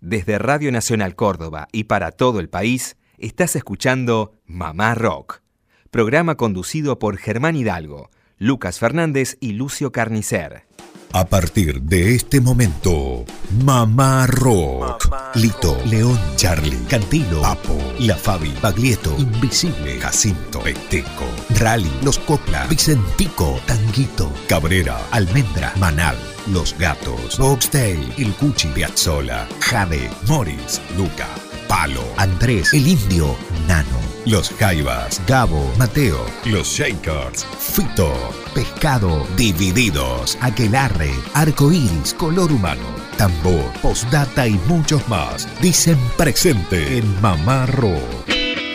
Desde 0.00 0.38
Radio 0.38 0.70
Nacional 0.70 1.16
Córdoba 1.16 1.66
y 1.72 1.84
para 1.84 2.12
todo 2.12 2.38
el 2.38 2.48
país, 2.48 2.96
estás 3.18 3.56
escuchando 3.56 4.32
Mamá 4.46 4.94
Rock, 4.94 5.42
programa 5.90 6.36
conducido 6.36 7.00
por 7.00 7.16
Germán 7.16 7.56
Hidalgo, 7.56 8.08
Lucas 8.36 8.78
Fernández 8.78 9.36
y 9.40 9.54
Lucio 9.54 9.90
Carnicer. 9.90 10.67
A 11.12 11.24
partir 11.24 11.80
de 11.82 12.14
este 12.14 12.40
momento, 12.40 13.24
Mamá 13.64 14.26
Rock. 14.26 15.08
Lito, 15.34 15.76
León, 15.86 16.18
Charlie, 16.36 16.78
Cantilo, 16.88 17.40
Papo, 17.40 17.78
La 18.00 18.14
Fabi, 18.14 18.52
Baglietto, 18.60 19.14
Invisible, 19.18 19.98
Jacinto, 19.98 20.60
Peteco, 20.60 21.24
Rally, 21.58 21.90
Los 22.02 22.18
Copla, 22.18 22.66
Vicentico, 22.66 23.58
Tanguito, 23.66 24.30
Cabrera, 24.48 24.98
Almendra, 25.10 25.72
Manal, 25.78 26.16
Los 26.52 26.76
Gatos, 26.78 27.38
Boxdale, 27.38 28.12
El 28.18 28.32
Cuchi, 28.34 28.68
Piazzola, 28.68 29.48
Jade, 29.60 30.10
Morris, 30.26 30.80
Luca, 30.96 31.28
Palo, 31.68 32.02
Andrés, 32.16 32.72
El 32.72 32.88
Indio, 32.88 33.36
Nano, 33.66 34.00
Los 34.24 34.50
Jaivas, 34.58 35.20
Gabo, 35.26 35.70
Mateo, 35.78 36.24
Los 36.46 36.66
Shakers, 36.66 37.46
Fito, 37.58 38.12
Pescado, 38.54 39.26
Divididos, 39.36 40.38
Aquelarre, 40.40 41.12
Arcoiris, 41.34 42.14
Color 42.14 42.50
Humano, 42.50 42.86
Tambor, 43.16 43.72
Postdata 43.82 44.48
y 44.48 44.58
muchos 44.66 45.06
más 45.08 45.46
dicen 45.60 45.98
presente 46.16 46.98
en 46.98 47.20
Mamá 47.20 47.66
Rock. 47.66 48.28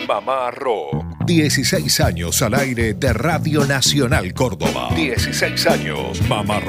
Mamá 0.06 0.50
Rock. 0.52 1.04
16 1.26 2.00
años 2.00 2.42
al 2.42 2.54
aire 2.54 2.94
de 2.94 3.12
Radio 3.12 3.66
Nacional 3.66 4.32
Córdoba. 4.34 4.90
16 4.94 5.66
años 5.66 6.20
mamá 6.28 6.60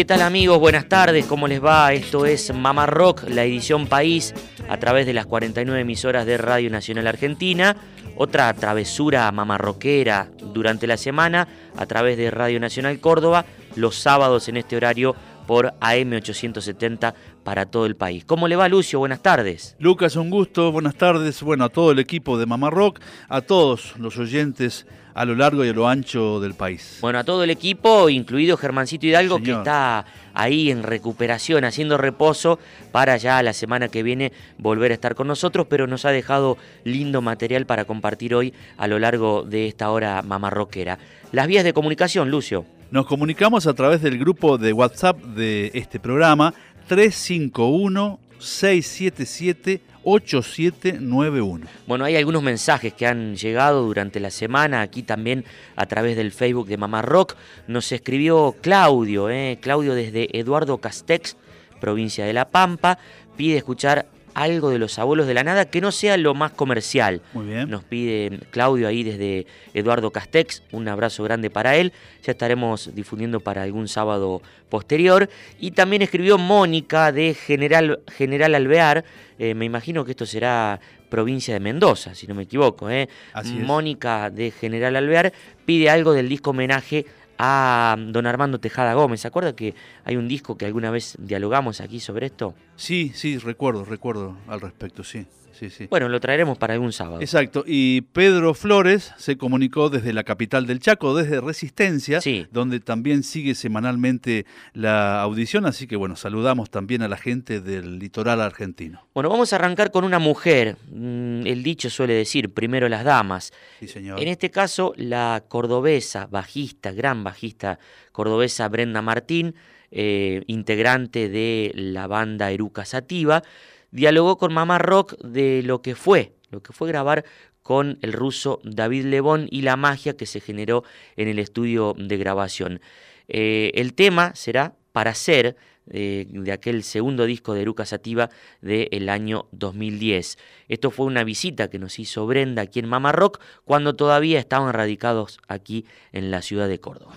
¿Qué 0.00 0.06
tal 0.06 0.22
amigos? 0.22 0.58
Buenas 0.58 0.88
tardes, 0.88 1.26
¿cómo 1.26 1.46
les 1.46 1.62
va? 1.62 1.92
Esto 1.92 2.24
es 2.24 2.54
Mamá 2.54 2.86
Rock, 2.86 3.24
la 3.28 3.44
edición 3.44 3.86
País, 3.86 4.32
a 4.66 4.78
través 4.78 5.04
de 5.04 5.12
las 5.12 5.26
49 5.26 5.78
emisoras 5.78 6.24
de 6.24 6.38
Radio 6.38 6.70
Nacional 6.70 7.06
Argentina. 7.06 7.76
Otra 8.16 8.50
travesura 8.54 9.30
mamarroquera 9.30 10.30
durante 10.54 10.86
la 10.86 10.96
semana 10.96 11.48
a 11.76 11.84
través 11.84 12.16
de 12.16 12.30
Radio 12.30 12.58
Nacional 12.60 12.98
Córdoba, 12.98 13.44
los 13.76 13.94
sábados 13.96 14.48
en 14.48 14.56
este 14.56 14.74
horario 14.74 15.14
por 15.46 15.74
AM870 15.80 17.12
para 17.44 17.66
todo 17.66 17.84
el 17.84 17.94
país. 17.94 18.24
¿Cómo 18.24 18.48
le 18.48 18.56
va 18.56 18.70
Lucio? 18.70 19.00
Buenas 19.00 19.20
tardes. 19.20 19.76
Lucas, 19.78 20.16
un 20.16 20.30
gusto, 20.30 20.72
buenas 20.72 20.94
tardes. 20.94 21.42
Bueno, 21.42 21.64
a 21.64 21.68
todo 21.68 21.92
el 21.92 21.98
equipo 21.98 22.38
de 22.38 22.46
Mamá 22.46 22.70
Rock, 22.70 23.00
a 23.28 23.42
todos 23.42 23.98
los 23.98 24.16
oyentes 24.16 24.86
a 25.14 25.24
lo 25.24 25.34
largo 25.34 25.64
y 25.64 25.68
a 25.68 25.72
lo 25.72 25.88
ancho 25.88 26.40
del 26.40 26.54
país. 26.54 26.98
Bueno, 27.00 27.18
a 27.18 27.24
todo 27.24 27.44
el 27.44 27.50
equipo, 27.50 28.08
incluido 28.08 28.56
Germancito 28.56 29.06
Hidalgo, 29.06 29.42
que 29.42 29.52
está 29.52 30.04
ahí 30.34 30.70
en 30.70 30.82
recuperación, 30.82 31.64
haciendo 31.64 31.96
reposo 31.96 32.58
para 32.92 33.16
ya 33.16 33.42
la 33.42 33.52
semana 33.52 33.88
que 33.88 34.02
viene 34.02 34.32
volver 34.58 34.90
a 34.90 34.94
estar 34.94 35.14
con 35.14 35.26
nosotros, 35.26 35.66
pero 35.68 35.86
nos 35.86 36.04
ha 36.04 36.10
dejado 36.10 36.56
lindo 36.84 37.22
material 37.22 37.66
para 37.66 37.84
compartir 37.84 38.34
hoy 38.34 38.54
a 38.76 38.86
lo 38.86 38.98
largo 38.98 39.42
de 39.42 39.66
esta 39.66 39.90
hora 39.90 40.22
mamarroquera. 40.22 40.98
Las 41.32 41.46
vías 41.46 41.64
de 41.64 41.72
comunicación, 41.72 42.30
Lucio. 42.30 42.64
Nos 42.90 43.06
comunicamos 43.06 43.66
a 43.66 43.74
través 43.74 44.02
del 44.02 44.18
grupo 44.18 44.58
de 44.58 44.72
WhatsApp 44.72 45.16
de 45.20 45.70
este 45.74 46.00
programa 46.00 46.54
351 46.88 48.18
677 48.40 49.80
8791. 50.02 51.66
Bueno, 51.86 52.04
hay 52.04 52.16
algunos 52.16 52.42
mensajes 52.42 52.92
que 52.94 53.06
han 53.06 53.36
llegado 53.36 53.84
durante 53.84 54.18
la 54.18 54.30
semana, 54.30 54.80
aquí 54.80 55.02
también 55.02 55.44
a 55.76 55.86
través 55.86 56.16
del 56.16 56.32
Facebook 56.32 56.68
de 56.68 56.78
Mamá 56.78 57.02
Rock. 57.02 57.36
Nos 57.66 57.92
escribió 57.92 58.56
Claudio, 58.60 59.28
eh, 59.30 59.58
Claudio 59.60 59.94
desde 59.94 60.38
Eduardo 60.38 60.78
Castex, 60.78 61.36
provincia 61.80 62.24
de 62.24 62.32
La 62.32 62.50
Pampa, 62.50 62.98
pide 63.36 63.58
escuchar 63.58 64.06
algo 64.34 64.70
de 64.70 64.78
los 64.78 64.98
abuelos 64.98 65.26
de 65.26 65.34
la 65.34 65.44
nada 65.44 65.64
que 65.64 65.80
no 65.80 65.92
sea 65.92 66.16
lo 66.16 66.34
más 66.34 66.52
comercial. 66.52 67.22
Muy 67.32 67.46
bien. 67.46 67.70
Nos 67.70 67.84
pide 67.84 68.40
Claudio 68.50 68.88
ahí 68.88 69.02
desde 69.02 69.46
Eduardo 69.74 70.10
Castex, 70.10 70.62
un 70.72 70.88
abrazo 70.88 71.22
grande 71.24 71.50
para 71.50 71.76
él. 71.76 71.92
Ya 72.22 72.32
estaremos 72.32 72.94
difundiendo 72.94 73.40
para 73.40 73.62
algún 73.62 73.88
sábado 73.88 74.42
posterior. 74.68 75.28
Y 75.58 75.72
también 75.72 76.02
escribió 76.02 76.38
Mónica 76.38 77.12
de 77.12 77.34
General, 77.34 78.00
General 78.16 78.54
Alvear. 78.54 79.04
Eh, 79.38 79.54
me 79.54 79.64
imagino 79.64 80.04
que 80.04 80.12
esto 80.12 80.26
será 80.26 80.80
provincia 81.10 81.52
de 81.52 81.60
Mendoza, 81.60 82.14
si 82.14 82.26
no 82.26 82.34
me 82.34 82.44
equivoco. 82.44 82.88
¿eh? 82.88 83.08
Mónica 83.44 84.30
de 84.30 84.50
General 84.52 84.96
Alvear 84.96 85.32
pide 85.66 85.90
algo 85.90 86.12
del 86.12 86.28
disco 86.28 86.50
homenaje 86.50 87.04
a 87.42 87.96
don 87.98 88.26
Armando 88.26 88.60
Tejada 88.60 88.92
Gómez. 88.92 89.22
¿Se 89.22 89.28
acuerda 89.28 89.56
que 89.56 89.74
hay 90.04 90.16
un 90.16 90.28
disco 90.28 90.58
que 90.58 90.66
alguna 90.66 90.90
vez 90.90 91.16
dialogamos 91.18 91.80
aquí 91.80 91.98
sobre 91.98 92.26
esto? 92.26 92.54
Sí, 92.76 93.12
sí, 93.14 93.38
recuerdo, 93.38 93.86
recuerdo 93.86 94.36
al 94.46 94.60
respecto, 94.60 95.02
sí. 95.02 95.26
Sí, 95.60 95.68
sí. 95.68 95.86
Bueno, 95.90 96.08
lo 96.08 96.20
traeremos 96.20 96.56
para 96.56 96.72
algún 96.72 96.90
sábado. 96.90 97.20
Exacto. 97.20 97.64
Y 97.66 98.00
Pedro 98.00 98.54
Flores 98.54 99.12
se 99.18 99.36
comunicó 99.36 99.90
desde 99.90 100.14
la 100.14 100.24
capital 100.24 100.66
del 100.66 100.80
Chaco, 100.80 101.14
desde 101.14 101.38
Resistencia, 101.38 102.18
donde 102.50 102.80
también 102.80 103.22
sigue 103.22 103.54
semanalmente 103.54 104.46
la 104.72 105.20
audición. 105.20 105.66
Así 105.66 105.86
que 105.86 105.96
bueno, 105.96 106.16
saludamos 106.16 106.70
también 106.70 107.02
a 107.02 107.08
la 107.08 107.18
gente 107.18 107.60
del 107.60 107.98
litoral 107.98 108.40
argentino. 108.40 109.06
Bueno, 109.12 109.28
vamos 109.28 109.52
a 109.52 109.56
arrancar 109.56 109.90
con 109.90 110.04
una 110.04 110.18
mujer. 110.18 110.78
Mm, 110.90 111.46
el 111.46 111.62
dicho 111.62 111.90
suele 111.90 112.14
decir, 112.14 112.54
primero 112.54 112.88
las 112.88 113.04
damas. 113.04 113.52
Sí, 113.80 113.88
señor. 113.88 114.18
En 114.18 114.28
este 114.28 114.50
caso, 114.50 114.94
la 114.96 115.44
cordobesa, 115.46 116.26
bajista, 116.26 116.90
gran 116.92 117.22
bajista 117.22 117.78
cordobesa 118.12 118.66
Brenda 118.70 119.02
Martín, 119.02 119.54
eh, 119.90 120.42
integrante 120.46 121.28
de 121.28 121.72
la 121.74 122.06
banda 122.06 122.50
Eruca 122.50 122.86
Sativa 122.86 123.42
dialogó 123.90 124.38
con 124.38 124.52
Mamá 124.52 124.78
Rock 124.78 125.16
de 125.18 125.62
lo 125.62 125.82
que 125.82 125.94
fue, 125.94 126.34
lo 126.50 126.62
que 126.62 126.72
fue 126.72 126.88
grabar 126.88 127.24
con 127.62 127.98
el 128.02 128.12
ruso 128.12 128.60
David 128.64 129.04
Lebón 129.06 129.46
y 129.50 129.62
la 129.62 129.76
magia 129.76 130.16
que 130.16 130.26
se 130.26 130.40
generó 130.40 130.84
en 131.16 131.28
el 131.28 131.38
estudio 131.38 131.94
de 131.96 132.16
grabación. 132.16 132.80
Eh, 133.28 133.70
el 133.74 133.94
tema 133.94 134.34
será 134.34 134.74
Para 134.92 135.14
ser, 135.14 135.56
eh, 135.92 136.26
de 136.28 136.52
aquel 136.52 136.82
segundo 136.82 137.26
disco 137.26 137.54
de 137.54 137.62
Eruca 137.62 137.84
Sativa 137.86 138.28
del 138.60 139.08
año 139.08 139.46
2010. 139.52 140.36
Esto 140.68 140.90
fue 140.90 141.06
una 141.06 141.22
visita 141.22 141.68
que 141.68 141.78
nos 141.78 141.98
hizo 141.98 142.26
Brenda 142.26 142.62
aquí 142.62 142.80
en 142.80 142.88
Mamá 142.88 143.12
Rock 143.12 143.40
cuando 143.64 143.94
todavía 143.94 144.40
estaban 144.40 144.72
radicados 144.72 145.38
aquí 145.48 145.86
en 146.12 146.30
la 146.30 146.42
ciudad 146.42 146.68
de 146.68 146.80
Córdoba. 146.80 147.14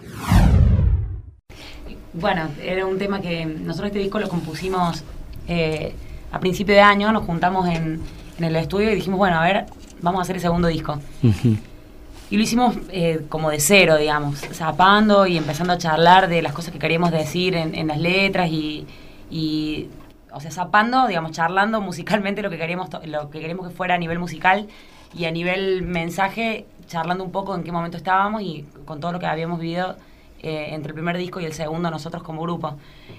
Bueno, 2.14 2.50
era 2.62 2.86
un 2.86 2.98
tema 3.00 3.22
que 3.22 3.46
nosotros 3.46 3.88
este 3.88 4.00
disco 4.00 4.20
lo 4.20 4.30
compusimos 4.30 5.04
eh, 5.48 5.94
a 6.34 6.40
principio 6.40 6.74
de 6.74 6.82
año 6.82 7.12
nos 7.12 7.24
juntamos 7.24 7.70
en, 7.70 8.02
el 8.40 8.56
estudio 8.56 8.92
y 8.92 8.96
dijimos, 8.96 9.20
bueno, 9.20 9.40
a 9.40 9.44
ver, 9.44 9.68
vamos 10.02 10.20
a 10.20 10.22
hacer 10.24 10.36
el 10.36 10.42
segundo 10.42 10.68
disco. 10.68 11.00
Y 11.22 12.38
lo 12.38 12.44
hicimos 12.44 12.76
eh, 12.90 13.22
como 13.30 13.52
de 13.52 13.60
cero, 13.60 13.96
digamos, 13.98 14.40
zapando 14.40 15.28
y 15.28 15.38
empezando 15.38 15.74
a 15.74 15.78
charlar 15.78 16.28
de 16.28 16.42
las 16.42 16.52
cosas 16.52 16.74
que 16.74 16.80
queríamos 16.80 17.12
decir 17.12 17.56
en, 17.56 17.88
las 17.88 18.00
letras 18.00 18.50
y, 18.50 19.88
o 20.32 20.40
sea, 20.40 20.50
zapando, 20.50 21.06
digamos, 21.08 21.32
charlando 21.32 21.80
musicalmente 21.80 22.42
lo 22.42 22.50
que 22.50 22.58
queríamos 22.58 22.90
lo 23.06 23.30
que 23.30 23.40
queríamos 23.40 23.68
que 23.68 23.74
fuera 23.74 23.94
a 23.94 23.98
nivel 24.00 24.18
musical 24.18 24.68
y 25.14 25.26
a 25.26 25.32
nivel 25.32 25.84
mensaje, 25.84 26.66
charlando 26.88 27.24
un 27.24 27.32
poco 27.32 27.54
en 27.54 27.64
qué 27.64 27.72
momento 27.72 27.98
estábamos 27.98 28.42
y 28.42 28.66
con 28.86 29.00
todo 29.00 29.12
lo 29.12 29.20
que 29.20 29.28
habíamos 29.28 29.60
vivido 29.60 29.96
eh, 30.42 30.70
entre 30.72 30.90
el 30.90 30.96
primer 30.96 31.18
disco 31.20 31.40
y 31.40 31.46
el 31.46 31.54
segundo 31.54 31.92
nosotros 31.92 32.24
como 32.24 32.42
grupo. 32.42 32.76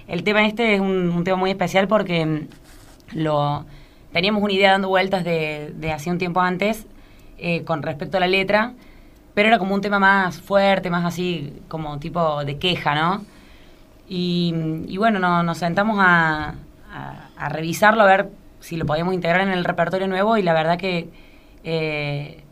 El 0.09 0.25
tema 0.25 0.45
este 0.45 0.75
es 0.75 0.81
un 0.81 1.23
tema 1.23 1.37
muy 1.37 1.51
especial 1.51 1.87
porque 1.87 2.49
lo 3.13 3.67
teníamos 4.13 4.43
una 4.43 4.53
idea 4.53 4.73
dando 4.73 4.89
vueltas 4.89 5.25
de, 5.25 5.73
de 5.77 5.93
hacía 5.93 6.13
un 6.13 6.19
tiempo 6.19 6.41
antes 6.41 6.87
eh, 7.37 7.65
con 7.65 7.83
respecto 7.83 8.17
a 8.17 8.21
la 8.21 8.29
letra, 8.29 8.75
pero 9.35 9.49
era 9.49 9.59
como 9.59 9.75
un 9.75 9.81
tema 9.81 9.99
más 9.99 10.41
fuerte, 10.41 10.89
más 10.89 11.05
así, 11.05 11.53
como 11.69 11.99
tipo 11.99 12.45
de 12.45 12.59
queja, 12.59 12.95
¿no? 12.95 13.25
Y, 14.09 14.97
bueno, 14.99 15.43
nos 15.43 15.59
sentamos 15.59 15.97
a, 16.01 16.55
revisarlo, 17.51 18.03
a 18.03 18.07
ver 18.07 18.31
si 18.61 18.77
lo 18.77 18.87
podíamos 18.87 19.15
integrar 19.15 19.41
en 19.41 19.49
el 19.49 19.65
repertorio 19.65 20.07
nuevo 20.07 20.37
y 20.37 20.43
la 20.43 20.53
verdad 20.53 20.79
que 20.79 21.11
eh, 21.65 22.45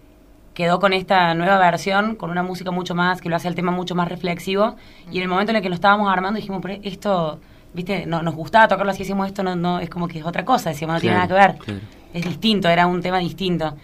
quedó 0.54 0.80
con 0.80 0.92
esta 0.92 1.34
nueva 1.34 1.58
versión, 1.58 2.16
con 2.16 2.30
una 2.30 2.42
música 2.42 2.70
mucho 2.72 2.94
más, 2.94 3.20
que 3.20 3.28
lo 3.28 3.36
hace 3.36 3.48
el 3.48 3.54
tema 3.54 3.70
mucho 3.70 3.94
más 3.94 4.08
reflexivo. 4.08 4.76
Y 5.12 5.18
en 5.18 5.22
el 5.22 5.28
momento 5.28 5.52
en 5.52 5.56
el 5.56 5.62
que 5.62 5.68
lo 5.68 5.76
estábamos 5.76 6.12
armando 6.12 6.38
dijimos, 6.38 6.60
pero 6.60 6.80
esto 6.82 7.40
viste, 7.74 8.06
no, 8.06 8.22
nos 8.22 8.34
gustaba 8.34 8.68
tocarlo 8.68 8.92
así, 8.92 9.02
hicimos 9.02 9.26
esto, 9.26 9.42
no, 9.42 9.56
no, 9.56 9.80
es 9.80 9.90
como 9.90 10.08
que 10.08 10.18
es 10.18 10.24
otra 10.24 10.44
cosa, 10.44 10.70
decíamos, 10.70 10.94
no 10.94 11.00
tiene 11.00 11.16
nada 11.16 11.28
que 11.28 11.34
ver. 11.34 11.80
Es 12.12 12.24
distinto, 12.24 12.68
era 12.68 12.86
un 12.86 13.00
tema 13.00 13.18
distinto. 13.18 13.74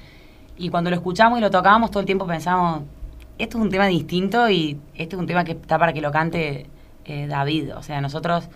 Y 0.56 0.70
cuando 0.70 0.90
lo 0.90 0.96
escuchamos 0.96 1.38
y 1.38 1.42
lo 1.42 1.50
tocábamos, 1.50 1.90
todo 1.90 2.00
el 2.00 2.06
tiempo 2.06 2.26
pensábamos, 2.26 2.82
esto 3.38 3.58
es 3.58 3.64
un 3.64 3.70
tema 3.70 3.86
distinto 3.86 4.50
y 4.50 4.78
este 4.94 5.14
es 5.14 5.20
un 5.20 5.26
tema 5.26 5.44
que 5.44 5.52
está 5.52 5.78
para 5.78 5.92
que 5.92 6.00
lo 6.00 6.10
cante 6.10 6.66
eh, 7.04 7.26
David. 7.28 7.76
O 7.76 7.82
sea, 7.82 8.00
nosotros 8.00 8.48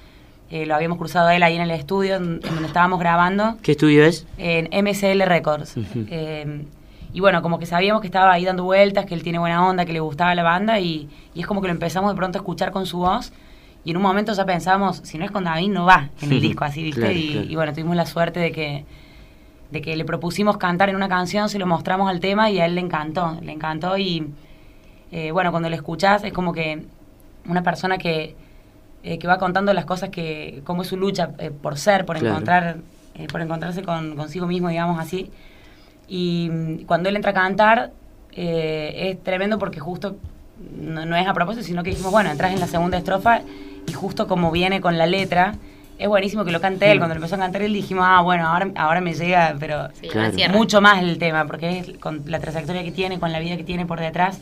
eh, 0.50 0.66
lo 0.66 0.74
habíamos 0.74 0.98
cruzado 0.98 1.28
a 1.28 1.36
él 1.36 1.42
ahí 1.42 1.54
en 1.54 1.62
el 1.62 1.70
estudio 1.70 2.16
en, 2.16 2.40
donde 2.40 2.66
estábamos 2.66 2.98
grabando. 2.98 3.56
¿Qué 3.62 3.72
estudio 3.72 4.04
es? 4.04 4.26
En 4.36 4.68
MCL 4.84 5.22
Records. 5.22 5.74
Eh, 5.94 6.66
y 7.14 7.20
bueno, 7.20 7.42
como 7.42 7.58
que 7.58 7.66
sabíamos 7.66 8.00
que 8.00 8.06
estaba 8.06 8.32
ahí 8.32 8.44
dando 8.44 8.64
vueltas, 8.64 9.04
que 9.06 9.14
él 9.14 9.22
tiene 9.22 9.38
buena 9.38 9.66
onda, 9.66 9.84
que 9.84 9.92
le 9.92 10.00
gustaba 10.00 10.34
la 10.34 10.42
banda 10.42 10.80
y, 10.80 11.08
es 11.34 11.46
como 11.46 11.60
que 11.60 11.68
lo 11.68 11.72
empezamos 11.72 12.10
de 12.10 12.16
pronto 12.16 12.38
a 12.38 12.40
escuchar 12.40 12.70
con 12.72 12.86
su 12.86 12.98
voz. 12.98 13.32
Y 13.84 13.90
en 13.90 13.96
un 13.96 14.02
momento 14.02 14.32
ya 14.32 14.44
pensamos, 14.44 15.00
si 15.04 15.18
no 15.18 15.24
es 15.24 15.30
con 15.30 15.44
David, 15.44 15.70
no 15.70 15.84
va 15.84 16.10
en 16.20 16.32
el 16.32 16.40
disco 16.40 16.64
así, 16.64 16.82
¿viste? 16.82 17.12
y, 17.12 17.54
bueno, 17.56 17.72
tuvimos 17.72 17.96
la 17.96 18.06
suerte 18.06 18.38
de 18.38 18.52
que, 18.52 18.84
de 19.72 19.80
que 19.80 19.96
le 19.96 20.04
propusimos 20.04 20.56
cantar 20.56 20.88
en 20.88 20.96
una 20.96 21.08
canción, 21.08 21.48
se 21.48 21.58
lo 21.58 21.66
mostramos 21.66 22.08
al 22.08 22.20
tema 22.20 22.50
y 22.50 22.60
a 22.60 22.66
él 22.66 22.76
le 22.76 22.80
encantó, 22.80 23.38
le 23.42 23.50
encantó 23.52 23.98
y 23.98 24.30
eh, 25.10 25.32
bueno, 25.32 25.50
cuando 25.50 25.68
le 25.68 25.76
escuchás 25.76 26.22
es 26.24 26.32
como 26.32 26.52
que 26.52 26.84
una 27.48 27.62
persona 27.62 27.98
que 27.98 28.36
eh, 29.02 29.18
que 29.18 29.26
va 29.26 29.38
contando 29.38 29.74
las 29.74 29.84
cosas 29.84 30.10
que, 30.10 30.62
cómo 30.64 30.82
es 30.82 30.88
su 30.88 30.96
lucha 30.96 31.30
eh, 31.38 31.50
por 31.50 31.76
ser, 31.76 32.06
por 32.06 32.16
encontrar, 32.16 32.76
por 33.32 33.40
encontrarse 33.40 33.82
con, 33.82 34.14
consigo 34.14 34.46
mismo, 34.46 34.68
digamos 34.68 35.00
así. 35.00 35.28
Y 36.06 36.48
mm, 36.52 36.84
cuando 36.84 37.08
él 37.08 37.16
entra 37.16 37.32
a 37.32 37.34
cantar, 37.34 37.90
es 38.30 39.22
tremendo 39.24 39.58
porque 39.58 39.80
justo 39.80 40.16
no, 40.78 41.16
es 41.16 41.26
a 41.26 41.34
propósito, 41.34 41.66
sino 41.66 41.82
que 41.82 41.90
dijimos, 41.90 42.12
bueno, 42.12 42.30
entras 42.30 42.52
en 42.52 42.60
la 42.60 42.68
segunda 42.68 42.96
estrofa 42.96 43.42
y 43.86 43.92
justo 43.92 44.26
como 44.28 44.50
viene 44.50 44.80
con 44.80 44.98
la 44.98 45.06
letra, 45.06 45.54
es 45.98 46.08
buenísimo 46.08 46.44
que 46.44 46.50
lo 46.50 46.60
cante 46.60 46.90
él. 46.90 46.98
Cuando 46.98 47.14
empezó 47.14 47.36
a 47.36 47.38
cantar 47.38 47.62
él 47.62 47.72
dijimos, 47.72 48.04
ah, 48.06 48.20
bueno, 48.22 48.48
ahora, 48.48 48.70
ahora 48.76 49.00
me 49.00 49.14
llega, 49.14 49.54
pero 49.58 49.88
mucho 50.52 50.80
más 50.80 51.02
el 51.02 51.18
tema, 51.18 51.46
porque 51.46 51.78
es 51.78 51.98
con 51.98 52.22
la 52.26 52.40
trayectoria 52.40 52.82
que 52.82 52.92
tiene, 52.92 53.18
con 53.20 53.32
la 53.32 53.38
vida 53.38 53.56
que 53.56 53.64
tiene 53.64 53.86
por 53.86 54.00
detrás, 54.00 54.40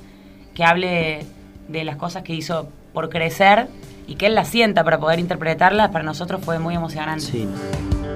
que 0.55 0.65
hable 0.65 1.27
de 1.69 1.85
las 1.85 1.97
cosas 1.97 2.23
que 2.23 2.35
hizo 2.35 2.69
por 2.93 3.11
crecer 3.11 3.69
y 4.07 4.17
que 4.17 4.27
él 4.27 4.35
la 4.35 4.45
sienta 4.45 4.85
para 4.85 4.99
poder 4.99 5.19
interpretarla, 5.19 5.91
para 5.91 6.05
nosotros 6.05 6.41
fue 6.43 6.59
muy 6.59 6.75
emocionante. 6.75 7.27
Sí. 7.27 7.49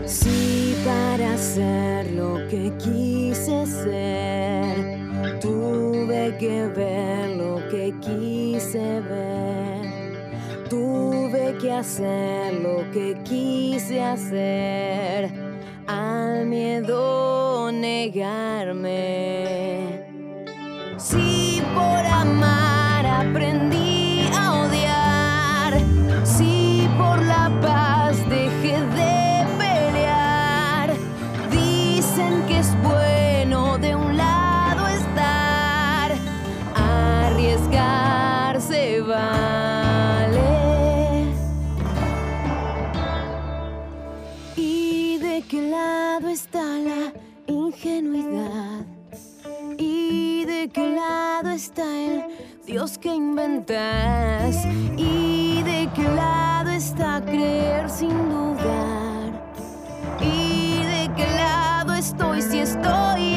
Si 0.06 0.74
para 0.84 1.36
ser 1.38 2.10
lo 2.12 2.36
que 2.48 2.72
quise 2.78 3.66
ser, 3.66 4.98
tuve 5.40 6.36
que 6.38 6.66
ver 6.66 7.36
lo 7.36 7.56
que 7.68 7.94
quise 8.00 9.00
ver. 9.00 9.53
Tuve 11.34 11.58
que 11.58 11.72
hacer 11.72 12.54
lo 12.62 12.88
que 12.92 13.16
quise 13.24 14.00
hacer, 14.00 15.32
al 15.88 16.46
miedo 16.46 17.72
negarme. 17.72 18.84
Si 20.96 21.60
por 21.74 22.06
amar 22.06 23.04
aprendí 23.04 23.94
¿Y 49.76 50.46
de 50.46 50.70
qué 50.72 50.88
lado 50.88 51.50
está 51.50 51.84
el 51.84 52.24
Dios 52.66 52.96
que 52.96 53.14
inventas? 53.14 54.64
¿Y 54.96 55.62
de 55.62 55.90
qué 55.94 56.02
lado 56.16 56.70
está 56.70 57.20
creer 57.22 57.90
sin 57.90 58.30
dudar? 58.30 59.52
¿Y 60.18 60.78
de 60.78 61.10
qué 61.14 61.26
lado 61.36 61.92
estoy 61.92 62.40
si 62.40 62.60
estoy 62.60 63.33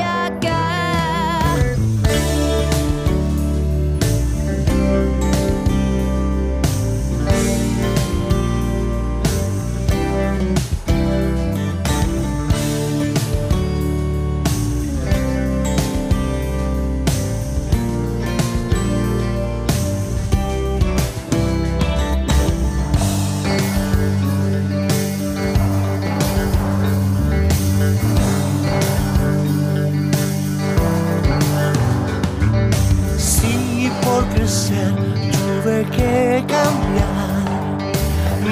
tuve 34.70 35.86
que 35.86 36.44
cambiar, 36.48 37.78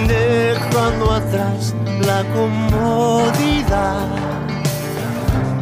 dejando 0.08 1.12
atrás 1.12 1.76
la 2.06 2.24
comodidad 2.34 4.08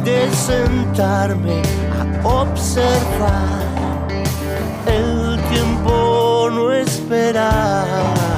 de 0.04 0.30
sentarme 0.30 1.62
a 1.98 2.28
observar. 2.28 3.64
El 4.86 5.40
tiempo 5.50 6.50
no 6.52 6.72
esperar. 6.72 8.33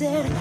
See 0.00 0.40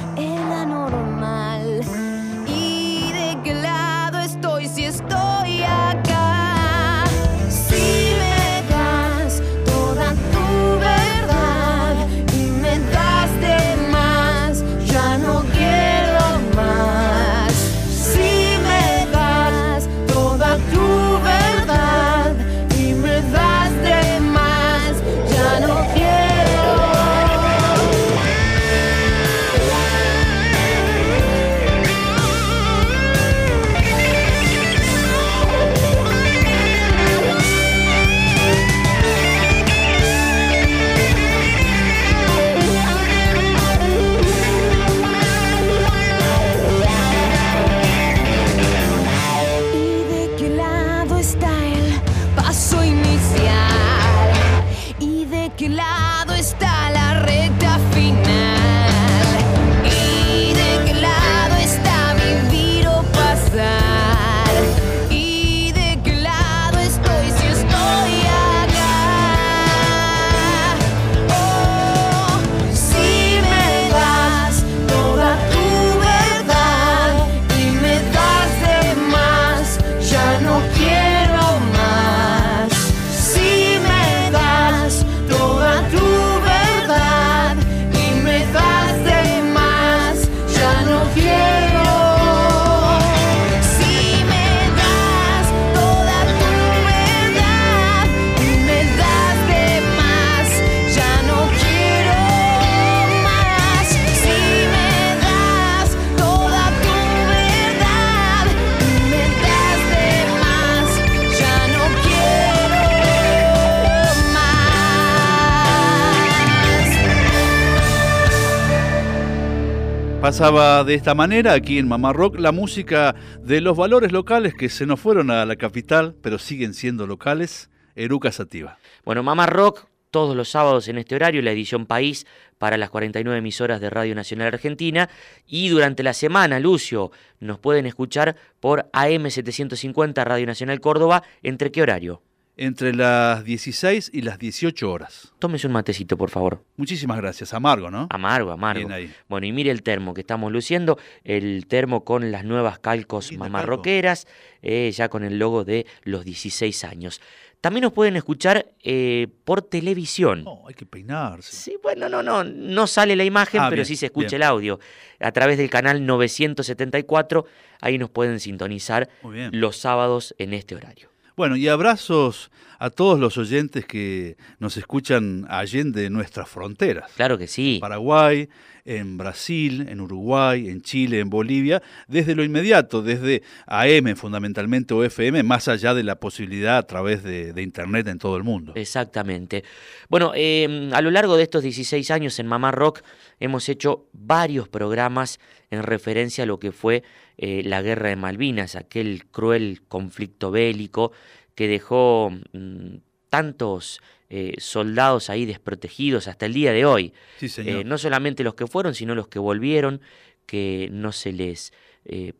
pasaba 120.30 120.84
de 120.84 120.94
esta 120.94 121.16
manera 121.16 121.54
aquí 121.54 121.80
en 121.80 121.88
Mamá 121.88 122.14
Rock 122.14 122.38
la 122.38 122.52
música 122.52 123.16
de 123.42 123.62
los 123.62 123.76
valores 123.76 124.12
locales 124.12 124.54
que 124.54 124.70
se 124.70 124.86
nos 124.86 125.00
fueron 125.00 125.32
a 125.32 125.44
la 125.44 125.56
capital, 125.56 126.14
pero 126.22 126.38
siguen 126.38 126.76
siendo 126.76 127.08
locales, 127.08 127.72
Eruca 127.96 128.32
Sativa. 128.32 128.78
Bueno, 129.04 129.24
Mamá 129.24 129.48
Rock 129.48 129.88
todos 130.12 130.36
los 130.36 130.48
sábados 130.48 130.88
en 130.88 131.00
este 131.00 131.16
horario, 131.16 131.42
la 131.42 131.50
edición 131.50 131.88
País 131.88 132.28
para 132.60 132.78
las 132.78 132.92
49 132.92 133.40
emisoras 133.40 133.82
de 133.82 133.90
Radio 133.90 134.14
Nacional 134.14 134.50
Argentina. 134.50 135.10
Y 135.48 135.70
durante 135.70 136.04
la 136.04 136.14
semana, 136.14 136.60
Lucio, 136.60 137.12
nos 137.40 137.58
pueden 137.58 137.88
escuchar 137.88 138.36
por 138.60 138.88
AM750 138.92 140.24
Radio 140.26 140.46
Nacional 140.46 140.80
Córdoba. 140.80 141.24
¿Entre 141.42 141.72
qué 141.72 141.82
horario? 141.82 142.22
Entre 142.62 142.94
las 142.94 143.46
16 143.46 144.12
y 144.14 144.22
las 144.22 144.38
18 144.38 144.92
horas. 144.92 145.32
Tómese 145.40 145.66
un 145.68 145.72
matecito, 145.72 146.18
por 146.18 146.30
favor. 146.30 146.62
Muchísimas 146.76 147.16
gracias. 147.16 147.54
Amargo, 147.54 147.90
¿no? 147.90 148.08
Amargo, 148.10 148.52
amargo. 148.52 148.90
Bueno, 149.30 149.48
y 149.48 149.54
mire 149.54 149.72
el 149.72 149.82
termo 149.82 150.14
que 150.14 150.20
estamos 150.20 150.52
luciendo. 150.52 151.00
El 151.24 151.68
termo 151.68 152.04
con 152.04 152.34
las 152.34 152.44
nuevas 152.44 152.78
calcos 152.80 153.32
mamarroqueras, 153.32 154.28
eh, 154.62 154.92
ya 154.94 155.08
con 155.08 155.24
el 155.24 155.40
logo 155.40 155.64
de 155.64 155.86
los 156.04 156.26
16 156.26 156.84
años. 156.84 157.22
También 157.62 157.84
nos 157.84 157.94
pueden 157.94 158.18
escuchar 158.18 158.66
eh, 158.84 159.30
por 159.46 159.62
televisión. 159.62 160.44
No, 160.44 160.64
hay 160.68 160.74
que 160.74 160.86
peinarse. 160.86 161.56
Sí, 161.56 161.78
bueno, 161.82 162.10
no, 162.10 162.22
no, 162.22 162.44
no 162.44 162.88
sale 162.88 163.16
la 163.16 163.24
imagen, 163.24 163.62
ah, 163.62 163.70
pero 163.70 163.86
sí 163.86 163.96
se 163.96 164.08
escucha 164.08 164.36
el 164.36 164.44
audio. 164.44 164.82
A 165.22 165.32
través 165.32 165.58
del 165.58 165.70
canal 165.70 166.06
974, 166.06 167.46
ahí 167.80 167.98
nos 167.98 168.10
pueden 168.10 168.42
sintonizar 168.42 169.08
los 169.54 169.78
sábados 169.78 170.36
en 170.38 170.54
este 170.54 170.76
horario. 170.76 171.10
Bueno, 171.40 171.56
y 171.56 171.70
abrazos 171.70 172.52
a 172.80 172.90
todos 172.90 173.18
los 173.18 173.38
oyentes 173.38 173.86
que 173.86 174.36
nos 174.60 174.76
escuchan 174.76 175.46
allende 175.48 176.10
nuestras 176.10 176.50
fronteras. 176.50 177.10
Claro 177.16 177.38
que 177.38 177.48
sí. 177.48 177.78
Paraguay, 177.80 178.50
en 178.84 179.18
Brasil, 179.18 179.88
en 179.88 180.02
Uruguay, 180.02 180.68
en 180.68 180.82
Chile, 180.82 181.22
en 181.22 181.30
Bolivia, 181.30 181.82
desde 182.10 182.36
lo 182.36 182.44
inmediato, 182.44 183.02
desde 183.02 183.42
AM 183.68 184.18
fundamentalmente 184.18 184.94
o 184.94 185.02
FM, 185.02 185.44
más 185.44 185.70
allá 185.70 185.94
de 185.94 186.04
la 186.04 186.20
posibilidad 186.20 186.76
a 186.76 186.84
través 186.84 187.24
de, 187.24 187.54
Internet 187.62 188.10
en 188.10 188.20
todo 188.20 188.36
el 188.36 188.44
mundo. 188.44 188.74
Exactamente. 188.76 189.64
Bueno, 190.10 190.34
em, 190.36 190.94
a 190.94 191.00
lo 191.00 191.10
largo 191.10 191.38
de 191.38 191.44
estos 191.44 191.64
16 191.64 192.12
años 192.12 192.38
en 192.40 192.48
Mamá 192.48 192.72
Rock 192.72 193.02
hemos 193.40 193.70
hecho 193.70 194.10
varios 194.12 194.68
programas 194.68 195.40
en 195.72 195.84
referencia 195.84 196.44
a 196.44 196.48
lo 196.48 196.60
que 196.60 196.74
fue 196.74 197.04
eh, 197.42 197.62
la 197.64 197.82
guerra 197.82 198.10
de 198.10 198.18
Malvinas, 198.18 198.76
aquel 198.76 199.26
cruel 199.28 199.84
conflicto 199.88 200.52
bélico 200.52 201.14
que 201.56 201.70
dejó 201.70 202.34
mm, 202.52 202.98
tantos 203.30 204.02
eh, 204.30 204.56
soldados 204.58 205.30
ahí 205.30 205.46
desprotegidos 205.46 206.28
hasta 206.28 206.46
el 206.46 206.54
día 206.54 206.74
de 206.74 206.86
hoy. 206.86 207.14
Eh, 207.40 207.84
no 207.86 207.98
solamente 207.98 208.44
los 208.44 208.56
que 208.56 208.68
fueron, 208.68 208.94
sino 208.94 209.16
los 209.16 209.30
que 209.30 209.40
volvieron, 209.40 210.02
que 210.46 210.90
no 210.92 211.14
se 211.14 211.32
les 211.32 211.72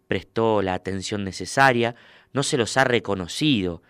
prestó 0.08 0.62
la 0.62 0.74
atención 0.74 1.24
necesaria, 1.24 1.96
no 2.34 2.44
se 2.44 2.58
los 2.58 2.76
ha 2.76 2.84
reconocido 2.84 3.84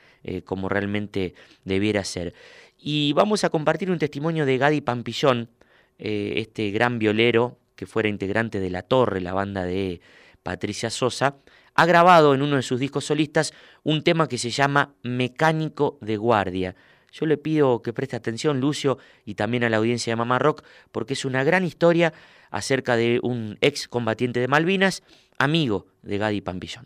como 0.43 0.67
realmente 0.67 1.33
debiera 1.63 2.03
ser. 2.03 2.33
Y 2.77 3.13
vamos 3.13 3.45
a 3.45 3.49
compartir 3.49 3.89
un 3.89 3.97
testimonio 3.97 4.45
de 4.45 4.57
Gadi 4.57 4.81
Pampillón, 4.81 5.49
este 5.97 6.71
gran 6.71 6.99
violero 6.99 7.57
que 7.77 7.85
fuera 7.85 8.09
integrante 8.09 8.59
de 8.59 8.69
La 8.69 8.81
Torre, 8.81 9.21
la 9.21 9.33
banda 9.33 9.63
de 9.63 10.01
Patricia 10.43 10.89
Sosa, 10.89 11.35
ha 11.75 11.85
grabado 11.85 12.33
en 12.33 12.41
uno 12.41 12.55
de 12.57 12.61
sus 12.61 12.79
discos 12.79 13.05
solistas 13.05 13.53
un 13.83 14.03
tema 14.03 14.27
que 14.27 14.37
se 14.37 14.49
llama 14.49 14.93
Mecánico 15.03 15.97
de 16.01 16.17
Guardia. 16.17 16.75
Yo 17.11 17.25
le 17.25 17.37
pido 17.37 17.81
que 17.81 17.93
preste 17.93 18.15
atención, 18.15 18.59
Lucio, 18.59 18.97
y 19.25 19.35
también 19.35 19.63
a 19.63 19.69
la 19.69 19.77
audiencia 19.77 20.11
de 20.11 20.17
Mamá 20.17 20.39
Rock, 20.39 20.63
porque 20.91 21.13
es 21.13 21.25
una 21.25 21.43
gran 21.43 21.63
historia 21.63 22.13
acerca 22.51 22.95
de 22.95 23.19
un 23.23 23.57
ex 23.61 23.87
combatiente 23.87 24.39
de 24.39 24.47
Malvinas, 24.47 25.03
amigo 25.37 25.85
de 26.01 26.17
Gadi 26.17 26.41
Pampillón. 26.41 26.85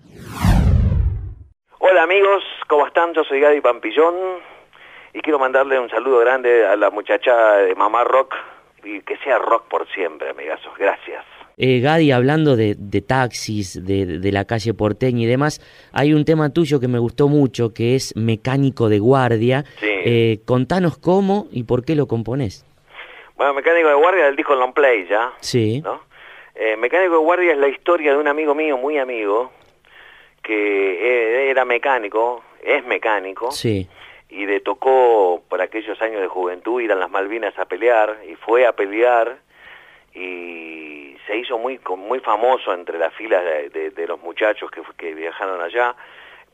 Hola 1.80 2.04
amigos, 2.04 2.44
¿cómo 2.68 2.88
están? 2.88 3.14
Yo 3.14 3.24
soy 3.24 3.40
Gadi 3.40 3.62
Pampillón 3.62 4.16
y 5.14 5.22
quiero 5.22 5.40
mandarle 5.40 5.80
un 5.80 5.90
saludo 5.90 6.20
grande 6.20 6.66
a 6.66 6.76
la 6.76 6.90
muchacha 6.90 7.58
de 7.58 7.76
Mamá 7.76 8.04
Rock 8.04 8.36
y 8.84 9.02
que 9.02 9.18
sea 9.18 9.38
rock 9.38 9.68
por 9.68 9.88
siempre, 9.90 10.30
amigazos. 10.30 10.74
Gracias. 10.78 11.26
Eh, 11.58 11.80
Gadi, 11.82 12.12
hablando 12.12 12.56
de, 12.56 12.76
taxis, 13.06 13.86
de, 13.86 14.32
la 14.32 14.46
calle 14.46 14.74
porteña 14.74 15.24
y 15.24 15.26
demás, 15.26 15.62
hay 15.92 16.14
un 16.14 16.26
tema 16.26 16.52
tuyo 16.52 16.80
que 16.80 16.88
me 16.88 17.00
gustó 17.00 17.28
mucho, 17.28 17.74
que 17.74 17.96
es 17.96 18.16
Mecánico 18.16 18.90
de 18.90 19.00
Guardia. 19.00 19.64
Eh, 19.82 20.40
contanos 20.46 20.98
cómo 20.98 21.48
y 21.52 21.64
por 21.64 21.86
qué 21.86 21.96
lo 21.96 22.08
componés. 22.08 22.66
Bueno, 23.36 23.54
Mecánico 23.54 23.88
de 23.88 23.96
Guardia 23.96 24.26
del 24.26 24.36
disco 24.36 24.56
Long 24.56 24.74
Play, 24.74 25.08
¿ya? 25.08 25.32
Sí. 25.40 25.84
Eh, 26.56 26.76
Mecánico 26.78 27.14
de 27.14 27.20
Guardia 27.20 27.52
es 27.54 27.58
la 27.58 27.68
historia 27.68 28.14
de 28.14 28.18
un 28.18 28.28
amigo 28.28 28.56
mío, 28.56 28.78
muy 28.78 28.98
amigo, 28.98 29.52
que 30.42 31.50
era 31.50 31.66
mecánico, 31.66 32.44
es 32.64 32.86
mecánico. 32.86 33.52
Sí. 33.52 33.88
Y 34.30 34.46
le 34.48 34.60
tocó, 34.62 35.44
por 35.48 35.62
aquellos 35.62 36.02
años 36.02 36.22
de 36.22 36.28
juventud, 36.28 36.82
ir 36.82 36.92
a 36.92 36.96
las 36.96 37.10
Malvinas 37.12 37.58
a 37.60 37.66
pelear, 37.66 38.18
y 38.28 38.36
fue 38.36 38.66
a 38.66 38.74
pelear, 38.74 39.38
y 40.16 41.13
se 41.28 41.38
hizo 41.38 41.58
muy 41.58 41.80
muy 41.98 42.20
famoso 42.20 42.74
entre 42.74 42.98
las 42.98 43.14
filas 43.14 43.44
de, 43.44 44.06
los 44.08 44.22
muchachos 44.22 44.70
que, 44.72 44.82
que, 44.98 45.14
viajaron 45.14 45.62
allá 45.62 45.96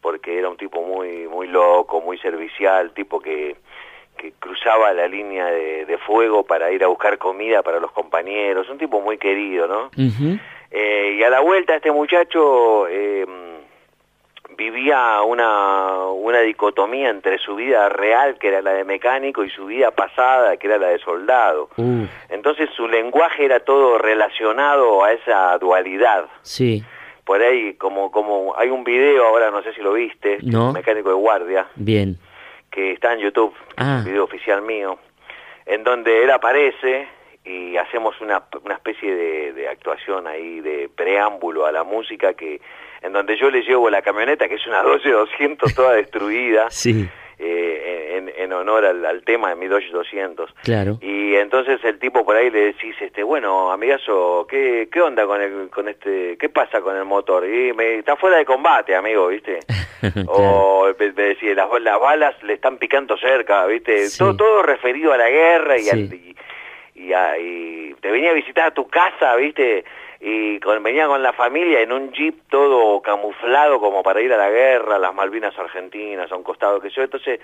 porque 0.02 0.38
era 0.38 0.50
un 0.50 0.58
tipo 0.58 0.82
muy 0.82 1.28
muy 1.28 1.48
loco 1.48 2.02
muy 2.02 2.18
servicial 2.20 2.92
tipo 2.94 3.20
que, 3.20 3.56
que 4.18 4.34
cruzaba 4.40 4.94
la 4.94 5.08
línea 5.08 5.48
de, 5.48 5.98
fuego 6.06 6.44
para 6.44 6.72
ir 6.72 6.84
a 6.84 6.88
buscar 6.88 7.18
comida 7.18 7.62
para 7.62 7.80
los 7.80 7.92
compañeros 7.92 8.70
un 8.70 8.78
tipo 8.78 9.02
muy 9.02 9.18
querido 9.18 9.68
no 9.68 9.92
eh, 10.72 11.16
y 11.18 11.24
a 11.24 11.30
la 11.30 11.40
vuelta 11.40 11.76
este 11.76 11.92
muchacho 11.92 12.88
eh, 12.88 13.26
vivía 14.60 15.22
una, 15.22 16.08
una 16.08 16.42
dicotomía 16.42 17.10
entre 17.10 17.38
su 17.38 17.56
vida 17.56 17.88
real, 17.88 18.38
que 18.38 18.50
era 18.50 18.62
la 18.62 18.74
de 18.74 18.84
mecánico, 18.84 19.46
y 19.46 19.50
su 19.50 19.68
vida 19.68 19.92
pasada, 19.92 20.58
que 20.58 20.68
era 20.68 20.78
la 20.78 20.90
de 20.90 21.00
soldado. 21.00 21.70
Uh. 21.78 22.06
Entonces 22.28 22.70
su 22.76 22.88
lenguaje 22.88 23.46
era 23.46 23.62
todo 23.62 23.98
relacionado 23.98 25.04
a 25.04 25.14
esa 25.14 25.58
dualidad. 25.60 26.26
Sí. 26.42 26.84
Por 27.24 27.42
ahí, 27.42 27.76
como, 27.76 28.12
como 28.12 28.54
hay 28.58 28.70
un 28.70 28.84
video, 28.84 29.28
ahora 29.28 29.50
no 29.50 29.64
sé 29.64 29.74
si 29.74 29.82
lo 29.82 29.94
viste, 29.94 30.40
mecánico 30.74 31.10
de 31.10 31.16
guardia. 31.16 31.68
Bien. 31.76 32.18
Que 32.70 32.92
está 32.92 33.14
en 33.14 33.20
YouTube, 33.20 33.54
ah. 33.78 34.00
un 34.00 34.06
video 34.06 34.26
oficial 34.26 34.62
mío, 34.62 35.00
en 35.66 35.84
donde 35.86 36.24
él 36.24 36.32
aparece 36.32 37.08
y 37.50 37.78
hacemos 37.78 38.20
una, 38.22 38.44
una 38.64 38.76
especie 38.76 39.14
de, 39.14 39.54
de 39.54 39.68
actuación 39.68 40.28
ahí, 40.28 40.62
de 40.62 40.90
preámbulo 40.96 41.66
a 41.66 41.72
la 41.72 41.84
música 41.84 42.34
que 42.34 42.62
en 43.02 43.14
donde 43.14 43.38
yo 43.38 43.50
le 43.50 43.62
llevo 43.62 43.90
la 43.90 44.02
camioneta, 44.02 44.48
que 44.48 44.56
es 44.56 44.68
una 44.68 44.84
12-200 44.84 45.74
toda 45.74 45.94
destruida, 45.94 46.68
sí. 46.70 47.08
Eh, 47.42 48.34
en, 48.38 48.52
honor 48.52 48.86
al, 48.86 49.24
tema 49.24 49.50
de 49.50 49.56
mi 49.56 49.68
Dodge 49.68 49.90
200. 49.92 50.54
Claro. 50.64 50.98
Y 51.02 51.36
entonces 51.36 51.80
el 51.86 51.98
tipo 51.98 52.26
por 52.26 52.36
ahí 52.36 52.50
le 52.50 52.66
decís, 52.66 52.96
este, 53.00 53.24
bueno, 53.24 53.72
amigazo, 53.72 54.46
¿qué, 54.50 54.90
qué 54.92 55.02
onda 55.02 55.26
con 55.26 55.40
el, 55.40 55.70
con 55.70 55.88
este, 55.88 56.36
qué 56.38 56.50
pasa 56.50 56.82
con 56.82 56.98
el 56.98 57.06
motor? 57.06 57.48
Y 57.48 57.72
me, 57.72 58.00
está 58.00 58.18
fuera 58.18 58.38
de 58.38 58.46
combate, 58.46 58.94
amigo, 58.94 59.28
¿viste? 59.28 59.60
O 60.28 60.88
me, 60.98 61.12
decía, 61.12 61.54
las, 61.54 61.70
las, 61.82 62.00
balas 62.00 62.44
le 62.44 62.54
están 62.54 62.78
picando 62.78 63.18
cerca, 63.18 63.66
¿viste? 63.68 64.08
Todo, 64.18 64.36
todo 64.36 64.64
referido 64.64 65.14
a 65.14 65.18
la 65.18 65.30
guerra 65.30 65.78
y, 65.78 65.88
y, 65.90 66.36
y, 67.00 67.14
y, 67.14 67.94
te 67.96 68.12
venía 68.12 68.32
a 68.32 68.34
visitar 68.34 68.68
a 68.68 68.74
tu 68.74 68.88
casa, 68.88 69.36
¿viste? 69.36 69.86
y 70.22 70.60
con, 70.60 70.84
venía 70.84 71.08
con 71.08 71.24
la 71.24 71.32
familia 71.32 71.80
en 71.82 71.94
un 71.94 72.12
jeep 72.12 72.36
todo 72.50 73.02
camuflado 73.02 73.80
como 73.80 74.04
para 74.04 74.22
ir 74.22 74.34
a 74.34 74.38
la 74.38 74.50
guerra, 74.50 75.00
las 75.00 75.14
Malvinas 75.14 75.58
Argentinas, 75.58 76.32
a 76.32 76.36
un 76.36 76.44
costado 76.44 76.82
que 76.82 76.90
yo, 76.90 77.04
entonces 77.04 77.40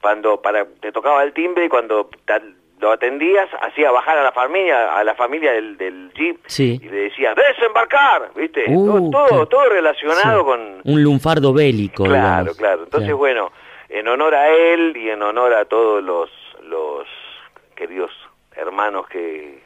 cuando 0.00 0.40
para 0.40 0.64
te 0.64 0.92
tocaba 0.92 1.22
el 1.24 1.32
timbre 1.32 1.64
y 1.64 1.68
cuando 1.68 2.08
lo 2.78 2.92
atendías, 2.92 3.48
hacía 3.60 3.90
bajar 3.90 4.16
a 4.16 4.22
la 4.22 4.32
familia, 4.32 4.96
a 4.96 5.04
la 5.04 5.14
familia 5.14 5.52
del, 5.52 5.76
del 5.76 6.12
jeep 6.14 6.38
y 6.56 6.88
le 6.88 6.96
decía, 6.96 7.34
desembarcar, 7.34 8.30
¿viste? 8.34 8.64
Uh, 8.68 9.10
todo, 9.10 9.46
todo, 9.46 9.68
relacionado 9.68 10.46
con... 10.46 10.80
Un 10.84 11.02
lunfardo 11.02 11.52
bélico. 11.52 12.04
Claro, 12.04 12.54
claro. 12.54 12.84
Entonces, 12.84 13.12
bueno, 13.12 13.52
en 13.90 14.08
honor 14.08 14.34
a 14.34 14.48
él 14.48 14.96
y 14.96 15.10
en 15.10 15.20
honor 15.20 15.52
a 15.52 15.66
todos 15.66 16.02
los, 16.02 16.30
los 16.62 17.06
queridos 17.74 18.10
hermanos 18.56 19.08
que, 19.08 19.60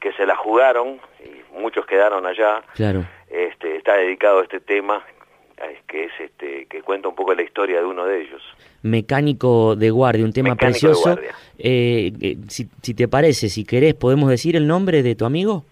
que 0.00 0.12
se 0.12 0.26
la 0.26 0.36
jugaron, 0.36 1.00
y 1.24 1.58
muchos 1.58 1.86
quedaron 1.86 2.26
allá. 2.26 2.62
Claro. 2.74 3.04
Este, 3.30 3.76
está 3.76 3.94
dedicado 3.94 4.40
a 4.40 4.42
este 4.42 4.60
tema, 4.60 5.04
que 5.86 6.04
es 6.04 6.12
este, 6.20 6.66
que 6.66 6.82
cuenta 6.82 7.08
un 7.08 7.14
poco 7.14 7.34
la 7.34 7.42
historia 7.42 7.80
de 7.80 7.86
uno 7.86 8.04
de 8.04 8.22
ellos. 8.22 8.42
Mecánico 8.82 9.74
de 9.74 9.90
guardia, 9.90 10.24
un 10.24 10.32
tema 10.32 10.54
precioso. 10.54 11.18
Eh, 11.58 12.12
eh, 12.20 12.36
si, 12.48 12.94
te 12.94 13.08
parece, 13.08 13.48
si 13.48 13.64
querés, 13.64 13.94
¿podemos 13.94 14.30
decir 14.30 14.54
el 14.54 14.66
nombre 14.66 15.02
de 15.02 15.14
tu 15.14 15.24
amigo? 15.24 15.64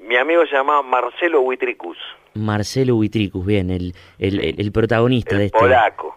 Mi 0.00 0.16
amigo 0.16 0.46
se 0.46 0.52
llama 0.56 0.82
Marcelo 0.82 1.42
Huitricus. 1.42 1.98
Marcelo 2.34 2.96
Huitricus, 2.96 3.44
bien, 3.44 3.70
el, 3.70 3.94
el, 4.18 4.72
protagonista 4.72 5.36
de 5.36 5.46
este... 5.46 5.58
Polaco. 5.58 6.16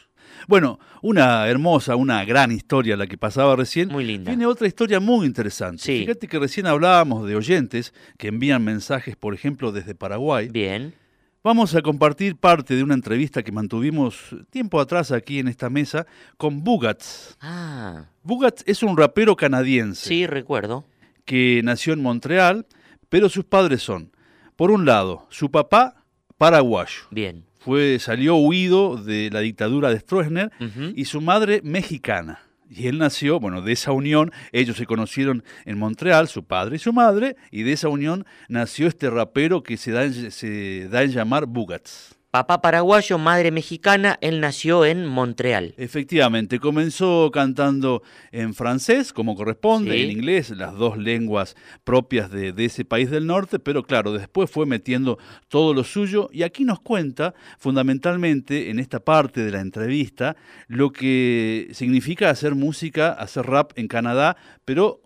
Bueno, 0.50 0.80
una 1.04 1.48
hermosa, 1.48 1.96
una 1.96 2.26
gran 2.26 2.52
historia 2.52 2.98
la 2.98 3.06
que 3.06 3.20
pasaba 3.20 3.56
recién. 3.56 3.90
Muy 3.90 4.04
linda. 4.04 4.32
Tiene 4.32 4.48
otra 4.48 4.66
historia 4.66 5.00
muy 5.00 5.28
interesante. 5.28 5.84
Fíjate 5.84 6.28
que 6.28 6.40
recién 6.40 6.66
hablábamos 6.66 7.28
de 7.28 7.36
oyentes 7.36 7.94
que 8.18 8.30
envían 8.30 8.64
mensajes, 8.64 9.16
por 9.16 9.36
ejemplo, 9.36 9.72
desde 9.72 9.94
Paraguay. 9.94 10.50
Bien. 10.50 10.96
Vamos 11.44 11.76
a 11.76 11.84
compartir 11.84 12.36
parte 12.36 12.76
de 12.76 12.82
una 12.82 12.96
entrevista 12.96 13.44
que 13.44 13.52
mantuvimos 13.52 14.36
tiempo 14.50 14.82
atrás 14.82 15.12
aquí 15.12 15.38
en 15.38 15.50
esta 15.50 15.70
mesa 15.70 16.08
con 16.36 16.64
Bugats. 16.64 17.38
Ah. 17.42 18.06
Bugats 18.24 18.64
es 18.66 18.82
un 18.82 18.98
rapero 18.98 19.36
canadiense. 19.36 20.08
Sí, 20.08 20.26
recuerdo. 20.26 20.84
Que 21.26 21.62
nació 21.64 21.94
en 21.94 22.02
Montreal, 22.02 22.66
pero 23.08 23.30
sus 23.30 23.46
padres 23.46 23.84
son, 23.84 24.12
por 24.56 24.72
un 24.72 24.88
lado, 24.88 25.28
su 25.30 25.52
papá 25.52 26.06
paraguayo. 26.40 27.04
Bien 27.12 27.49
fue, 27.70 28.00
salió 28.00 28.36
huido 28.36 28.98
de 28.98 29.30
la 29.32 29.42
dictadura 29.42 29.92
de 29.92 30.00
Stroessner 30.00 30.52
y 30.96 31.06
su 31.06 31.22
madre 31.22 31.62
mexicana. 31.64 32.40
Y 32.68 32.88
él 32.88 32.98
nació, 32.98 33.40
bueno, 33.40 33.62
de 33.62 33.74
esa 33.74 33.92
unión, 33.92 34.32
ellos 34.52 34.76
se 34.78 34.88
conocieron 34.88 35.44
en 35.66 35.78
Montreal, 35.78 36.28
su 36.28 36.44
padre 36.44 36.78
y 36.78 36.80
su 36.80 36.94
madre, 36.94 37.36
y 37.52 37.62
de 37.62 37.74
esa 37.74 37.88
unión 37.90 38.26
nació 38.48 38.88
este 38.88 39.12
rapero 39.12 39.62
que 39.62 39.78
se 39.78 39.92
da 39.92 40.04
en, 40.04 40.32
se 40.32 40.88
da 40.90 41.04
en 41.04 41.12
llamar 41.12 41.46
Bugats. 41.46 42.19
Papá 42.32 42.62
paraguayo, 42.62 43.18
madre 43.18 43.50
mexicana, 43.50 44.20
él 44.22 44.40
nació 44.40 44.86
en 44.86 45.04
Montreal. 45.04 45.74
Efectivamente, 45.78 46.60
comenzó 46.60 47.32
cantando 47.34 48.04
en 48.32 48.54
francés, 48.54 49.14
como 49.14 49.36
corresponde, 49.36 50.04
en 50.04 50.12
inglés, 50.12 50.52
las 50.52 50.76
dos 50.76 51.00
lenguas 51.00 51.56
propias 51.84 52.30
de, 52.30 52.54
ese 52.56 52.86
país 52.86 53.10
del 53.10 53.26
norte, 53.26 53.58
pero 53.58 53.82
claro, 53.82 54.14
después 54.14 54.52
fue 54.52 54.68
metiendo 54.68 55.18
todo 55.48 55.74
lo 55.74 55.84
suyo 55.84 56.30
y 56.32 56.44
aquí 56.44 56.66
nos 56.66 56.80
cuenta, 56.82 57.34
fundamentalmente, 57.58 58.70
en 58.70 58.78
esta 58.78 59.00
parte 59.00 59.44
de 59.44 59.50
la 59.50 59.62
entrevista, 59.62 60.36
lo 60.68 60.92
que 60.92 61.70
significa 61.72 62.30
hacer 62.30 62.54
música, 62.54 63.12
hacer 63.12 63.48
rap 63.48 63.72
en 63.76 63.88
Canadá, 63.88 64.38
pero 64.66 65.02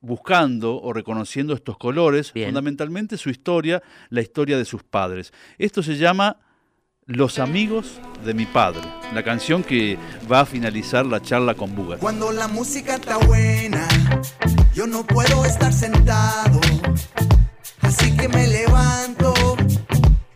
buscando 0.00 0.80
o 0.80 0.92
reconociendo 0.92 1.52
estos 1.52 1.76
colores, 1.78 2.30
fundamentalmente 2.30 3.18
su 3.18 3.28
historia, 3.28 3.82
la 4.08 4.20
historia 4.20 4.56
de 4.56 4.64
sus 4.64 4.84
padres. 4.84 5.32
Esto 5.58 5.82
se 5.82 5.96
llama 5.96 6.38
los 7.06 7.38
amigos 7.38 8.00
de 8.24 8.34
mi 8.34 8.46
padre, 8.46 8.82
la 9.14 9.22
canción 9.22 9.64
que 9.64 9.98
va 10.30 10.40
a 10.40 10.46
finalizar 10.46 11.06
la 11.06 11.20
charla 11.20 11.54
con 11.54 11.74
Buga. 11.74 11.98
Cuando 11.98 12.30
la 12.32 12.48
música 12.48 12.96
está 12.96 13.16
buena, 13.16 13.86
yo 14.74 14.86
no 14.86 15.06
puedo 15.06 15.44
estar 15.44 15.72
sentado, 15.72 16.60
así 17.80 18.16
que 18.16 18.28
me 18.28 18.46
levanto 18.46 19.34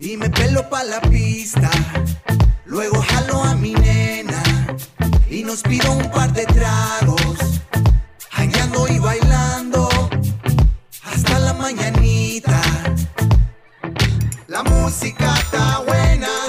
y 0.01 0.17
me 0.17 0.31
pelo 0.31 0.69
pa' 0.69 0.85
la 0.85 1.01
pista. 1.03 1.71
Luego 2.65 3.01
jalo 3.03 3.45
a 3.45 3.55
mi 3.55 3.75
nena 3.75 4.43
y 5.31 5.45
nos 5.45 5.63
pido 5.63 5.93
un 5.93 6.11
par 6.11 6.33
de 6.33 6.45
tragos, 6.47 7.61
hangando 8.33 8.89
y 8.89 8.99
bailando 8.99 9.89
hasta 11.05 11.39
la 11.39 11.53
mañanita. 11.55 12.61
La 14.49 14.63
música 14.63 15.35
está 15.39 15.79
buena. 15.87 16.44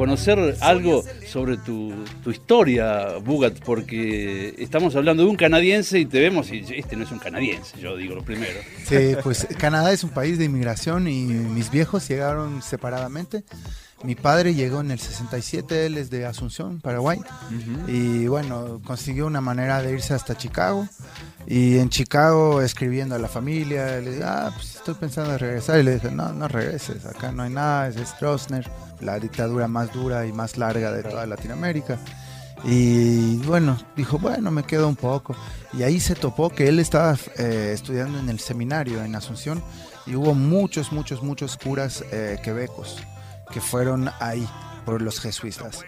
Conocer 0.00 0.56
algo 0.60 1.04
sobre 1.26 1.58
tu, 1.58 1.92
historia, 2.26 3.18
Bugat, 3.22 3.58
porque 3.62 4.54
estamos 4.56 4.96
hablando 4.96 5.24
de 5.24 5.28
un 5.28 5.36
canadiense 5.36 5.98
y 5.98 6.06
te 6.06 6.20
vemos 6.20 6.50
y 6.50 6.64
este 6.74 6.96
no 6.96 7.04
es 7.04 7.12
un 7.12 7.18
canadiense, 7.18 7.78
yo 7.78 7.98
digo 7.98 8.14
lo 8.14 8.22
primero. 8.22 8.60
Sí, 8.86 9.14
pues 9.22 9.46
Canadá 9.58 9.92
es 9.92 10.02
un 10.02 10.08
país 10.08 10.38
de 10.38 10.46
inmigración 10.46 11.06
y 11.06 11.24
mis 11.24 11.70
viejos 11.70 12.08
llegaron 12.08 12.62
separadamente. 12.62 13.44
Mi 14.02 14.14
padre 14.14 14.54
llegó 14.54 14.80
en 14.80 14.90
el 14.90 14.98
67, 14.98 15.84
él 15.84 15.98
es 15.98 16.08
de 16.08 16.24
Asunción, 16.24 16.80
Paraguay. 16.80 17.20
Y 17.86 18.26
bueno, 18.28 18.80
consiguió 18.82 19.26
una 19.26 19.42
manera 19.42 19.82
de 19.82 19.92
irse 19.92 20.14
hasta 20.14 20.38
Chicago. 20.38 20.88
Y 21.46 21.76
en 21.78 21.90
Chicago 21.90 22.62
escribiendo 22.62 23.14
a 23.14 23.18
la 23.18 23.28
familia, 23.28 24.00
le 24.00 24.12
dije, 24.12 24.24
ah, 24.24 24.52
pues 24.54 24.76
estoy 24.76 24.94
pensando 24.94 25.34
en 25.34 25.38
regresar. 25.38 25.80
Y 25.80 25.82
le 25.82 25.94
dije, 25.94 26.10
no, 26.10 26.32
no 26.32 26.48
regreses, 26.48 27.04
acá 27.04 27.30
no 27.30 27.42
hay 27.42 27.50
nada, 27.50 27.88
es 27.88 27.96
Stroessner, 27.96 28.70
la 29.00 29.18
dictadura 29.18 29.68
más 29.68 29.92
dura 29.92 30.26
y 30.26 30.32
más 30.32 30.56
larga 30.56 30.92
de 30.92 31.02
toda 31.02 31.26
Latinoamérica. 31.26 31.98
Y 32.64 33.36
bueno, 33.38 33.78
dijo, 33.96 34.18
bueno, 34.18 34.50
me 34.50 34.62
quedo 34.62 34.88
un 34.88 34.96
poco. 34.96 35.36
Y 35.74 35.82
ahí 35.82 36.00
se 36.00 36.14
topó 36.14 36.48
que 36.48 36.68
él 36.68 36.78
estaba 36.78 37.18
eh, 37.36 37.72
estudiando 37.74 38.18
en 38.18 38.30
el 38.30 38.40
seminario 38.40 39.02
en 39.02 39.14
Asunción 39.14 39.62
y 40.06 40.14
hubo 40.14 40.34
muchos, 40.34 40.90
muchos, 40.90 41.22
muchos 41.22 41.58
curas 41.58 42.02
eh, 42.12 42.38
quebecos 42.42 42.96
que 43.52 43.60
fueron 43.60 44.10
ahí 44.20 44.48
por 44.84 45.02
los 45.02 45.20
jesuitas. 45.20 45.84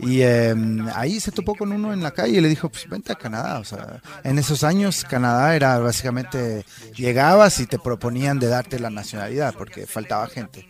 Y 0.00 0.22
em, 0.22 0.86
ahí 0.94 1.18
se 1.18 1.32
topó 1.32 1.56
con 1.56 1.72
uno 1.72 1.92
en 1.92 2.02
la 2.02 2.12
calle 2.12 2.38
y 2.38 2.40
le 2.40 2.48
dijo, 2.48 2.68
pues 2.68 2.88
vente 2.88 3.12
a 3.12 3.16
Canadá. 3.16 3.58
O 3.58 3.64
sea, 3.64 4.00
en 4.22 4.38
esos 4.38 4.62
años 4.62 5.04
Canadá 5.04 5.56
era 5.56 5.78
básicamente, 5.78 6.64
llegabas 6.94 7.58
y 7.60 7.66
te 7.66 7.78
proponían 7.78 8.38
de 8.38 8.46
darte 8.46 8.78
la 8.78 8.90
nacionalidad 8.90 9.54
porque 9.56 9.86
faltaba 9.86 10.28
gente. 10.28 10.68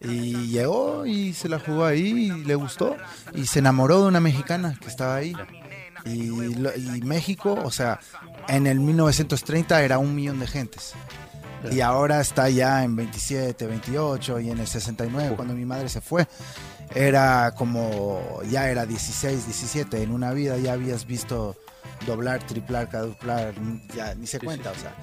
Y 0.00 0.48
llegó 0.48 1.06
y 1.06 1.32
se 1.32 1.48
la 1.48 1.58
jugó 1.58 1.84
ahí 1.84 2.32
y 2.32 2.44
le 2.44 2.54
gustó 2.54 2.96
y 3.34 3.46
se 3.46 3.60
enamoró 3.60 4.02
de 4.02 4.08
una 4.08 4.20
mexicana 4.20 4.78
que 4.80 4.88
estaba 4.88 5.16
ahí. 5.16 5.34
Y, 6.04 6.30
y 6.30 7.00
México, 7.02 7.60
o 7.64 7.70
sea, 7.70 8.00
en 8.48 8.66
el 8.66 8.80
1930 8.80 9.82
era 9.82 9.98
un 9.98 10.14
millón 10.14 10.40
de 10.40 10.46
gentes. 10.46 10.94
Y 11.70 11.80
ahora 11.80 12.20
está 12.20 12.48
ya 12.48 12.82
en 12.82 12.96
27, 12.96 13.66
28 13.66 14.40
y 14.40 14.50
en 14.50 14.58
el 14.58 14.66
69, 14.66 15.34
cuando 15.36 15.54
mi 15.54 15.64
madre 15.64 15.88
se 15.88 16.00
fue, 16.00 16.26
era 16.94 17.52
como, 17.56 18.40
ya 18.50 18.68
era 18.68 18.84
16, 18.84 19.46
17. 19.46 20.02
En 20.02 20.10
una 20.10 20.32
vida 20.32 20.56
ya 20.58 20.72
habías 20.72 21.06
visto 21.06 21.56
doblar, 22.06 22.44
triplar, 22.46 22.88
caduplar, 22.88 23.54
ya 23.94 24.14
ni 24.14 24.26
se 24.26 24.40
cuenta, 24.40 24.70
o 24.70 24.74
sea. 24.74 24.94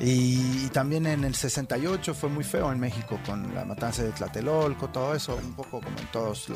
Y, 0.00 0.68
también 0.68 1.06
en 1.06 1.24
el 1.24 1.34
68 1.34 2.14
fue 2.14 2.28
muy 2.28 2.42
feo 2.42 2.72
en 2.72 2.80
México 2.80 3.18
con 3.24 3.54
la 3.54 3.64
matanza 3.64 4.02
de 4.02 4.10
Tlatelolco, 4.10 4.88
todo 4.88 5.14
eso, 5.14 5.36
un 5.36 5.54
poco 5.54 5.80
como 5.80 5.98
en 5.98 6.06
todos 6.10 6.48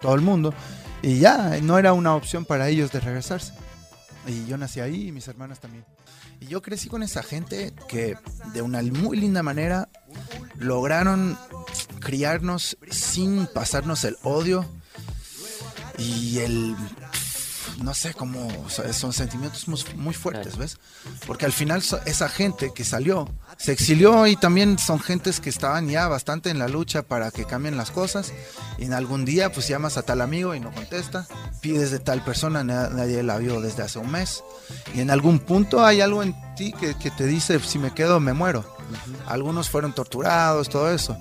todo 0.00 0.14
el 0.14 0.20
mundo. 0.20 0.54
Y 1.02 1.18
ya, 1.18 1.58
no 1.60 1.78
era 1.78 1.92
una 1.92 2.14
opción 2.14 2.44
para 2.44 2.68
ellos 2.68 2.92
de 2.92 3.00
regresarse. 3.00 3.52
Y 4.26 4.46
yo 4.46 4.56
nací 4.56 4.80
ahí 4.80 5.08
y 5.08 5.12
mis 5.12 5.26
hermanas 5.26 5.58
también. 5.58 5.84
Y 6.40 6.46
yo 6.46 6.62
crecí 6.62 6.88
con 6.88 7.02
esa 7.02 7.22
gente 7.22 7.72
que 7.88 8.16
de 8.52 8.62
una 8.62 8.82
muy 8.82 9.16
linda 9.16 9.42
manera 9.42 9.88
lograron 10.56 11.38
criarnos 12.00 12.76
sin 12.90 13.46
pasarnos 13.46 14.04
el 14.04 14.16
odio 14.22 14.64
y 15.98 16.38
el 16.38 16.76
no 17.82 17.94
sé 17.94 18.12
cómo, 18.12 18.48
son 18.92 19.12
sentimientos 19.12 19.68
muy, 19.94 20.14
fuertes, 20.14 20.56
¿ves? 20.56 20.78
Porque 21.26 21.46
al 21.46 21.52
final 21.52 21.82
esa 22.06 22.28
gente 22.28 22.72
que 22.74 22.84
salió 22.84 23.28
se 23.58 23.72
exilió 23.72 24.26
y 24.28 24.36
también 24.36 24.78
son 24.78 25.00
gentes 25.00 25.40
que 25.40 25.50
estaban 25.50 25.88
ya 25.88 26.06
bastante 26.06 26.48
en 26.48 26.60
la 26.60 26.68
lucha 26.68 27.02
para 27.02 27.32
que 27.32 27.44
cambien 27.44 27.76
las 27.76 27.90
cosas. 27.90 28.32
Y 28.78 28.84
en 28.84 28.92
algún 28.92 29.24
día, 29.24 29.50
pues 29.52 29.66
llamas 29.66 29.96
a 29.96 30.02
tal 30.02 30.20
amigo 30.20 30.54
y 30.54 30.60
no 30.60 30.72
contesta, 30.72 31.26
pides 31.60 31.90
de 31.90 31.98
tal 31.98 32.22
persona, 32.22 32.62
nadie 32.62 33.22
la 33.24 33.36
vio 33.36 33.60
desde 33.60 33.82
hace 33.82 33.98
un 33.98 34.12
mes. 34.12 34.44
Y 34.94 35.00
en 35.00 35.10
algún 35.10 35.40
punto 35.40 35.84
hay 35.84 36.00
algo 36.00 36.22
en 36.22 36.36
ti 36.54 36.72
que, 36.72 37.10
te 37.10 37.26
dice: 37.26 37.58
si 37.58 37.80
me 37.80 37.92
quedo, 37.92 38.20
me 38.20 38.32
muero. 38.32 38.64
Algunos 39.26 39.68
fueron 39.68 39.92
torturados, 39.92 40.68
todo 40.68 40.92
eso. 40.92 41.18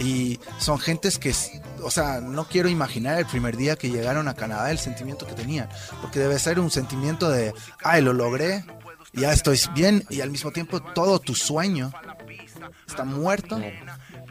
Y 0.00 0.40
son 0.58 0.80
gentes 0.80 1.18
que, 1.18 1.34
o 1.82 1.90
sea, 1.90 2.20
no 2.20 2.48
quiero 2.48 2.68
imaginar 2.68 3.18
el 3.18 3.26
primer 3.26 3.56
día 3.56 3.76
que 3.76 3.90
llegaron 3.90 4.26
a 4.26 4.34
Canadá 4.34 4.70
el 4.70 4.78
sentimiento 4.78 5.26
que 5.26 5.34
tenían, 5.34 5.68
porque 6.00 6.18
debe 6.18 6.38
ser 6.38 6.58
un 6.58 6.70
sentimiento 6.70 7.30
de, 7.30 7.52
ay, 7.84 8.02
lo 8.02 8.12
logré, 8.12 8.64
ya 9.14 9.32
estoy 9.32 9.60
bien, 9.74 10.04
y 10.10 10.20
al 10.20 10.30
mismo 10.30 10.50
tiempo 10.50 10.80
todo 10.80 11.18
tu 11.18 11.34
sueño 11.34 11.92
está 12.86 13.04
muerto 13.04 13.60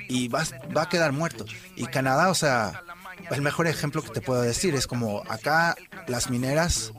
y 0.08 0.28
va, 0.28 0.44
va 0.76 0.84
a 0.84 0.90
quedar 0.90 1.12
muerto. 1.12 1.46
Y 1.76 1.86
Canadá, 1.86 2.30
o 2.30 2.36
sea, 2.36 2.84
el 3.32 3.42
mejor 3.42 3.68
ejemplo 3.68 4.02
que 4.02 4.10
te 4.10 4.22
puedo 4.22 4.42
decir 4.42 4.76
es 4.76 4.88
como 4.88 5.24
acá 5.30 5.76
las 6.08 6.30
mineras 6.30 6.94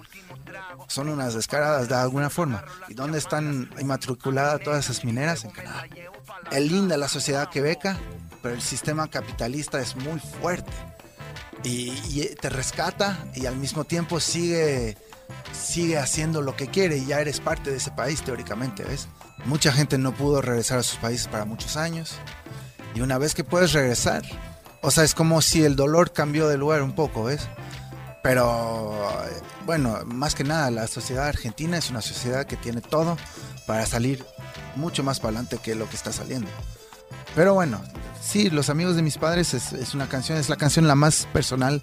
son 0.88 1.08
unas 1.08 1.34
descaradas 1.34 1.88
de 1.88 1.94
alguna 1.94 2.30
forma. 2.30 2.64
¿Y 2.88 2.94
dónde 2.94 3.18
están 3.18 3.70
inmatriculadas 3.78 4.62
todas 4.62 4.84
esas 4.84 5.04
mineras? 5.04 5.44
En 5.44 5.50
Canadá. 5.50 5.86
Es 6.50 6.60
linda 6.70 6.96
la 6.96 7.08
sociedad 7.08 7.48
quebeca, 7.50 7.98
pero 8.42 8.54
el 8.54 8.62
sistema 8.62 9.08
capitalista 9.08 9.80
es 9.80 9.96
muy 9.96 10.20
fuerte 10.20 10.72
y, 11.64 12.34
te 12.40 12.48
rescata 12.48 13.26
y 13.34 13.46
al 13.46 13.56
mismo 13.56 13.84
tiempo 13.84 14.20
sigue, 14.20 14.96
sigue 15.52 15.98
haciendo 15.98 16.42
lo 16.42 16.56
que 16.56 16.68
quiere 16.68 16.98
y 16.98 17.06
ya 17.06 17.20
eres 17.20 17.40
parte 17.40 17.70
de 17.70 17.76
ese 17.76 17.90
país 17.90 18.22
teóricamente, 18.22 18.84
¿ves? 18.84 19.08
Mucha 19.44 19.72
gente 19.72 19.98
no 19.98 20.12
pudo 20.14 20.42
regresar 20.42 20.78
a 20.78 20.82
sus 20.82 20.98
países 20.98 21.28
para 21.28 21.44
muchos 21.44 21.76
años 21.76 22.16
y 22.94 23.00
una 23.00 23.18
vez 23.18 23.34
que 23.34 23.44
puedes 23.44 23.72
regresar, 23.72 24.22
o 24.82 24.90
sea, 24.90 25.04
es 25.04 25.14
como 25.14 25.42
si 25.42 25.64
el 25.64 25.76
dolor 25.76 26.12
cambió 26.12 26.48
de 26.48 26.56
lugar 26.56 26.82
un 26.82 26.94
poco, 26.94 27.24
¿ves? 27.24 27.48
Pero 28.22 29.12
bueno, 29.66 30.00
más 30.06 30.34
que 30.34 30.44
nada, 30.44 30.70
la 30.70 30.86
sociedad 30.86 31.26
argentina 31.26 31.76
es 31.76 31.90
una 31.90 32.00
sociedad 32.00 32.46
que 32.46 32.56
tiene 32.56 32.80
todo 32.80 33.16
para 33.66 33.84
salir 33.86 34.24
mucho 34.76 35.02
más 35.02 35.20
para 35.20 35.30
adelante 35.30 35.58
que 35.62 35.74
lo 35.74 35.88
que 35.88 35.96
está 35.96 36.12
saliendo. 36.12 36.48
Pero 37.34 37.54
bueno, 37.54 37.82
sí, 38.22 38.50
Los 38.50 38.70
amigos 38.70 38.96
de 38.96 39.02
mis 39.02 39.18
padres 39.18 39.54
es, 39.54 39.94
una 39.94 40.08
canción, 40.08 40.38
es 40.38 40.48
la 40.48 40.56
canción 40.56 40.88
la 40.88 40.94
más 40.94 41.26
personal 41.32 41.82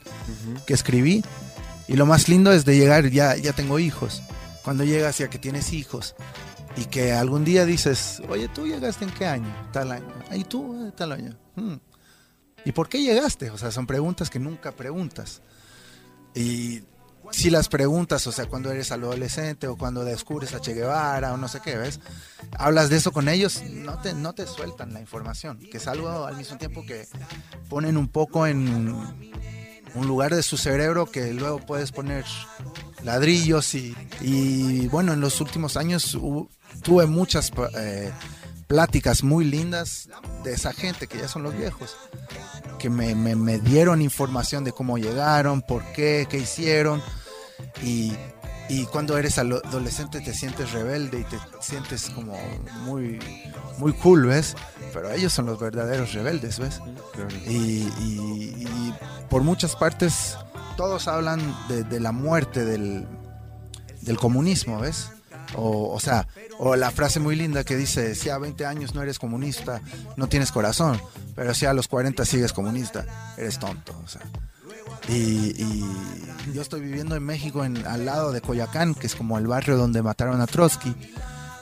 que 0.65 0.73
escribí. 0.73 1.23
Y 1.91 1.97
lo 1.97 2.06
más 2.06 2.30
lindo 2.30 2.54
es 2.54 2.63
de 2.63 2.77
llegar, 2.77 3.10
ya, 3.10 3.36
ya 3.36 3.51
tengo 3.51 3.77
hijos. 3.77 4.23
Cuando 4.63 4.86
llegas 4.86 5.17
ya 5.17 5.30
que 5.30 5.38
tienes 5.38 5.73
hijos 5.73 6.15
y 6.77 6.86
que 6.86 7.12
algún 7.12 7.43
día 7.43 7.65
dices, 7.65 8.21
oye, 8.30 8.47
¿tú 8.47 8.65
llegaste 8.65 9.04
en 9.04 9.12
qué 9.12 9.25
año? 9.25 9.54
Tal 9.73 9.91
año. 9.91 10.08
¿Y 10.32 10.45
tú? 10.45 10.88
Eh, 10.88 10.93
tal 10.95 11.12
año. 11.12 11.38
Hmm. 11.58 11.75
¿Y 12.63 12.71
por 12.71 12.88
qué 12.88 13.01
llegaste? 13.01 13.51
O 13.51 13.58
sea, 13.58 13.71
son 13.71 13.88
preguntas 13.88 14.30
que 14.30 14.39
nunca 14.39 14.71
preguntas. 14.71 15.41
Y 16.34 16.84
si 17.32 17.49
las 17.49 17.67
preguntas, 17.67 18.25
o 18.25 18.32
sea, 18.32 18.45
cuando 18.45 18.71
eres 18.71 18.93
adolescente 18.93 19.67
o 19.67 19.75
cuando 19.75 20.06
descubres 20.06 20.54
a 20.54 20.62
Che 20.62 20.73
Guevara 20.73 21.34
o 21.34 21.38
no 21.38 21.49
sé 21.49 21.60
qué, 21.60 21.75
¿ves? 21.75 21.99
Hablas 22.58 22.89
de 22.89 22.95
eso 22.95 23.12
con 23.12 23.27
ellos, 23.27 23.63
no 23.69 23.99
te, 23.99 24.13
no 24.13 24.32
te 24.32 24.47
sueltan 24.47 24.93
la 24.93 25.01
información, 25.01 25.60
que 25.60 25.75
es 25.75 25.88
algo 25.88 26.25
al 26.25 26.38
mismo 26.38 26.58
tiempo 26.58 26.86
que 26.86 27.06
ponen 27.67 27.97
un 27.97 28.08
poco 28.08 28.47
en 28.47 29.61
un 29.95 30.08
lugar 30.08 30.34
de 30.36 30.43
su 30.43 30.58
cerebro 30.58 31.06
que 31.06 31.34
luego 31.34 31.60
puedes 31.60 31.91
poner 31.91 32.25
ladrillos 33.04 33.73
y, 33.75 33.95
y 34.21 34.88
bueno, 34.88 35.13
en 35.13 35.21
los 35.21 35.41
últimos 35.41 35.77
años 35.77 36.17
tuve 36.84 37.06
muchas 37.08 37.51
eh, 37.77 38.12
pláticas 38.67 39.23
muy 39.23 39.45
lindas 39.45 40.10
de 40.43 40.54
esa 40.54 40.73
gente 40.73 41.08
que 41.08 41.17
ya 41.17 41.27
son 41.27 41.43
los 41.43 41.58
viejos 41.58 41.95
que 42.80 42.89
me, 42.89 43.13
me, 43.13 43.36
me, 43.36 43.60
dieron 43.60 44.01
información 44.01 44.63
de 44.63 44.71
cómo 44.71 44.97
llegaron, 44.97 45.62
por 45.62 45.84
qué, 45.93 46.25
qué 46.27 46.39
hicieron. 46.39 46.99
Y, 47.84 48.13
y 48.69 48.86
cuando 48.86 49.17
eres 49.17 49.38
adolescente 49.38 50.21
te 50.21 50.34
sientes 50.34 50.71
rebelde 50.71 51.19
y 51.19 51.24
te 51.24 51.38
sientes 51.60 52.10
como 52.10 52.38
muy, 52.86 53.19
muy 53.78 53.93
cool, 53.93 54.28
¿ves? 54.28 54.56
Pero 54.93 55.12
ellos 55.12 55.34
son 55.34 55.47
los 55.47 55.60
verdaderos 55.60 56.13
rebeldes, 56.13 56.60
¿ves? 56.60 56.80
Y, 57.47 57.88
y, 58.00 58.93
por 59.30 59.43
muchas 59.43 59.76
partes 59.76 60.38
todos 60.78 61.08
hablan 61.08 61.39
de, 61.67 61.84
de 61.84 62.00
la 62.00 62.12
muerte 62.12 62.65
del, 62.65 63.08
del, 64.02 64.17
comunismo, 64.17 64.80
¿ves? 64.80 65.12
O, 65.56 65.93
o, 65.93 66.00
sea, 66.00 66.28
o 66.60 66.76
la 66.76 66.91
frase 66.91 67.19
muy 67.19 67.36
linda 67.36 67.63
que 67.63 67.76
dice, 67.76 68.15
si 68.15 68.30
a 68.30 68.38
20 68.38 68.65
años 68.65 68.95
no 68.95 69.02
eres 69.02 69.19
comunista, 69.19 69.82
no 70.15 70.28
tienes 70.28 70.52
corazón, 70.52 71.02
pero 71.36 71.54
si 71.54 71.65
a 71.65 71.74
los 71.74 71.88
40 71.88 72.24
sigues 72.26 72.54
comunista, 72.54 73.06
eres 73.38 73.60
tonto. 73.60 73.93
O 74.04 74.08
sea, 74.08 74.21
y, 75.09 75.85
yo 76.53 76.61
estoy 76.61 76.81
viviendo 76.81 77.15
en 77.15 77.23
México, 77.23 77.63
en, 77.63 77.85
al 77.85 78.05
lado 78.05 78.31
de 78.31 78.41
Coyacán, 78.41 78.95
que 78.95 79.07
es 79.07 79.15
como 79.15 79.37
el 79.37 79.47
barrio 79.47 79.77
donde 79.77 80.01
mataron 80.01 80.41
a 80.41 80.47
Trotsky 80.47 80.95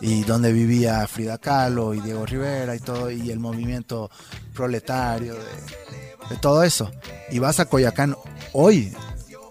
y 0.02 0.24
donde 0.24 0.54
vivía 0.54 1.06
Frida 1.08 1.38
Kahlo 1.38 1.94
y 1.94 2.02
Diego 2.02 2.26
Rivera 2.26 2.76
y 2.76 2.80
todo, 2.80 3.12
y 3.12 3.30
el 3.30 3.40
movimiento 3.40 4.10
proletario 4.54 5.36
de, 5.36 6.38
todo 6.42 6.64
eso. 6.64 6.92
Y 7.32 7.40
vas 7.40 7.60
a 7.60 7.66
Coyacán 7.66 8.16
hoy, 8.54 8.94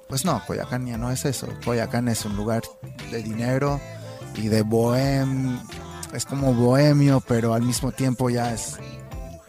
pues 0.09 0.25
no, 0.25 0.43
Coyacán 0.47 0.87
ya 0.87 0.97
no 0.97 1.11
es 1.11 1.25
eso. 1.25 1.49
Coyacán 1.65 2.09
es 2.09 2.25
un 2.25 2.37
lugar 2.37 2.63
de 3.11 3.23
dinero 3.23 3.81
y 4.37 4.49
de 4.49 4.63
bohem, 4.63 5.61
es 6.15 6.25
como 6.25 6.55
bohemio, 6.55 7.21
pero 7.27 7.53
al 7.53 7.63
mismo 7.63 7.93
tiempo 7.93 8.31
ya 8.31 8.55
es 8.55 8.79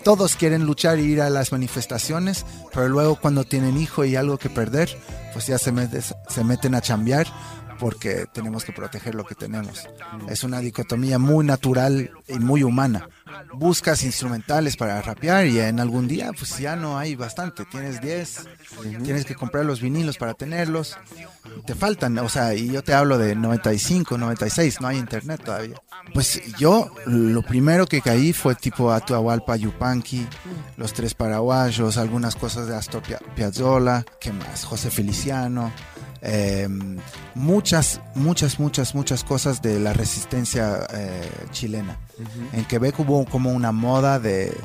todos 0.03 0.35
quieren 0.35 0.65
luchar 0.65 0.99
y 0.99 1.03
ir 1.03 1.21
a 1.21 1.29
las 1.29 1.51
manifestaciones, 1.51 2.45
pero 2.73 2.87
luego 2.89 3.15
cuando 3.19 3.43
tienen 3.43 3.77
hijo 3.77 4.05
y 4.05 4.15
algo 4.15 4.37
que 4.37 4.49
perder, 4.49 4.89
pues 5.33 5.47
ya 5.47 5.57
se, 5.57 5.73
se 6.27 6.43
meten 6.43 6.75
a 6.75 6.81
chambear 6.81 7.27
porque 7.79 8.25
tenemos 8.31 8.65
que 8.65 8.73
proteger 8.73 9.15
lo 9.15 9.25
que 9.25 9.35
tenemos. 9.35 9.87
Es 10.27 10.43
una 10.43 10.59
dicotomía 10.59 11.17
muy 11.17 11.45
natural 11.45 12.11
y 12.27 12.37
muy 12.39 12.63
humana. 12.63 13.09
Buscas 13.53 14.03
instrumentales 14.03 14.77
para 14.77 15.01
rapear 15.01 15.45
y 15.47 15.59
en 15.59 15.79
algún 15.79 16.07
día 16.07 16.31
pues 16.37 16.57
ya 16.57 16.75
no 16.75 16.97
hay 16.97 17.15
bastante. 17.15 17.65
Tienes 17.65 18.01
10, 18.01 18.47
tienes 19.03 19.25
que 19.25 19.35
comprar 19.35 19.65
los 19.65 19.81
vinilos 19.81 20.17
para 20.17 20.33
tenerlos. 20.33 20.97
Te 21.65 21.75
faltan, 21.75 22.17
o 22.19 22.29
sea, 22.29 22.53
y 22.53 22.71
yo 22.71 22.83
te 22.83 22.93
hablo 22.93 23.17
de 23.17 23.35
95, 23.35 24.17
96, 24.17 24.81
no 24.81 24.87
hay 24.87 24.97
internet 24.97 25.41
todavía. 25.43 25.81
Pues 26.13 26.41
yo 26.57 26.91
lo 27.05 27.41
primero 27.41 27.85
que 27.87 28.01
caí 28.01 28.33
fue 28.33 28.55
tipo 28.55 28.91
Atahualpa 28.91 29.55
Yupanqui, 29.55 30.27
Los 30.77 30.93
Tres 30.93 31.13
Paraguayos, 31.13 31.97
algunas 31.97 32.35
cosas 32.35 32.67
de 32.67 32.75
Astor 32.75 33.03
Piazzolla, 33.35 34.05
¿qué 34.19 34.31
más? 34.31 34.65
José 34.65 34.89
Feliciano. 34.89 35.71
Em, 36.21 36.97
muchas, 37.35 38.01
muchas, 38.15 38.59
muchas, 38.59 38.93
muchas 38.93 39.23
cosas 39.23 39.61
de 39.61 39.79
la 39.79 39.93
resistencia 39.93 40.85
eh, 40.93 41.29
chilena. 41.51 41.97
En 42.53 42.65
Quebec 42.65 42.99
hubo 42.99 43.25
como 43.25 43.51
una 43.51 43.71
moda 43.71 44.19
de, 44.19 44.55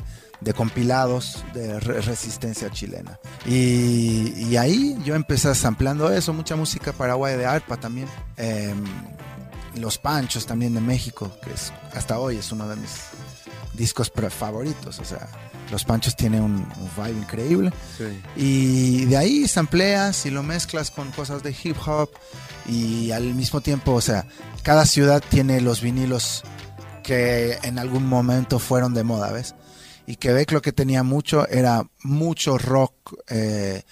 compilados 0.55 1.43
de 1.53 1.79
resistencia 1.79 2.69
chilena. 2.71 3.19
Y, 3.45 4.55
ahí 4.57 4.97
yo 5.03 5.15
empecé 5.15 5.53
sampleando 5.55 6.11
eso, 6.11 6.33
mucha 6.33 6.55
música 6.55 6.93
paraguaya 6.93 7.37
de 7.37 7.45
arpa 7.45 7.77
también. 7.77 8.07
Em, 8.37 8.83
los 9.75 9.97
Panchos 9.97 10.45
también 10.45 10.73
de 10.73 10.81
México, 10.81 11.31
que 11.43 11.51
es, 11.51 11.73
hasta 11.93 12.19
hoy 12.19 12.37
es 12.37 12.51
uno 12.51 12.67
de 12.67 12.75
mis 12.75 12.91
discos 13.73 14.11
favoritos. 14.29 14.99
O 14.99 15.05
sea, 15.05 15.27
los 15.71 15.83
Panchos 15.83 16.15
tienen 16.15 16.41
un, 16.41 16.67
vibe 16.95 17.19
increíble. 17.19 17.73
Y 18.35 19.05
de 19.05 19.17
ahí 19.17 19.47
sampleas 19.47 20.25
y 20.25 20.31
lo 20.31 20.43
mezclas 20.43 20.91
con 20.91 21.11
cosas 21.11 21.43
de 21.43 21.55
hip 21.63 21.77
hop. 21.85 22.09
Y 22.67 23.11
al 23.11 23.33
mismo 23.35 23.61
tiempo, 23.61 23.93
o 23.93 24.01
sea, 24.01 24.25
cada 24.63 24.85
ciudad 24.85 25.23
tiene 25.29 25.61
los 25.61 25.81
vinilos 25.81 26.43
que 27.05 27.59
en 27.61 27.77
algún 27.77 28.07
momento 28.07 28.57
fueron 28.57 28.93
de 28.93 29.03
moda, 29.03 29.31
¿ves? 29.31 29.53
Y 30.07 30.15
Quebec 30.15 30.51
lo 30.51 30.61
que 30.61 30.71
tenía 30.71 31.03
mucho 31.03 31.47
era 31.47 31.87
mucho 32.03 32.57
rock 32.57 32.93
eh, 33.27 33.83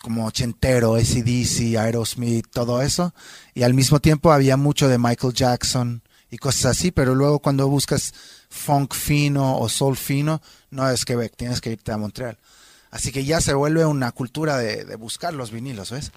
como 0.00 0.26
ochentero, 0.26 0.94
ACDC, 0.94 1.76
Aerosmith, 1.76 2.46
todo 2.52 2.82
eso. 2.82 3.14
Y 3.52 3.64
al 3.64 3.74
mismo 3.74 4.00
tiempo 4.00 4.32
había 4.32 4.56
mucho 4.56 4.88
de 4.88 4.98
Michael 4.98 5.34
Jackson 5.34 6.02
y 6.30 6.38
cosas 6.38 6.66
así, 6.76 6.92
pero 6.92 7.14
luego 7.14 7.40
cuando 7.40 7.68
buscas 7.68 8.12
funk 8.48 8.94
fino 8.94 9.58
o 9.58 9.68
soul 9.68 9.96
fino, 9.96 10.40
no 10.70 10.88
es 10.88 11.04
Quebec, 11.04 11.34
tienes 11.36 11.60
que 11.60 11.72
irte 11.72 11.90
a 11.92 11.96
Montreal. 11.96 12.38
Así 12.90 13.10
que 13.10 13.24
ya 13.24 13.40
se 13.40 13.54
vuelve 13.54 13.84
una 13.86 14.12
cultura 14.12 14.56
de, 14.56 14.94
buscar 14.96 15.34
los 15.34 15.50
vinilos, 15.50 15.90
¿ves? 15.90 16.12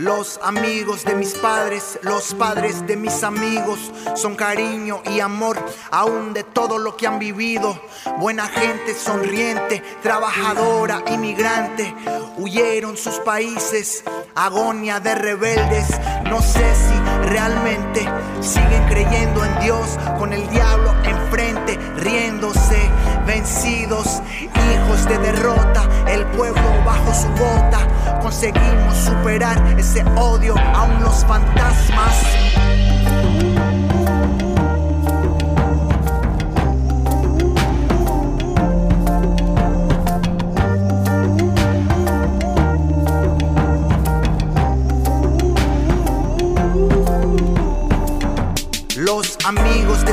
Los 0.00 0.40
amigos 0.42 1.04
de 1.04 1.14
mis 1.14 1.34
padres, 1.34 1.98
los 2.00 2.32
padres 2.32 2.86
de 2.86 2.96
mis 2.96 3.22
amigos, 3.22 3.78
son 4.14 4.34
cariño 4.34 5.02
y 5.04 5.20
amor 5.20 5.62
aún 5.90 6.32
de 6.32 6.42
todo 6.42 6.78
lo 6.78 6.96
que 6.96 7.06
han 7.06 7.18
vivido. 7.18 7.78
Buena 8.18 8.46
gente 8.46 8.94
sonriente, 8.94 9.82
trabajadora, 10.02 11.04
inmigrante, 11.06 11.94
huyeron 12.38 12.96
sus 12.96 13.16
países, 13.16 14.02
agonía 14.34 15.00
de 15.00 15.14
rebeldes. 15.16 15.88
No 16.24 16.40
sé 16.40 16.64
si 16.74 17.28
realmente 17.28 18.08
siguen 18.40 18.86
creyendo 18.88 19.44
en 19.44 19.60
Dios 19.60 19.98
con 20.18 20.32
el 20.32 20.48
diablo 20.48 20.94
enfrente, 21.04 21.78
riéndose, 21.96 22.89
vencidos, 23.30 24.20
hijos 24.42 25.06
de 25.06 25.16
derrota, 25.18 25.88
el 26.08 26.26
pueblo 26.36 26.62
bajo 26.84 27.14
su 27.14 27.28
bota. 27.28 28.18
Conseguimos 28.20 28.96
superar 28.96 29.56
ese 29.78 30.02
odio, 30.16 30.56
aún 30.74 31.00
los 31.00 31.24
fantasmas. 31.24 32.89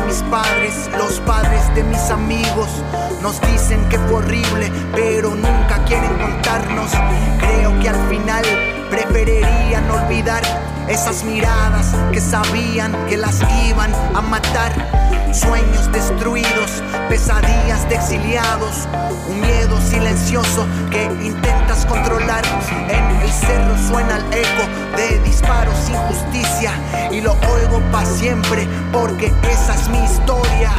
Mis 0.08 0.24
padres, 0.24 0.90
los 0.98 1.20
padres 1.22 1.76
de 1.76 1.84
mis 1.84 2.10
amigos, 2.10 2.70
nos 3.22 3.42
dicen 3.42 3.88
que 3.90 4.00
fue 4.00 4.16
horrible, 4.20 4.72
pero 4.94 5.36
nunca 5.36 5.84
quieren 5.86 6.18
contarnos. 6.18 6.92
Creo 7.40 7.78
que 7.82 7.90
al 7.90 8.08
final 8.08 8.77
olvidar 10.08 10.42
esas 10.88 11.24
miradas 11.24 11.94
que 12.12 12.22
sabían 12.22 12.94
que 13.08 13.18
las 13.18 13.42
iban 13.68 13.92
a 14.16 14.22
matar. 14.22 14.72
Sueños 15.34 15.92
destruidos, 15.92 16.82
pesadillas 17.10 17.88
de 17.90 17.96
exiliados, 17.96 18.88
un 19.30 19.42
miedo 19.42 19.80
silencioso 19.82 20.66
que 20.90 21.04
intentas 21.04 21.86
controlar. 21.86 22.44
En 22.90 23.22
el 23.22 23.30
cerro 23.30 23.78
suena 23.78 24.18
el 24.18 24.24
eco 24.34 24.96
de 24.96 25.20
disparos 25.20 25.76
sin 25.78 25.96
justicia 25.96 26.72
y 27.12 27.22
lo 27.22 27.34
oigo 27.34 27.82
para 27.92 28.06
siempre 28.06 28.66
porque 28.94 29.32
esa 29.44 29.76
es 29.76 29.90
mi 29.90 30.00
historia. 30.00 30.72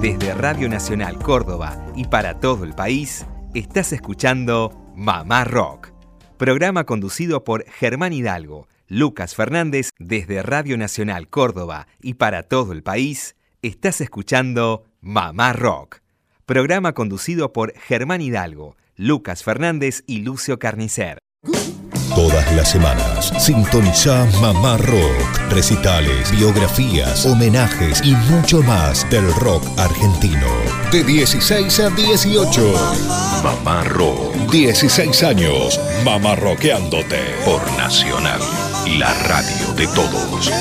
Desde 0.00 0.34
Radio 0.34 0.68
Nacional 0.68 1.18
Córdoba 1.18 1.76
y 1.94 2.06
para 2.06 2.40
todo 2.40 2.64
el 2.64 2.74
país, 2.74 3.26
estás 3.54 3.92
escuchando 3.92 4.72
Mamá 4.96 5.44
Rock 5.44 5.93
Programa 6.36 6.82
conducido 6.84 7.44
por 7.44 7.64
Germán 7.66 8.12
Hidalgo, 8.12 8.66
Lucas 8.88 9.36
Fernández, 9.36 9.90
desde 10.00 10.42
Radio 10.42 10.76
Nacional 10.76 11.28
Córdoba 11.28 11.86
y 12.02 12.14
para 12.14 12.42
todo 12.42 12.72
el 12.72 12.82
país, 12.82 13.36
estás 13.62 14.00
escuchando 14.00 14.84
Mamá 15.00 15.52
Rock. 15.52 16.00
Programa 16.44 16.92
conducido 16.92 17.52
por 17.52 17.72
Germán 17.78 18.20
Hidalgo, 18.20 18.76
Lucas 18.96 19.44
Fernández 19.44 20.02
y 20.08 20.22
Lucio 20.22 20.58
Carnicer. 20.58 21.18
Todas 22.14 22.52
las 22.52 22.70
semanas, 22.70 23.32
sintoniza 23.38 24.24
Mamá 24.40 24.76
Rock, 24.76 25.50
recitales, 25.50 26.30
biografías, 26.30 27.26
homenajes 27.26 28.00
y 28.04 28.14
mucho 28.30 28.62
más 28.62 29.08
del 29.10 29.34
rock 29.34 29.64
argentino. 29.76 30.46
De 30.92 31.02
16 31.02 31.80
a 31.80 31.90
18. 31.90 32.72
Mamá 33.42 33.82
Rock. 33.84 34.32
16 34.52 35.24
años, 35.24 35.80
Mamá 36.04 36.36
Rockeándote. 36.36 37.34
Por 37.44 37.60
Nacional, 37.72 38.40
la 38.96 39.12
radio 39.24 39.72
de 39.74 39.88
todos. 39.88 40.52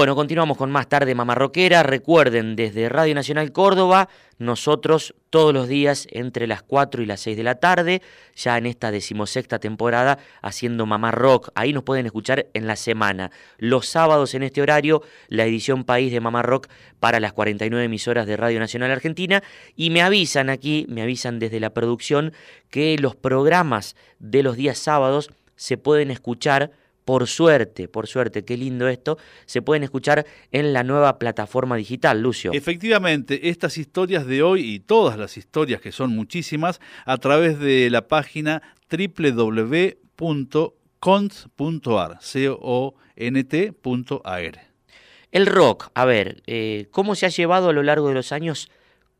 Bueno, 0.00 0.16
continuamos 0.16 0.56
con 0.56 0.70
más 0.70 0.88
tarde 0.88 1.14
Mamarroquera. 1.14 1.82
Recuerden, 1.82 2.56
desde 2.56 2.88
Radio 2.88 3.14
Nacional 3.14 3.52
Córdoba, 3.52 4.08
nosotros 4.38 5.14
todos 5.28 5.52
los 5.52 5.68
días 5.68 6.08
entre 6.10 6.46
las 6.46 6.62
4 6.62 7.02
y 7.02 7.04
las 7.04 7.20
6 7.20 7.36
de 7.36 7.42
la 7.42 7.56
tarde, 7.56 8.00
ya 8.34 8.56
en 8.56 8.64
esta 8.64 8.90
decimosexta 8.92 9.58
temporada, 9.58 10.16
haciendo 10.40 10.86
Mamá 10.86 11.10
Rock. 11.10 11.50
Ahí 11.54 11.74
nos 11.74 11.82
pueden 11.82 12.06
escuchar 12.06 12.46
en 12.54 12.66
la 12.66 12.76
semana. 12.76 13.30
Los 13.58 13.88
sábados 13.88 14.32
en 14.32 14.42
este 14.42 14.62
horario, 14.62 15.02
la 15.28 15.44
edición 15.44 15.84
País 15.84 16.10
de 16.10 16.20
Mamá 16.20 16.40
Rock 16.40 16.68
para 16.98 17.20
las 17.20 17.34
49 17.34 17.84
emisoras 17.84 18.26
de 18.26 18.38
Radio 18.38 18.58
Nacional 18.58 18.90
Argentina. 18.92 19.42
Y 19.76 19.90
me 19.90 20.00
avisan 20.00 20.48
aquí, 20.48 20.86
me 20.88 21.02
avisan 21.02 21.38
desde 21.38 21.60
la 21.60 21.74
producción, 21.74 22.32
que 22.70 22.96
los 22.96 23.16
programas 23.16 23.96
de 24.18 24.44
los 24.44 24.56
días 24.56 24.78
sábados 24.78 25.30
se 25.56 25.76
pueden 25.76 26.10
escuchar 26.10 26.70
por 27.10 27.26
suerte, 27.26 27.88
por 27.88 28.06
suerte, 28.06 28.44
qué 28.44 28.56
lindo 28.56 28.86
esto, 28.86 29.18
se 29.44 29.62
pueden 29.62 29.82
escuchar 29.82 30.24
en 30.52 30.72
la 30.72 30.84
nueva 30.84 31.18
plataforma 31.18 31.74
digital, 31.74 32.22
Lucio. 32.22 32.52
Efectivamente, 32.54 33.48
estas 33.48 33.78
historias 33.78 34.26
de 34.26 34.44
hoy 34.44 34.74
y 34.74 34.78
todas 34.78 35.18
las 35.18 35.36
historias, 35.36 35.80
que 35.80 35.90
son 35.90 36.14
muchísimas, 36.14 36.80
a 37.04 37.16
través 37.16 37.58
de 37.58 37.90
la 37.90 38.06
página 38.06 38.62
www.cont.ar, 38.88 39.88
C-O-N-T.ar. 42.20 43.00
El 45.32 45.46
rock, 45.46 45.90
a 45.94 46.04
ver, 46.04 46.44
eh, 46.46 46.86
¿cómo 46.92 47.16
se 47.16 47.26
ha 47.26 47.30
llevado 47.30 47.70
a 47.70 47.72
lo 47.72 47.82
largo 47.82 48.06
de 48.06 48.14
los 48.14 48.30
años 48.30 48.70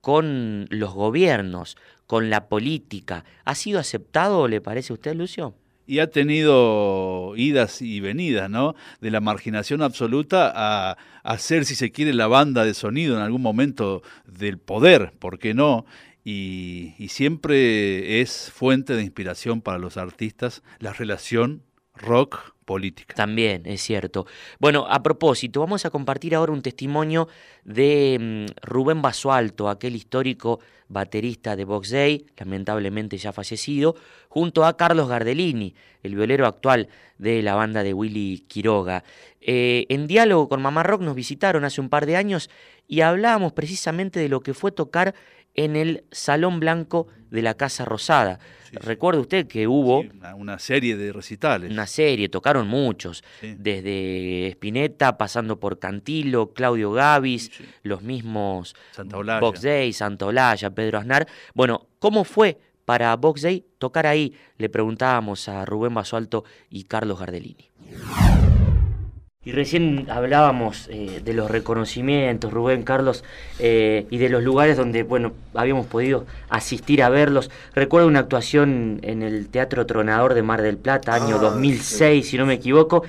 con 0.00 0.68
los 0.70 0.94
gobiernos, 0.94 1.76
con 2.06 2.30
la 2.30 2.48
política? 2.48 3.24
¿Ha 3.44 3.56
sido 3.56 3.80
aceptado, 3.80 4.46
le 4.46 4.60
parece 4.60 4.92
a 4.92 4.94
usted, 4.94 5.16
Lucio? 5.16 5.56
Y 5.90 5.98
ha 5.98 6.08
tenido 6.08 7.34
idas 7.34 7.82
y 7.82 7.98
venidas, 7.98 8.48
¿no? 8.48 8.76
De 9.00 9.10
la 9.10 9.20
marginación 9.20 9.82
absoluta 9.82 10.52
a, 10.54 10.96
hacer, 11.24 11.64
ser, 11.64 11.64
si 11.64 11.74
se 11.74 11.90
quiere, 11.90 12.14
la 12.14 12.28
banda 12.28 12.64
de 12.64 12.74
sonido 12.74 13.16
en 13.16 13.22
algún 13.22 13.42
momento 13.42 14.00
del 14.24 14.58
poder, 14.58 15.12
¿por 15.18 15.40
qué 15.40 15.52
no? 15.52 15.84
y 16.22 17.08
siempre 17.08 18.20
es 18.20 18.52
fuente 18.54 18.94
de 18.94 19.02
inspiración 19.02 19.62
para 19.62 19.78
los 19.78 19.96
artistas 19.96 20.62
la 20.78 20.92
relación 20.92 21.64
rock 21.94 22.54
política. 22.64 23.14
También, 23.14 23.62
es 23.66 23.82
cierto. 23.82 24.26
Bueno, 24.58 24.86
a 24.88 25.02
propósito, 25.02 25.60
vamos 25.60 25.84
a 25.84 25.90
compartir 25.90 26.34
ahora 26.34 26.52
un 26.52 26.62
testimonio 26.62 27.28
de 27.64 28.16
mm, 28.20 28.66
Rubén 28.66 29.02
Basualto, 29.02 29.68
aquel 29.68 29.96
histórico 29.96 30.60
baterista 30.88 31.56
de 31.56 31.64
Box 31.64 31.90
Day, 31.90 32.26
lamentablemente 32.36 33.16
ya 33.16 33.32
fallecido, 33.32 33.96
junto 34.28 34.64
a 34.64 34.76
Carlos 34.76 35.08
Gardelini, 35.08 35.74
el 36.02 36.14
violero 36.14 36.46
actual 36.46 36.88
de 37.18 37.42
la 37.42 37.54
banda 37.54 37.82
de 37.82 37.94
Willy 37.94 38.44
Quiroga. 38.48 39.04
Eh, 39.40 39.86
en 39.88 40.06
diálogo 40.06 40.48
con 40.48 40.62
Mamá 40.62 40.82
Rock 40.82 41.02
nos 41.02 41.14
visitaron 41.14 41.64
hace 41.64 41.80
un 41.80 41.88
par 41.88 42.06
de 42.06 42.16
años 42.16 42.50
y 42.86 43.00
hablábamos 43.00 43.52
precisamente 43.52 44.20
de 44.20 44.28
lo 44.28 44.40
que 44.40 44.52
fue 44.52 44.72
tocar 44.72 45.14
en 45.54 45.76
el 45.76 46.04
Salón 46.10 46.60
Blanco 46.60 47.08
de 47.30 47.42
la 47.42 47.54
Casa 47.54 47.84
Rosada. 47.84 48.38
Recuerde 48.72 49.20
usted 49.20 49.46
que 49.46 49.66
hubo... 49.66 50.04
una, 50.36 50.58
serie 50.58 50.96
de 50.96 51.12
recitales. 51.12 51.70
Una 51.70 51.86
serie, 51.86 52.28
tocaron 52.28 52.68
muchos, 52.68 53.24
desde 53.40 54.48
Spinetta, 54.48 55.18
pasando 55.18 55.58
por 55.58 55.78
Cantilo, 55.78 56.52
Claudio 56.52 56.92
Gavis, 56.92 57.50
los 57.82 58.02
mismos 58.02 58.76
Box 59.40 59.62
Day, 59.62 59.92
Santa 59.92 60.26
Olaya, 60.26 60.70
Pedro 60.70 60.98
Aznar. 60.98 61.26
Bueno, 61.54 61.88
¿cómo 61.98 62.24
fue 62.24 62.58
para 62.84 63.14
Box 63.16 63.42
Day 63.42 63.64
tocar 63.78 64.06
ahí? 64.06 64.34
Le 64.56 64.68
preguntábamos 64.68 65.48
a 65.48 65.64
Rubén 65.64 65.94
Basualto 65.94 66.44
y 66.68 66.84
Carlos 66.84 67.18
Gardelini. 67.18 67.70
Y 69.42 69.52
recién 69.52 70.06
hablábamos 70.10 70.86
eh, 70.92 71.22
de 71.24 71.32
los 71.32 71.50
reconocimientos, 71.50 72.52
Rubén, 72.52 72.82
Carlos, 72.82 73.24
eh, 73.58 74.06
y 74.10 74.18
de 74.18 74.28
los 74.28 74.42
lugares 74.42 74.76
donde, 74.76 75.02
bueno, 75.02 75.32
habíamos 75.54 75.86
podido 75.86 76.26
asistir 76.50 77.02
a 77.02 77.08
verlos. 77.08 77.50
Recuerdo 77.74 78.06
una 78.06 78.18
actuación 78.18 78.98
en 79.00 79.22
el 79.22 79.48
Teatro 79.48 79.86
Tronador 79.86 80.34
de 80.34 80.42
Mar 80.42 80.60
del 80.60 80.76
Plata, 80.76 81.14
año 81.14 81.38
2006, 81.38 82.22
ah, 82.22 82.28
si 82.30 82.36
no 82.36 82.44
me 82.44 82.52
equivoco, 82.52 83.02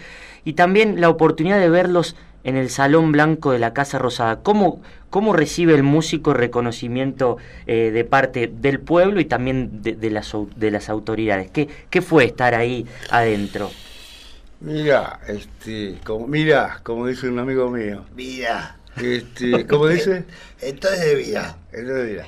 y 0.46 0.54
también 0.54 1.02
la 1.02 1.10
oportunidad 1.10 1.60
de 1.60 1.70
verlos 1.70 2.16
en 2.46 2.56
el 2.56 2.70
Salón 2.70 3.12
Blanco 3.12 3.52
de 3.52 3.60
la 3.60 3.74
Casa 3.74 4.00
Rosada. 4.00 4.40
¿Cómo, 4.42 4.82
cómo 5.10 5.34
recibe 5.34 5.76
el 5.76 5.84
músico 5.84 6.34
reconocimiento 6.34 7.40
eh, 7.68 7.92
de 7.92 8.06
parte 8.06 8.48
del 8.48 8.80
pueblo 8.80 9.20
y 9.20 9.26
también 9.26 9.82
de, 9.82 10.10
las, 10.10 10.34
de 10.56 10.72
las 10.72 10.88
autoridades? 10.88 11.52
¿Qué, 11.52 11.68
¿Qué 11.90 12.02
fue 12.02 12.24
estar 12.24 12.56
ahí 12.56 12.86
adentro? 13.10 13.70
Mira, 14.62 15.20
este, 15.28 15.98
como, 16.04 16.28
mira, 16.28 16.80
como 16.84 17.08
dice 17.08 17.28
un 17.28 17.40
amigo 17.40 17.70
mío. 17.72 18.06
Mira. 18.16 18.78
Este, 19.02 19.66
¿Cómo 19.66 19.88
dice? 19.88 20.26
Entonces 20.62 21.00
de 21.00 21.16
vida. 21.16 21.58
Entonces 21.72 21.96
de 21.96 22.12
vida. 22.12 22.26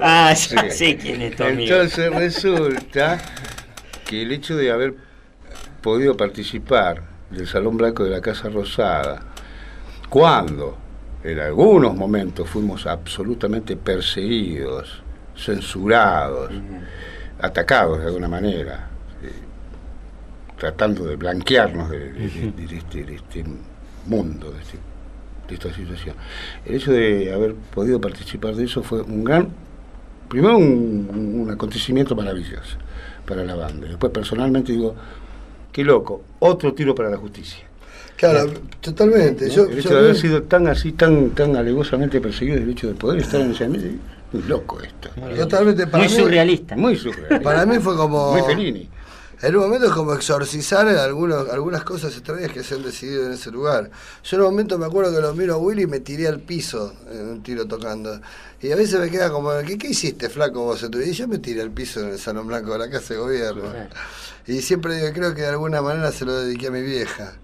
Ah, 0.00 0.34
ya 0.34 0.70
sé 0.70 0.96
quién 0.96 1.22
es 1.22 1.36
tu 1.36 1.44
amigo. 1.44 1.62
Entonces 1.62 2.12
resulta 2.12 3.18
que 4.04 4.22
el 4.22 4.32
hecho 4.32 4.56
de 4.56 4.72
haber 4.72 4.94
podido 5.80 6.16
participar 6.16 7.02
del 7.30 7.46
Salón 7.46 7.76
Blanco 7.76 8.02
de 8.02 8.10
la 8.10 8.20
Casa 8.20 8.48
Rosada, 8.48 9.22
cuando 10.08 10.76
en 11.22 11.38
algunos 11.38 11.94
momentos 11.94 12.48
fuimos 12.48 12.86
absolutamente 12.86 13.76
perseguidos, 13.76 15.02
censurados, 15.36 16.50
atacados 17.40 18.00
de 18.00 18.06
alguna 18.06 18.28
manera, 18.28 18.87
tratando 20.58 21.04
de 21.04 21.16
blanquearnos 21.16 21.90
de, 21.90 22.12
este, 22.72 23.14
este, 23.14 23.44
mundo, 24.06 24.52
este, 24.60 24.78
de, 25.48 25.54
esta 25.54 25.72
situación. 25.72 26.16
El 26.64 26.74
hecho 26.74 26.92
de 26.92 27.32
haber 27.32 27.54
podido 27.54 28.00
participar 28.00 28.54
de 28.56 28.64
eso 28.64 28.82
fue 28.82 29.02
un 29.02 29.24
gran, 29.24 29.48
primero 30.28 30.58
un, 30.58 31.48
acontecimiento 31.50 32.14
maravilloso 32.16 32.76
para 33.26 33.44
la 33.44 33.54
banda. 33.54 33.86
Después 33.88 34.12
personalmente 34.12 34.72
digo, 34.72 34.94
qué 35.72 35.84
loco, 35.84 36.22
otro 36.40 36.74
tiro 36.74 36.94
para 36.94 37.08
la 37.08 37.16
justicia. 37.16 37.64
Claro, 38.16 38.52
totalmente. 38.80 39.44
el 39.46 39.78
hecho 39.78 39.94
de 39.94 39.98
haber 39.98 40.16
sido 40.16 40.42
tan 40.42 40.66
así, 40.66 40.90
tan, 40.92 41.30
tan 41.30 41.54
alegosamente 41.54 42.20
perseguido, 42.20 42.58
el 42.58 42.70
hecho 42.70 42.88
de 42.88 42.94
poder 42.94 43.20
estar 43.20 43.40
en 43.40 43.52
ese 43.52 43.64
ambiente, 43.64 43.96
muy 44.32 44.42
loco 44.42 44.80
esto. 44.80 45.08
Totalmente 45.36 45.86
para 45.86 46.02
muy 46.02 46.12
surrealista. 46.12 46.76
Muy 46.76 46.96
surrealista. 46.96 47.40
Para 47.40 47.64
mí 47.64 47.78
fue 47.78 47.96
como. 47.96 48.32
Muy 48.32 48.42
Fellini. 48.42 48.88
En 49.40 49.54
un 49.54 49.62
momento 49.62 49.86
es 49.86 49.92
como 49.92 50.14
exorcizar 50.14 50.88
algunos, 50.88 51.48
algunas 51.50 51.84
cosas 51.84 52.12
extrañas 52.12 52.50
que 52.50 52.64
se 52.64 52.74
han 52.74 52.82
decidido 52.82 53.26
en 53.26 53.32
ese 53.34 53.52
lugar. 53.52 53.88
Yo 54.24 54.36
en 54.36 54.42
un 54.42 54.50
momento 54.50 54.78
me 54.78 54.86
acuerdo 54.86 55.14
que 55.14 55.20
lo 55.20 55.32
miro 55.32 55.54
a 55.54 55.58
Willy 55.58 55.82
y 55.82 55.86
me 55.86 56.00
tiré 56.00 56.26
al 56.26 56.40
piso 56.40 56.92
en 57.08 57.28
un 57.28 57.42
tiro 57.44 57.64
tocando. 57.66 58.20
Y 58.60 58.72
a 58.72 58.76
veces 58.76 58.98
me 58.98 59.08
queda 59.10 59.30
como, 59.30 59.50
¿qué, 59.64 59.78
qué 59.78 59.90
hiciste, 59.90 60.28
flaco 60.28 60.64
vos? 60.64 60.82
Y 60.82 61.12
yo 61.12 61.28
me 61.28 61.38
tiré 61.38 61.62
al 61.62 61.70
piso 61.70 62.00
en 62.00 62.08
el 62.08 62.18
Salón 62.18 62.48
Blanco 62.48 62.72
de 62.72 62.78
la 62.80 62.90
Casa 62.90 63.14
de 63.14 63.20
Gobierno. 63.20 63.62
Y 64.48 64.60
siempre 64.60 64.96
digo, 64.96 65.12
creo 65.12 65.32
que 65.34 65.42
de 65.42 65.48
alguna 65.48 65.82
manera 65.82 66.10
se 66.10 66.24
lo 66.24 66.34
dediqué 66.34 66.66
a 66.66 66.70
mi 66.72 66.82
vieja. 66.82 67.34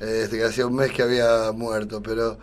Este, 0.00 0.36
que 0.36 0.44
hacía 0.44 0.66
un 0.66 0.76
mes 0.76 0.92
que 0.92 1.02
había 1.02 1.50
muerto, 1.52 2.02
pero 2.02 2.38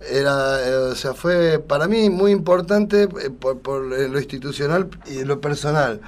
era, 0.00 0.66
eh, 0.66 0.74
o 0.74 0.94
sea, 0.94 1.12
fue 1.12 1.58
para 1.58 1.88
mí 1.88 2.08
muy 2.08 2.30
importante 2.30 3.02
eh, 3.02 3.30
por, 3.30 3.58
por 3.60 3.82
lo 3.82 4.18
institucional 4.18 4.88
y 5.06 5.24
lo 5.24 5.40
personal. 5.40 6.00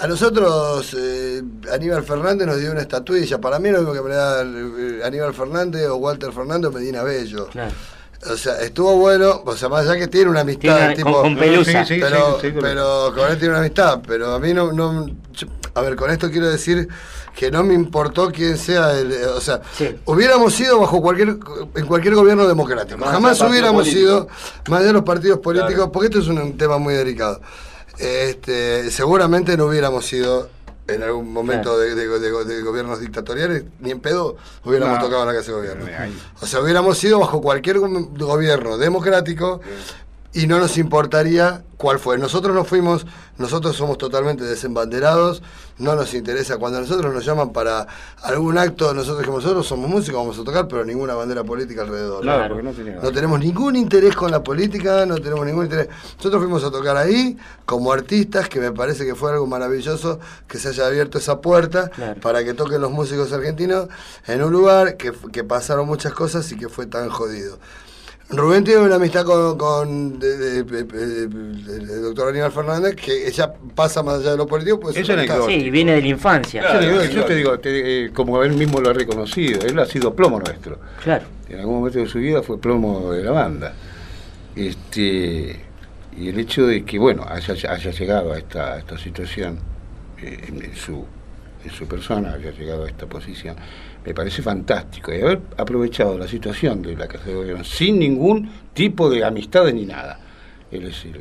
A 0.00 0.06
nosotros, 0.06 0.94
eh, 0.96 1.42
Aníbal 1.72 2.04
Fernández 2.04 2.46
nos 2.46 2.60
dio 2.60 2.70
una 2.70 2.82
estatuilla. 2.82 3.40
Para 3.40 3.58
mí, 3.58 3.68
lo 3.70 3.78
mismo 3.78 3.92
que 3.92 4.02
me 4.02 4.14
da 4.14 4.42
eh, 4.42 5.00
Aníbal 5.04 5.34
Fernández 5.34 5.88
o 5.88 5.96
Walter 5.96 6.32
Fernández 6.32 6.72
Medina 6.72 7.02
Bello. 7.02 7.48
O 8.30 8.36
sea, 8.36 8.60
estuvo 8.60 8.96
bueno, 8.96 9.42
o 9.44 9.56
sea, 9.56 9.68
más 9.68 9.86
allá 9.86 9.98
que 9.98 10.08
tiene 10.08 10.30
una 10.30 10.40
amistad, 10.40 10.94
tipo, 10.94 11.22
con, 11.22 11.36
pelusa. 11.36 11.84
pero, 11.88 12.38
pero 12.60 13.12
con 13.14 13.30
él 13.30 13.38
tiene 13.38 13.50
una 13.50 13.60
amistad, 13.60 14.00
pero 14.06 14.34
a 14.34 14.40
mí 14.40 14.52
no, 14.52 14.72
no 14.72 15.06
a 15.74 15.82
ver, 15.82 15.94
con 15.94 16.10
esto 16.10 16.28
quiero 16.30 16.48
decir 16.48 16.88
que 17.36 17.50
no 17.52 17.62
me 17.62 17.74
importó 17.74 18.32
quién 18.32 18.58
sea 18.58 18.98
el, 18.98 19.12
o 19.36 19.40
sea, 19.40 19.60
hubiéramos 20.04 20.52
sido 20.52 20.80
bajo 20.80 21.00
cualquier, 21.00 21.36
en 21.76 21.86
cualquier 21.86 22.16
gobierno 22.16 22.48
democrático, 22.48 23.04
jamás 23.04 23.40
hubiéramos 23.40 23.86
sido, 23.86 24.26
más 24.68 24.82
de 24.82 24.92
los 24.92 25.02
partidos 25.02 25.38
políticos, 25.38 25.90
porque 25.92 26.06
esto 26.06 26.18
es 26.18 26.26
un 26.26 26.56
tema 26.56 26.78
muy 26.78 26.94
delicado. 26.94 27.40
Este, 27.98 28.90
seguramente 28.90 29.56
no 29.56 29.66
hubiéramos 29.66 30.06
sido 30.06 30.48
en 30.86 31.02
algún 31.02 31.32
momento 31.32 31.78
de, 31.78 32.06
gobiernos 32.62 33.00
dictatoriales, 33.00 33.64
ni 33.80 33.90
en 33.90 34.00
pedo 34.00 34.36
hubiéramos 34.64 34.98
tocado 35.00 35.22
en 35.22 35.28
la 35.28 35.34
casa 35.34 35.52
de 35.52 35.58
gobierno. 35.58 35.86
O 36.40 36.46
sea, 36.46 36.60
hubiéramos 36.60 36.96
sido 36.96 37.18
bajo 37.18 37.42
cualquier 37.42 37.78
gobierno 37.78 38.78
democrático 38.78 39.60
y 40.32 40.46
no 40.46 40.58
nos 40.58 40.76
importaría 40.76 41.62
cuál 41.78 41.98
fue. 41.98 42.18
Nosotros 42.18 42.54
no 42.54 42.64
fuimos, 42.64 43.06
nosotros 43.38 43.74
somos 43.76 43.96
totalmente 43.96 44.44
desembanderados, 44.44 45.42
no 45.78 45.94
nos 45.94 46.12
interesa. 46.12 46.58
Cuando 46.58 46.80
nosotros 46.80 47.14
nos 47.14 47.24
llaman 47.24 47.50
para 47.50 47.86
algún 48.22 48.58
acto, 48.58 48.92
nosotros 48.92 49.24
que 49.24 49.30
nosotros 49.30 49.66
somos 49.66 49.88
músicos, 49.88 50.20
vamos 50.20 50.38
a 50.38 50.44
tocar, 50.44 50.68
pero 50.68 50.84
ninguna 50.84 51.14
bandera 51.14 51.44
política 51.44 51.82
alrededor. 51.82 52.22
Claro, 52.22 52.60
no, 52.60 52.72
no, 52.72 53.12
tenemos 53.12 53.40
ningún 53.40 53.76
interés 53.76 54.14
con 54.14 54.30
la 54.30 54.42
política, 54.42 55.06
no 55.06 55.16
tenemos 55.16 55.46
ningún 55.46 55.64
interés. 55.64 55.88
Nosotros 56.16 56.42
fuimos 56.42 56.62
a 56.62 56.70
tocar 56.70 56.96
ahí 56.96 57.38
como 57.64 57.90
artistas, 57.92 58.48
que 58.48 58.60
me 58.60 58.72
parece 58.72 59.06
que 59.06 59.14
fue 59.14 59.32
algo 59.32 59.46
maravilloso 59.46 60.20
que 60.46 60.58
se 60.58 60.68
haya 60.68 60.86
abierto 60.86 61.18
esa 61.18 61.40
puerta 61.40 61.90
para 62.20 62.44
que 62.44 62.52
toquen 62.52 62.82
los 62.82 62.90
músicos 62.90 63.32
argentinos 63.32 63.88
en 64.26 64.42
un 64.42 64.52
lugar 64.52 64.96
que, 64.96 65.12
que 65.32 65.42
pasaron 65.42 65.86
muchas 65.86 66.12
cosas 66.12 66.50
y 66.52 66.56
que 66.56 66.68
fue 66.68 66.86
tan 66.86 67.08
jodido. 67.08 67.58
Rubén 68.30 68.62
tiene 68.62 68.82
una 68.82 68.96
amistad 68.96 69.24
con, 69.24 70.18
el 70.22 70.66
doctor 72.02 72.28
Aníbal 72.28 72.52
Fernández 72.52 72.94
que 72.94 73.26
ella 73.26 73.54
pasa 73.74 74.02
más 74.02 74.20
allá 74.20 74.32
de 74.32 74.36
lo 74.36 74.46
político. 74.46 74.80
Pues 74.80 74.96
sí, 74.96 75.70
viene 75.70 75.92
de 75.92 76.02
la 76.02 76.08
infancia. 76.08 76.62
yo 77.08 77.24
te 77.24 77.34
digo, 77.34 77.58
eh, 77.62 78.10
como 78.12 78.42
él 78.42 78.52
mismo 78.52 78.80
lo 78.80 78.90
ha 78.90 78.92
reconocido, 78.92 79.62
él 79.62 79.78
ha 79.78 79.86
sido 79.86 80.14
plomo 80.14 80.40
nuestro. 80.40 80.78
Claro. 81.02 81.24
En 81.48 81.60
algún 81.60 81.76
momento 81.76 82.00
de 82.00 82.06
su 82.06 82.18
vida 82.18 82.42
fue 82.42 82.60
plomo 82.60 83.12
de 83.12 83.24
la 83.24 83.30
banda. 83.30 83.72
Este, 84.54 85.64
y 86.14 86.28
el 86.28 86.38
hecho 86.38 86.66
de 86.66 86.84
que, 86.84 86.98
bueno, 86.98 87.24
haya, 87.26 87.54
haya 87.54 87.90
llegado 87.90 88.34
a 88.34 88.38
esta, 88.38 88.78
esta 88.78 88.98
situación 88.98 89.58
eh, 90.20 90.48
en, 90.48 90.76
su, 90.76 91.02
en 91.64 91.70
su 91.70 91.86
persona, 91.86 92.34
haya 92.34 92.50
llegado 92.50 92.84
a 92.84 92.88
esta 92.88 93.06
posición 93.06 93.56
me 94.04 94.14
parece 94.14 94.42
fantástico. 94.42 95.12
Y 95.12 95.20
haber 95.20 95.40
aprovechado 95.56 96.18
la 96.18 96.28
situación 96.28 96.82
de 96.82 96.96
la 96.96 97.08
Casa 97.08 97.26
de 97.26 97.34
Gobierno 97.34 97.64
sin 97.64 97.98
ningún 97.98 98.50
tipo 98.72 99.10
de 99.10 99.24
amistad 99.24 99.66
ni 99.72 99.84
nada. 99.84 100.18
Es 100.70 100.82
decir, 100.82 101.20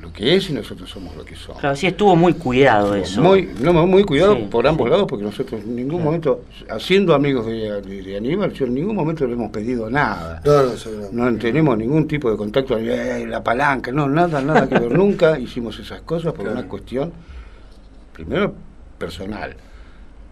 lo 0.00 0.12
que 0.12 0.36
es 0.36 0.48
y 0.48 0.52
nosotros 0.52 0.88
somos 0.88 1.16
lo 1.16 1.24
que 1.24 1.34
somos. 1.34 1.60
Claro, 1.60 1.76
sí 1.76 1.86
estuvo 1.86 2.14
muy 2.14 2.34
cuidado 2.34 2.94
eso. 2.94 3.20
Muy, 3.20 3.48
no, 3.60 3.72
muy 3.86 4.04
cuidado 4.04 4.38
por 4.48 4.66
ambos 4.66 4.88
lados, 4.88 5.06
porque 5.08 5.24
nosotros 5.24 5.60
en 5.62 5.74
ningún 5.74 6.02
momento, 6.02 6.44
haciendo 6.70 7.14
amigos 7.14 7.46
de, 7.46 8.16
Aníbal, 8.16 8.52
yo 8.52 8.66
en 8.66 8.74
ningún 8.74 8.94
momento 8.94 9.26
le 9.26 9.34
hemos 9.34 9.50
pedido 9.50 9.90
nada. 9.90 10.40
No, 11.12 11.30
no, 11.30 11.38
tenemos 11.38 11.76
ningún 11.76 12.06
tipo 12.06 12.30
de 12.30 12.36
contacto, 12.36 12.78
la 12.78 13.42
palanca, 13.42 13.90
no, 13.90 14.08
nada, 14.08 14.40
nada 14.40 14.68
que 14.68 14.78
ver. 14.78 14.92
Nunca 14.98 15.38
hicimos 15.38 15.78
esas 15.78 16.00
cosas 16.02 16.32
por 16.32 16.48
una 16.48 16.66
cuestión, 16.66 17.12
primero, 18.12 18.54
personal 18.98 19.56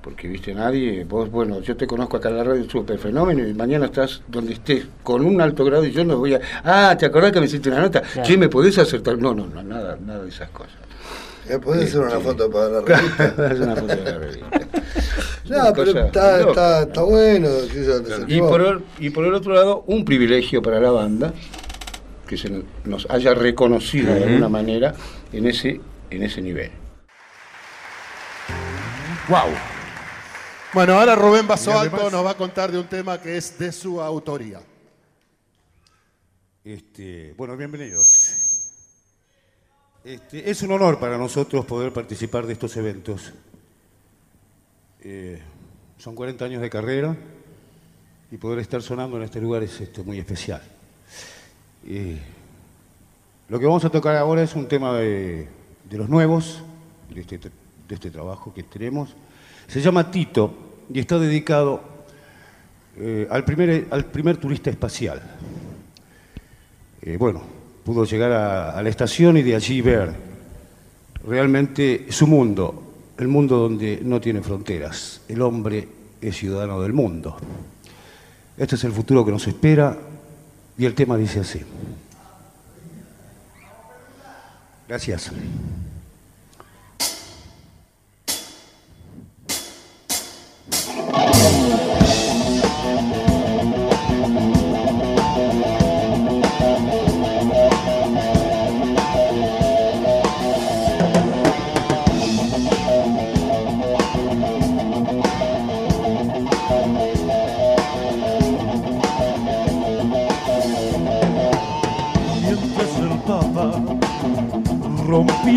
porque 0.07 0.29
viste 0.29 0.55
nadie, 0.55 1.03
vos, 1.03 1.29
bueno, 1.33 1.61
yo 1.61 1.77
te 1.77 1.85
conozco 1.85 2.19
acá 2.19 2.29
en 2.29 2.37
la 2.37 2.45
radio, 2.45 2.71
super 2.71 2.97
fenómeno, 2.97 3.45
y 3.45 3.53
mañana 3.53 3.87
estás 3.87 4.23
donde 4.29 4.53
estés, 4.53 4.87
con 5.03 5.27
un 5.27 5.41
alto 5.41 5.65
grado, 5.65 5.85
y 5.85 5.91
yo 5.91 6.05
no 6.05 6.17
voy 6.17 6.35
a, 6.35 6.41
ah, 6.63 6.97
¿te 6.97 7.07
acordás 7.07 7.33
que 7.33 7.41
me 7.41 7.47
hiciste 7.47 7.71
una 7.71 7.81
nota? 7.81 8.05
¿Qué 8.25 8.39
me 8.39 8.49
podés 8.49 8.79
acertar? 8.79 9.19
No, 9.19 9.35
no, 9.35 9.49
no, 9.49 9.65
nada, 9.65 9.99
nada 10.01 10.23
de 10.23 10.29
esas 10.29 10.49
cosas. 10.51 10.77
¿Puedes 11.61 11.87
hacer 11.87 12.01
una 12.07 12.21
foto 12.21 12.49
para 12.49 12.69
la 12.69 12.81
revista? 12.83 13.35
una 13.65 13.75
foto 13.75 13.87
para 13.89 14.11
la 14.13 14.19
revista. 14.19 14.61
no, 15.49 15.73
pero 15.75 15.91
está, 16.07 16.41
está, 16.41 16.83
está, 16.83 17.03
bueno. 17.03 17.49
Y 18.29 18.39
por, 18.39 18.61
el, 18.61 18.81
y 19.01 19.11
por 19.11 19.25
el 19.25 19.35
otro 19.35 19.55
lado, 19.55 19.83
un 19.89 20.05
privilegio 20.05 20.63
para 20.63 20.79
la 20.79 20.93
banda, 20.93 21.35
que 22.29 22.37
se 22.37 22.63
nos 22.85 23.11
haya 23.11 23.35
reconocido 23.35 24.15
de 24.15 24.23
alguna 24.23 24.49
manera 24.49 24.95
en 25.33 25.49
ese, 25.49 25.81
en 26.11 26.23
ese 26.23 26.41
nivel. 26.43 26.71
¡Wow! 29.29 29.76
Bueno, 30.77 30.99
ahora 30.99 31.15
Rubén 31.15 31.47
Alto 31.51 32.11
nos 32.11 32.23
va 32.23 32.33
a 32.33 32.37
contar 32.37 32.71
de 32.71 32.79
un 32.79 32.87
tema 32.87 33.19
que 33.19 33.39
es 33.39 33.59
de 33.59 33.73
su 33.73 33.99
autoría. 33.99 34.61
Este, 36.63 37.33
bueno, 37.35 37.57
bienvenidos. 37.57 38.35
Este, 40.05 40.51
es 40.51 40.61
un 40.61 40.73
honor 40.73 41.01
para 41.01 41.17
nosotros 41.17 41.65
poder 41.65 41.95
participar 41.95 42.45
de 42.45 42.53
estos 42.53 42.77
eventos. 42.77 43.33
Eh, 45.01 45.41
son 45.97 46.15
40 46.15 46.45
años 46.45 46.61
de 46.61 46.69
carrera 46.69 47.17
y 48.31 48.37
poder 48.37 48.59
estar 48.59 48.83
sonando 48.83 49.17
en 49.17 49.23
este 49.23 49.41
lugar 49.41 49.63
es 49.63 49.81
este, 49.81 50.03
muy 50.03 50.19
especial. 50.19 50.61
lo 53.49 53.59
que 53.59 53.65
vamos 53.65 53.87
a 53.87 53.89
tocar 53.89 54.15
ahora 54.17 54.43
es 54.43 54.55
un 54.55 54.69
tema 54.69 54.93
de, 54.99 55.49
los 55.91 56.11
nuevos, 56.11 56.63
de 57.09 57.23
este, 57.23 57.39
de 57.39 57.95
este, 57.95 58.11
trabajo 58.11 58.53
que 58.53 58.63
tenemos. 58.63 59.17
Se 59.69 59.81
llama 59.81 60.11
Tito 60.11 60.66
y 60.93 60.99
está 61.01 61.19
dedicado 61.19 61.81
eh, 62.99 63.27
al, 63.31 63.45
primer, 63.45 63.87
al 63.91 64.05
primer 64.07 64.37
turista 64.39 64.71
espacial. 64.71 65.21
Eh, 67.03 67.17
bueno, 67.19 67.43
pudo 67.85 68.05
llegar 68.05 68.33
a, 68.33 68.83
la 68.83 68.89
estación 68.89 69.37
y 69.37 69.43
de 69.43 69.55
allí 69.55 69.81
ver 69.81 70.13
realmente 71.25 72.07
su 72.11 72.27
mundo, 72.27 72.95
el 73.19 73.29
mundo 73.29 73.59
donde 73.59 74.01
no 74.03 74.21
tiene 74.21 74.43
fronteras. 74.43 75.21
El 75.29 75.43
hombre 75.43 75.89
es 76.21 76.37
ciudadano 76.37 76.81
del 76.81 76.93
mundo. 76.93 77.37
Este 78.57 78.77
es 78.77 78.85
el 78.85 78.93
futuro 78.93 79.25
que 79.25 79.31
nos 79.31 79.47
espera 79.47 79.97
y 80.79 80.85
el 80.85 80.95
tema 80.95 81.17
dice 81.17 81.41
así. 81.41 81.61
Gracias. 84.89 85.33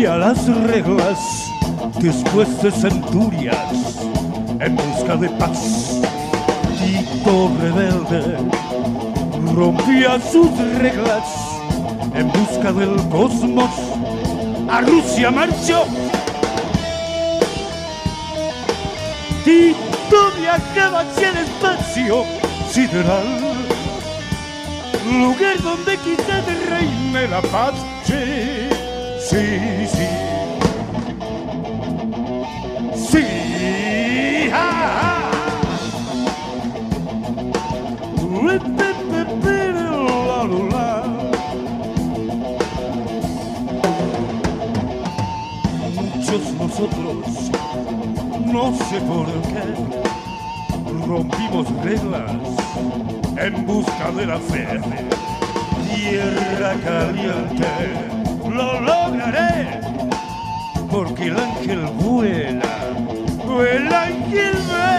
Rompía 0.00 0.16
las 0.16 0.46
reglas 0.62 1.18
después 1.98 2.62
de 2.62 2.70
centurias 2.70 3.98
en 4.58 4.74
busca 4.74 5.14
de 5.16 5.28
paz. 5.28 6.00
Tito 6.78 7.50
rebelde 7.60 8.38
rompía 9.54 10.18
sus 10.20 10.50
reglas 10.78 11.24
en 12.14 12.32
busca 12.32 12.72
del 12.72 12.96
cosmos. 13.10 13.70
A 14.70 14.80
Rusia 14.80 15.30
marchó. 15.30 15.84
Tito 19.44 20.32
viajaba 20.38 21.00
hacia 21.00 21.28
el 21.28 21.36
espacio 21.36 22.24
sideral, 22.70 23.26
lugar 25.10 25.60
donde 25.62 25.98
quizá 25.98 26.40
reine 26.70 27.28
la 27.28 27.42
paz 27.42 27.74
sí, 29.30 29.86
sí. 29.86 30.08
Sí, 32.96 34.50
ja, 34.50 35.30
Muchos 45.94 46.42
nosotros, 46.54 47.50
no 48.46 48.72
sé 48.74 49.00
por 49.00 49.26
qué, 49.50 49.64
rompimos 51.06 51.66
reglas 51.84 52.32
en 53.36 53.66
busca 53.66 54.10
de 54.12 54.26
la 54.26 54.38
fe. 54.38 54.80
Tierra 55.94 56.74
caliente 56.84 58.10
lograré, 58.48 58.99
porque 60.90 61.26
el 61.26 61.38
ángel 61.38 61.80
vuela, 61.98 62.72
el 63.62 63.94
ángel 63.94 64.54
ve. 64.68 64.89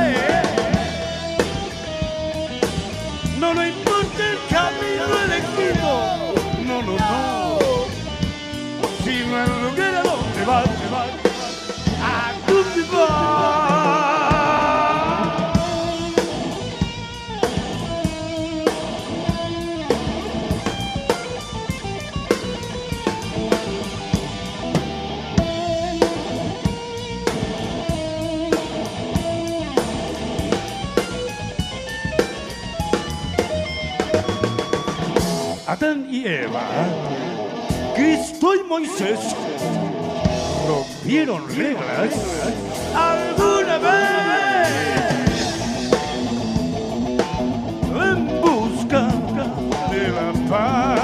Adán 35.81 36.07
y 36.11 36.27
Eva, 36.27 36.61
Cristo 37.95 38.53
y 38.53 38.63
Moisés 38.65 39.19
rompieron 40.67 41.47
reglas 41.49 42.13
alguna 42.95 43.77
vez 43.79 44.69
en 47.89 48.41
busca 48.41 49.07
de 49.89 50.07
la 50.09 50.31
paz. 50.51 50.99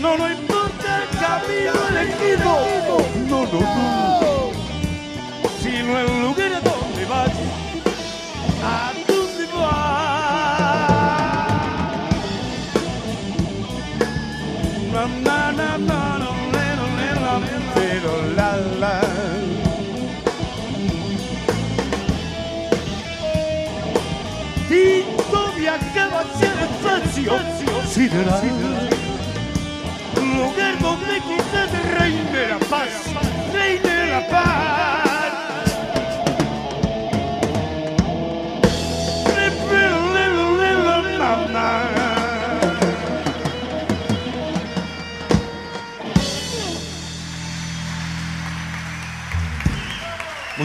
No, 0.00 0.18
no 0.18 0.32
importa 0.32 1.02
el 1.02 1.08
camino 1.20 1.72
elegido, 1.90 2.50
no, 3.28 3.38
no, 3.46 3.60
no, 3.60 4.50
sino 5.62 5.98
el 6.00 6.22
lugar 6.22 6.60
donde 6.64 7.04
vas. 7.06 7.63
Sideral, 27.94 28.42
lugar 30.16 30.78
donde 30.80 31.20
quizás 31.20 31.96
reine 31.96 32.48
la 32.48 32.58
paz, 32.58 32.88
reine 33.52 34.06
la 34.10 34.26
paz. 34.26 35.03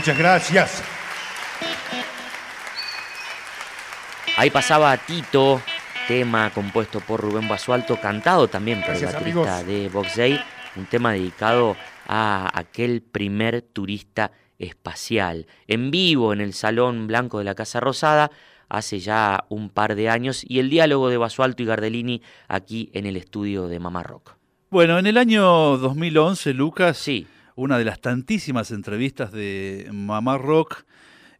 Muchas 0.10 0.24
gracias. 0.24 0.84
Ahí 4.38 4.50
pasaba 4.50 4.98
Tito, 4.98 5.62
tema 6.08 6.50
compuesto 6.50 7.00
por 7.00 7.22
Rubén 7.22 7.48
Basualto, 7.48 8.02
cantado 8.02 8.48
también 8.48 8.82
por 8.82 8.96
el 8.96 9.06
baterista 9.06 9.62
de 9.62 9.88
Box 9.90 10.16
Day, 10.16 10.42
un 10.78 10.88
tema 10.88 11.12
dedicado 11.12 11.78
a 12.08 12.50
aquel 12.56 13.04
primer 13.04 13.62
turista 13.62 14.32
espacial, 14.58 15.46
en 15.68 15.92
vivo 15.92 16.34
en 16.34 16.42
el 16.42 16.54
Salón 16.54 17.06
Blanco 17.06 17.38
de 17.38 17.44
la 17.44 17.54
Casa 17.54 17.80
Rosada, 17.80 18.32
hace 18.68 19.00
ya 19.00 19.46
un 19.50 19.70
par 19.70 19.94
de 19.94 20.10
años, 20.10 20.44
y 20.44 20.58
el 20.58 20.72
diálogo 20.72 21.10
de 21.10 21.18
Basualto 21.18 21.62
y 21.62 21.68
Gardellini 21.68 22.24
aquí 22.48 22.90
en 22.96 23.06
el 23.06 23.16
estudio 23.16 23.68
de 23.68 23.78
Mamá 23.78 24.02
Rock. 24.02 24.32
Bueno, 24.72 24.98
en 24.98 25.06
el 25.06 25.20
año 25.20 25.78
2011, 25.78 26.56
Lucas, 26.56 26.98
sí. 26.98 27.28
Una 27.60 27.78
de 27.78 27.84
las 27.84 28.00
tantísimas 28.00 28.72
entrevistas 28.72 29.34
de 29.34 29.90
Mamá 29.92 30.38
Rock. 30.38 30.86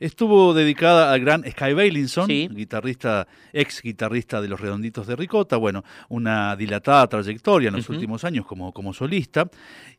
Estuvo 0.02 0.54
dedicada 0.54 1.12
al 1.12 1.20
gran 1.20 1.44
Sky 1.50 1.74
Bailinson, 1.74 2.28
guitarrista, 2.28 3.28
ex 3.52 3.82
guitarrista 3.82 4.42
de 4.42 4.48
los 4.48 4.60
Redonditos 4.60 5.08
de 5.08 5.16
Ricota, 5.16 5.58
bueno, 5.58 5.84
una 6.08 6.56
dilatada 6.56 7.08
trayectoria 7.08 7.68
en 7.68 7.76
los 7.76 7.90
últimos 7.90 8.24
años 8.24 8.46
como, 8.46 8.72
como 8.72 8.94
solista, 8.94 9.50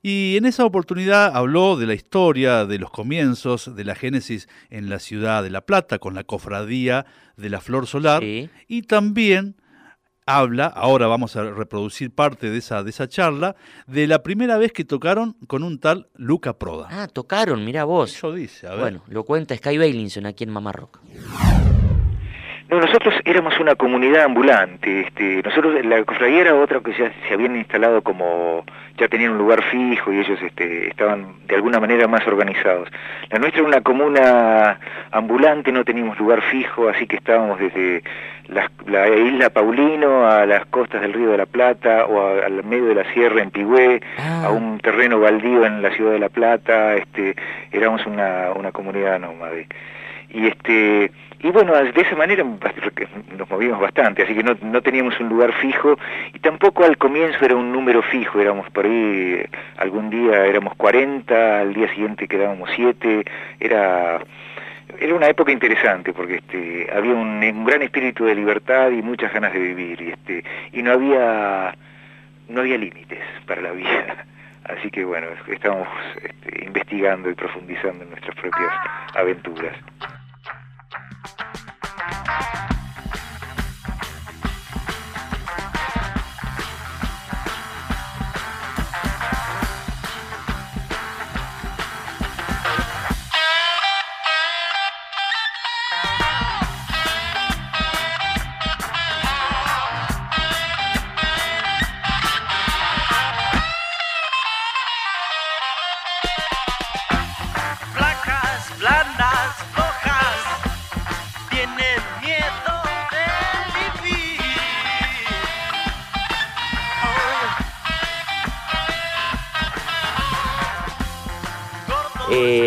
y 0.02 0.36
en 0.38 0.46
esa 0.46 0.64
oportunidad 0.64 1.36
habló 1.36 1.76
de 1.76 1.86
la 1.86 1.94
historia, 1.94 2.64
de 2.64 2.78
los 2.78 2.90
comienzos, 2.90 3.74
de 3.74 3.84
la 3.84 3.94
génesis 3.94 4.48
en 4.70 4.88
la 4.88 5.00
ciudad 5.00 5.42
de 5.42 5.50
La 5.50 5.66
Plata, 5.66 5.98
con 5.98 6.14
la 6.14 6.24
cofradía 6.24 7.04
de 7.36 7.50
la 7.50 7.60
Flor 7.60 7.86
Solar, 7.86 8.22
y 8.22 8.82
también 8.82 9.56
habla, 10.26 10.66
ahora 10.66 11.06
vamos 11.06 11.36
a 11.36 11.44
reproducir 11.44 12.10
parte 12.14 12.50
de 12.50 12.58
esa, 12.58 12.82
de 12.82 12.90
esa 12.90 13.08
charla, 13.08 13.56
de 13.86 14.06
la 14.06 14.22
primera 14.22 14.58
vez 14.58 14.72
que 14.72 14.84
tocaron 14.84 15.36
con 15.46 15.62
un 15.62 15.78
tal 15.78 16.08
Luca 16.14 16.58
Proda. 16.58 16.88
Ah, 16.90 17.08
tocaron, 17.08 17.64
mira 17.64 17.84
vos. 17.84 18.14
Eso 18.14 18.32
dice, 18.32 18.66
a 18.66 18.70
ver. 18.70 18.80
Bueno, 18.80 19.02
lo 19.08 19.24
cuenta 19.24 19.56
Sky 19.56 19.78
Bailinson 19.78 20.26
aquí 20.26 20.44
en 20.44 20.50
Mamá 20.50 20.72
Rock. 20.72 21.00
No, 22.70 22.78
nosotros 22.78 23.14
éramos 23.24 23.58
una 23.58 23.74
comunidad 23.74 24.26
ambulante. 24.26 25.00
Este, 25.00 25.42
nosotros, 25.42 25.84
la 25.84 26.04
cofradía 26.04 26.42
era 26.42 26.54
otra 26.54 26.78
que 26.78 26.92
ya 26.92 27.10
se 27.26 27.34
habían 27.34 27.56
instalado 27.56 28.00
como, 28.02 28.64
ya 28.96 29.08
tenían 29.08 29.32
un 29.32 29.38
lugar 29.38 29.60
fijo 29.64 30.12
y 30.12 30.20
ellos 30.20 30.38
este, 30.40 30.88
estaban 30.88 31.34
de 31.48 31.56
alguna 31.56 31.80
manera 31.80 32.06
más 32.06 32.24
organizados. 32.28 32.88
La 33.28 33.40
nuestra 33.40 33.62
era 33.62 33.68
una 33.68 33.80
comuna 33.80 34.78
ambulante, 35.10 35.72
no 35.72 35.84
teníamos 35.84 36.16
lugar 36.20 36.42
fijo, 36.42 36.88
así 36.88 37.08
que 37.08 37.16
estábamos 37.16 37.58
desde 37.58 38.04
la, 38.46 39.08
isla 39.08 39.50
Paulino 39.50 40.30
a 40.30 40.46
las 40.46 40.64
costas 40.66 41.00
del 41.00 41.12
Río 41.12 41.30
de 41.30 41.38
la 41.38 41.46
Plata 41.46 42.06
o 42.06 42.40
al 42.40 42.62
medio 42.62 42.86
de 42.86 42.94
la 42.94 43.12
sierra 43.12 43.42
en 43.42 43.50
Pigüé, 43.50 44.00
a 44.16 44.44
ah. 44.44 44.50
un 44.50 44.78
terreno 44.78 45.18
baldío 45.18 45.66
en 45.66 45.82
la 45.82 45.90
ciudad 45.90 46.12
de 46.12 46.20
La 46.20 46.28
Plata. 46.28 46.94
Este, 46.94 47.34
éramos 47.72 48.06
una, 48.06 48.52
una 48.54 48.70
comunidad 48.70 49.18
nómade. 49.18 49.66
Y 50.32 50.46
este 50.46 51.10
y 51.42 51.50
bueno, 51.50 51.72
de 51.72 52.00
esa 52.00 52.16
manera 52.16 52.44
nos 52.44 53.50
movíamos 53.50 53.80
bastante, 53.80 54.22
así 54.22 54.34
que 54.34 54.42
no, 54.42 54.56
no 54.60 54.82
teníamos 54.82 55.18
un 55.20 55.30
lugar 55.30 55.52
fijo 55.54 55.98
y 56.34 56.38
tampoco 56.38 56.84
al 56.84 56.98
comienzo 56.98 57.44
era 57.44 57.56
un 57.56 57.72
número 57.72 58.02
fijo, 58.02 58.40
éramos 58.40 58.68
por 58.70 58.84
ahí, 58.84 59.42
algún 59.78 60.10
día 60.10 60.44
éramos 60.44 60.74
40, 60.76 61.60
al 61.60 61.72
día 61.72 61.88
siguiente 61.94 62.28
quedábamos 62.28 62.68
7, 62.74 63.24
era 63.58 64.20
era 64.98 65.14
una 65.14 65.28
época 65.28 65.52
interesante 65.52 66.12
porque 66.12 66.36
este 66.36 66.88
había 66.92 67.14
un, 67.14 67.64
gran 67.64 67.80
espíritu 67.82 68.24
de 68.24 68.34
libertad 68.34 68.90
y 68.90 69.00
muchas 69.00 69.32
ganas 69.32 69.52
de 69.52 69.60
vivir 69.60 70.00
y 70.02 70.10
este 70.10 70.44
y 70.72 70.82
no 70.82 70.92
había 70.92 71.74
no 72.48 72.60
había 72.60 72.76
límites 72.76 73.20
para 73.46 73.62
la 73.62 73.70
vida. 73.70 74.26
Así 74.64 74.90
que 74.90 75.04
bueno 75.04 75.28
estábamos 75.48 75.88
este, 76.22 76.66
investigando 76.66 77.30
y 77.30 77.34
profundizando 77.34 78.04
en 78.04 78.10
nuestras 78.10 78.34
propias 78.36 78.72
aventuras 79.14 79.74
Thank 81.22 82.54
you. 82.54 82.59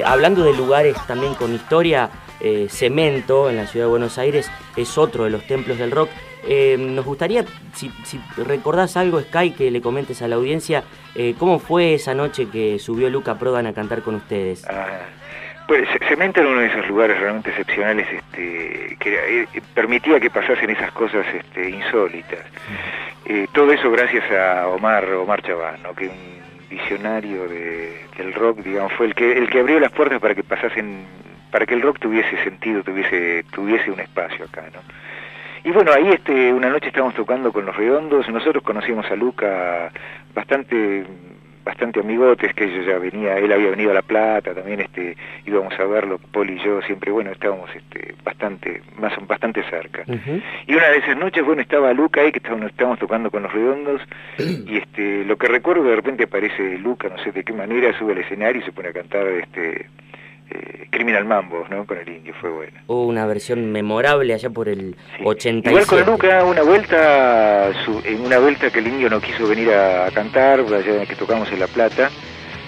Hablando 0.06 0.44
de 0.44 0.54
lugares 0.54 0.96
también 1.08 1.36
con 1.36 1.54
historia, 1.54 2.10
eh, 2.44 2.68
Cemento, 2.70 3.50
en 3.50 3.56
la 3.56 3.68
ciudad 3.68 3.86
de 3.86 3.92
Buenos 3.92 4.18
Aires, 4.18 4.52
es 4.76 4.98
otro 4.98 5.24
de 5.24 5.30
los 5.30 5.48
templos 5.48 5.78
del 5.78 5.92
rock. 5.92 6.10
Eh, 6.46 6.76
nos 6.78 7.06
gustaría, 7.06 7.46
si, 7.74 7.90
recordás 8.36 8.98
algo, 8.98 9.22
Sky, 9.22 9.52
que 9.52 9.72
le 9.72 9.82
comentes 9.82 10.22
a 10.22 10.28
la 10.28 10.36
audiencia, 10.36 10.84
eh, 11.16 11.36
¿cómo 11.40 11.58
fue 11.58 11.94
esa 11.94 12.14
noche 12.14 12.50
que 12.52 12.80
subió 12.80 13.10
Luca 13.10 13.40
Prodan 13.40 13.66
a 13.66 13.74
cantar 13.74 14.02
con 14.02 14.16
ustedes? 14.16 14.68
Ah, 14.68 14.88
pues 15.70 15.88
Cemento 16.10 16.42
era 16.42 16.50
uno 16.50 16.60
de 16.60 16.68
esos 16.68 16.86
lugares 16.90 17.18
realmente 17.18 17.52
excepcionales 17.52 18.08
este, 18.12 18.98
que 19.00 19.48
permitía 19.74 20.20
que 20.20 20.30
pasasen 20.30 20.70
esas 20.70 20.92
cosas 20.92 21.26
este, 21.34 21.70
insólitas. 21.70 22.42
todo 23.54 23.72
eso 23.72 23.90
gracias 23.90 24.30
a 24.30 24.68
Omar, 24.68 25.06
Omar 25.14 25.42
Chaván, 25.42 25.78
que 25.96 26.12
visionario 26.74 27.48
del 27.48 28.34
rock, 28.34 28.60
digamos, 28.60 28.92
fue 28.94 29.06
el 29.08 29.16
que 29.16 29.34
el 29.34 29.50
que 29.50 29.60
abrió 29.60 29.80
las 29.80 29.92
puertas 29.92 30.20
para 30.20 30.34
que 30.34 30.44
pasasen, 30.44 31.06
para 31.52 31.66
que 31.66 31.76
el 31.76 31.82
rock 31.82 32.00
tuviese 32.00 32.36
sentido, 32.44 32.84
tuviese 32.84 33.44
tuviese 33.54 33.92
un 33.92 34.00
espacio 34.00 34.46
acá, 34.46 34.64
¿no? 34.74 34.82
Y 35.64 35.72
bueno, 35.72 35.92
ahí 35.94 36.10
este 36.10 36.52
una 36.52 36.70
noche 36.70 36.88
estábamos 36.88 37.16
tocando 37.16 37.54
con 37.54 37.66
los 37.66 37.76
Redondos, 37.76 38.28
nosotros 38.30 38.64
conocimos 38.64 39.06
a 39.12 39.16
Luca 39.16 39.92
bastante 40.34 41.06
bastante 41.64 42.00
amigotes, 42.00 42.54
que 42.54 42.66
ellos 42.66 42.86
ya 42.86 42.98
venía, 42.98 43.38
él 43.38 43.52
había 43.52 43.70
venido 43.70 43.92
a 43.92 43.94
La 43.94 44.02
Plata, 44.02 44.54
también 44.54 44.82
este, 44.82 45.16
íbamos 45.46 45.74
a 45.80 45.86
verlo, 45.86 46.20
Paul 46.32 46.50
y 46.50 46.64
yo, 46.64 46.82
siempre, 46.82 47.12
bueno, 47.12 47.32
estábamos 47.32 47.70
este, 47.76 48.16
bastante, 48.24 48.82
más, 48.98 49.14
bastante 49.28 49.64
cerca. 49.70 50.04
Y 50.68 50.74
una 50.74 50.90
de 50.90 50.98
esas 50.98 51.18
noches, 51.18 51.44
bueno, 51.46 51.62
estaba 51.62 51.94
Luca 51.94 52.22
ahí, 52.22 52.32
que 52.32 52.40
estábamos, 52.40 52.72
estábamos 52.72 53.00
tocando 53.00 53.32
con 53.32 53.44
los 53.44 53.54
redondos, 53.54 54.02
y 54.38 54.78
este, 54.78 55.24
lo 55.26 55.38
que 55.38 55.48
recuerdo 55.48 55.84
de 55.84 55.96
repente 55.96 56.24
aparece 56.24 56.78
Luca, 56.78 57.10
no 57.10 57.18
sé 57.24 57.32
de 57.32 57.44
qué 57.44 57.54
manera, 57.54 57.98
sube 57.98 58.14
al 58.14 58.20
escenario 58.20 58.62
y 58.62 58.66
se 58.66 58.72
pone 58.72 58.90
a 58.90 58.94
cantar 58.94 59.28
este 59.28 59.88
eh, 60.50 60.88
Criminal 60.90 61.26
Mambo, 61.26 61.66
¿no? 61.70 61.86
Con 61.86 61.98
el 61.98 62.08
indio, 62.08 62.34
fue 62.40 62.50
bueno. 62.50 62.80
Hubo 62.88 63.08
una 63.08 63.26
versión 63.26 63.72
memorable 63.72 64.34
allá 64.34 64.50
por 64.50 64.70
el 64.70 64.96
sí. 65.18 65.24
87. 65.24 65.70
Igual 65.70 65.86
con 65.86 66.14
Luca, 66.14 66.44
una 66.44 66.62
vuelta, 66.62 67.72
en 68.04 68.22
una 68.22 68.38
vuelta 68.40 68.70
que 68.70 68.80
el 68.80 68.88
indio 68.88 69.10
no 69.10 69.20
quiso 69.20 69.48
venir 69.48 69.72
a, 69.72 70.10
cantar, 70.12 70.60
allá 70.60 71.06
que 71.06 71.16
tocamos 71.16 71.52
en 71.52 71.60
La 71.60 71.68
Plata, 71.68 72.10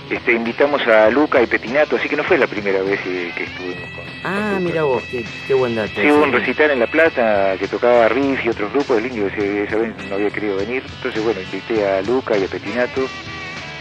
este, 0.09 0.33
invitamos 0.33 0.85
a 0.87 1.09
Luca 1.09 1.41
y 1.41 1.47
Petinato, 1.47 1.95
así 1.95 2.07
que 2.07 2.15
no 2.15 2.23
fue 2.23 2.37
la 2.37 2.47
primera 2.47 2.81
vez 2.81 2.99
que, 3.01 3.29
estuvimos 3.43 3.89
con 3.91 4.05
Ah, 4.23 4.57
mira 4.59 4.83
vos, 4.83 5.03
qué, 5.47 5.53
buen 5.53 5.75
dato. 5.75 6.01
Sí, 6.01 6.09
hubo 6.09 6.23
un 6.23 6.31
recital 6.31 6.71
en 6.71 6.79
La 6.79 6.87
Plata 6.87 7.55
que 7.59 7.67
tocaba 7.67 8.07
Riff 8.09 8.43
y 8.45 8.49
otros 8.49 8.71
grupos, 8.71 8.97
el 8.97 9.07
indio 9.07 9.27
esa 9.27 9.77
vez 9.77 9.93
no 10.09 10.15
había 10.15 10.29
querido 10.29 10.57
venir, 10.57 10.83
entonces 10.95 11.23
bueno, 11.23 11.39
invité 11.41 11.87
a 11.87 12.01
Luca 12.01 12.37
y 12.37 12.43
a 12.43 12.47
Petinato, 12.47 13.01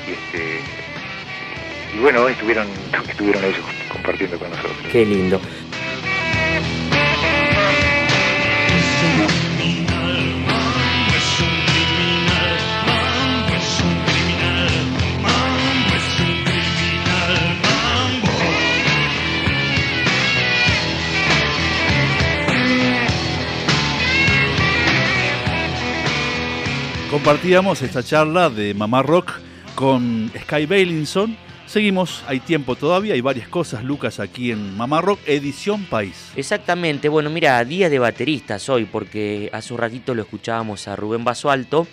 y 0.07 0.13
este 0.13 0.61
y 1.95 2.01
bueno, 2.01 2.23
hoy 2.23 2.33
estuvieron, 2.33 2.67
estuvieron 3.09 3.45
ellos 3.45 3.84
compartiendo 4.05 4.39
con 4.39 4.51
nosotros. 4.51 4.77
Qué 4.93 5.07
lindo. 5.07 5.41
Compartíamos 27.11 27.81
esta 27.81 28.03
charla 28.03 28.51
de 28.51 28.75
Mamá 28.75 29.03
Rock 29.03 29.33
con 29.75 30.31
Sky 30.37 30.67
Bailinson 30.67 31.39
Seguimos, 31.67 32.23
hay 32.29 32.41
tiempo 32.41 32.77
todavía, 32.77 33.15
hay 33.15 33.21
varias 33.23 33.49
cosas, 33.49 33.83
Lucas, 33.83 34.21
aquí 34.21 34.53
en 34.53 34.77
Mamá 34.77 35.01
Rock, 35.01 35.19
edición 35.27 35.85
País. 35.87 36.31
Exactamente, 36.37 37.09
bueno, 37.09 37.31
mira, 37.31 37.65
día 37.65 37.89
de 37.89 37.99
bateristas 37.99 38.69
hoy, 38.69 38.85
porque 38.85 39.51
hace 39.53 39.73
un 39.73 39.81
ratito 39.81 40.15
lo 40.15 40.23
escuchábamos 40.23 40.87
a 40.87 40.95
Rubén 40.95 41.25
Basualto. 41.25 41.87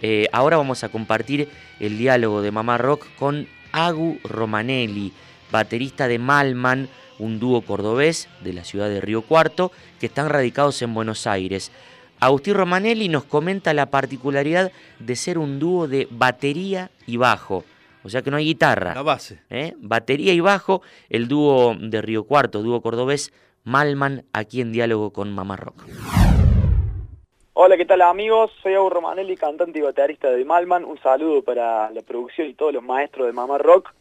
Eh, 0.00 0.26
ahora 0.32 0.56
vamos 0.56 0.82
a 0.84 0.88
compartir 0.88 1.48
el 1.78 1.98
diálogo 1.98 2.40
de 2.40 2.50
Mamá 2.50 2.78
Rock 2.78 3.06
con 3.18 3.46
Agu 3.72 4.18
Romanelli, 4.24 5.12
baterista 5.52 6.08
de 6.08 6.18
Malman, 6.18 6.88
un 7.18 7.38
dúo 7.38 7.60
cordobés 7.60 8.28
de 8.42 8.54
la 8.54 8.64
ciudad 8.64 8.88
de 8.88 9.02
Río 9.02 9.22
Cuarto, 9.22 9.70
que 10.00 10.06
están 10.06 10.30
radicados 10.30 10.80
en 10.80 10.94
Buenos 10.94 11.26
Aires. 11.26 11.70
Agustín 12.20 12.54
Romanelli 12.54 13.08
nos 13.08 13.24
comenta 13.24 13.74
la 13.74 13.90
particularidad 13.90 14.72
de 14.98 15.16
ser 15.16 15.38
un 15.38 15.58
dúo 15.58 15.88
de 15.88 16.08
batería 16.10 16.90
y 17.06 17.18
bajo 17.18 17.64
O 18.02 18.08
sea 18.08 18.22
que 18.22 18.30
no 18.30 18.36
hay 18.36 18.46
guitarra. 18.46 18.94
La 18.94 19.02
base. 19.02 19.40
¿eh? 19.50 19.74
Batería 19.78 20.32
y 20.32 20.40
bajo, 20.40 20.82
el 21.08 21.28
dúo 21.28 21.74
de 21.78 22.00
Río 22.02 22.24
Cuarto, 22.24 22.62
dúo 22.62 22.80
cordobés, 22.80 23.32
Malman, 23.64 24.24
aquí 24.32 24.60
en 24.60 24.72
diálogo 24.72 25.12
con 25.12 25.32
Mamá 25.32 25.56
Rock. 25.56 25.84
Hola, 27.52 27.76
¿qué 27.76 27.84
tal 27.84 28.00
amigos? 28.00 28.50
Soy 28.62 28.74
Abu 28.74 28.88
Romanelli, 28.88 29.36
cantante 29.36 29.80
y 29.80 29.82
baterista 29.82 30.30
de 30.30 30.44
Malman. 30.44 30.84
Un 30.84 30.98
saludo 30.98 31.42
para 31.42 31.90
la 31.90 32.00
producción 32.00 32.48
y 32.48 32.54
todos 32.54 32.72
los 32.72 32.82
maestros 32.82 33.26
de 33.26 33.32
Mamá 33.32 33.58
Rock. 33.58 33.92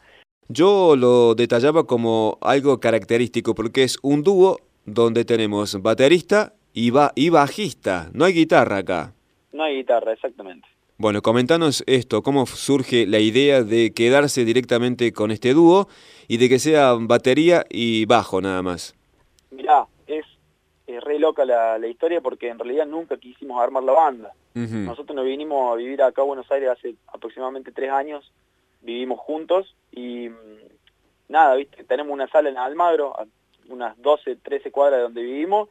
Yo 0.48 0.96
lo 0.96 1.36
detallaba 1.36 1.86
como 1.86 2.38
algo 2.42 2.80
característico 2.80 3.54
porque 3.54 3.84
es 3.84 4.00
un 4.02 4.24
dúo 4.24 4.60
donde 4.86 5.26
tenemos 5.26 5.82
baterista 5.82 6.54
y, 6.74 6.92
y 7.16 7.30
bajista. 7.30 8.10
No 8.14 8.26
hay 8.26 8.34
guitarra 8.34 8.78
acá. 8.78 9.14
No 9.52 9.64
hay 9.64 9.76
guitarra, 9.76 10.14
exactamente. 10.14 10.68
Bueno, 11.02 11.22
comentanos 11.22 11.82
esto, 11.88 12.22
cómo 12.22 12.46
surge 12.46 13.08
la 13.08 13.20
idea 13.20 13.64
de 13.64 13.94
quedarse 13.94 14.44
directamente 14.44 15.14
con 15.14 15.32
este 15.32 15.54
dúo 15.54 15.88
y 16.28 16.36
de 16.36 16.50
que 16.50 16.60
sea 16.60 16.94
batería 17.00 17.64
y 17.70 18.06
bajo 18.06 18.42
nada 18.42 18.62
más. 18.62 18.96
Mirá, 19.50 19.88
es, 20.08 20.26
re 20.88 21.18
loca 21.18 21.46
la, 21.46 21.88
historia 21.88 22.20
porque 22.20 22.50
en 22.50 22.60
realidad 22.60 22.86
nunca 22.86 23.16
quisimos 23.16 23.64
armar 23.64 23.84
la 23.84 23.94
banda. 23.94 24.34
Nosotros 24.54 25.16
nos 25.16 25.24
vinimos 25.24 25.72
a 25.72 25.78
vivir 25.78 26.04
acá 26.04 26.22
a 26.22 26.26
Buenos 26.26 26.52
Aires 26.52 26.72
hace 26.72 26.96
aproximadamente 27.08 27.72
tres 27.72 27.92
años, 27.92 28.34
vivimos 28.82 29.20
juntos 29.22 29.74
y 29.94 30.28
mm, 30.28 30.60
nada, 31.30 31.56
viste, 31.56 31.86
tenemos 31.86 32.12
una 32.12 32.28
sala 32.28 32.50
en 32.50 32.58
Almagro, 32.58 33.18
a 33.18 33.26
unas 33.70 33.98
12, 34.02 34.36
13 34.36 34.70
cuadras 34.70 34.98
de 34.98 35.04
donde 35.04 35.22
vivimos, 35.22 35.70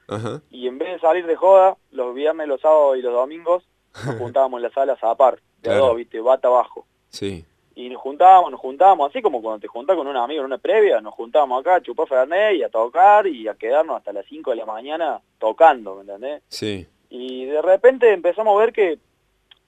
y 0.51 0.68
en 0.68 0.79
vez 0.79 0.91
de 0.91 1.01
salir 1.01 1.26
de 1.26 1.37
joda, 1.37 1.76
los 1.91 2.14
viernes, 2.14 2.49
los 2.49 2.62
sábados 2.62 2.97
y 2.97 3.03
los 3.03 3.12
domingos, 3.12 3.62
nos 4.07 4.16
juntábamos 4.16 4.59
en 4.59 4.62
las 4.64 4.72
salas 4.72 5.03
a 5.03 5.14
par, 5.14 5.38
de 5.62 5.74
dos, 5.74 5.96
viste, 5.96 6.20
bata 6.20 6.49
abajo. 6.49 6.86
Sí. 7.09 7.44
Y 7.74 7.88
nos 7.88 8.03
juntábamos, 8.03 8.51
nos 8.51 8.61
juntábamos, 8.61 9.09
así 9.09 9.22
como 9.22 9.40
cuando 9.40 9.61
te 9.61 9.68
juntas 9.68 9.96
con 9.96 10.07
un 10.07 10.16
amigo 10.16 10.40
en 10.40 10.46
una 10.46 10.59
previa, 10.59 11.01
nos 11.01 11.14
juntábamos 11.14 11.61
acá 11.61 11.76
a 11.76 11.80
chupar 11.80 12.09
Fernet 12.09 12.57
y 12.57 12.62
a 12.64 12.68
tocar 12.68 13.26
y 13.26 13.46
a 13.46 13.55
quedarnos 13.55 13.96
hasta 13.99 14.12
las 14.12 14.26
5 14.26 14.51
de 14.51 14.57
la 14.57 14.66
mañana 14.66 15.20
tocando, 15.38 15.94
¿me 15.94 16.01
entendés? 16.01 16.42
Sí. 16.49 16.86
Y 17.09 17.44
de 17.44 17.62
repente 17.62 18.12
empezamos 18.12 18.57
a 18.57 18.61
ver 18.64 18.72
que, 18.72 18.99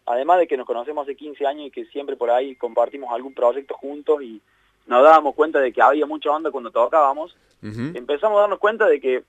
además 0.06 0.40
de 0.40 0.48
que 0.48 0.56
nos 0.56 0.66
conocemos 0.66 1.04
hace 1.04 1.14
15 1.14 1.46
años 1.46 1.66
y 1.66 1.70
que 1.70 1.84
siempre 1.86 2.16
por 2.16 2.30
ahí 2.30 2.56
compartimos 2.56 3.10
algún 3.12 3.32
proyecto 3.32 3.74
juntos 3.74 4.22
y 4.22 4.42
nos 4.86 5.04
dábamos 5.04 5.36
cuenta 5.36 5.60
de 5.60 5.72
que 5.72 5.80
había 5.80 6.04
mucha 6.04 6.30
onda 6.30 6.50
cuando 6.50 6.70
tocábamos, 6.72 7.36
empezamos 7.62 8.38
a 8.38 8.40
darnos 8.40 8.58
cuenta 8.58 8.86
de 8.88 9.00
que 9.00 9.22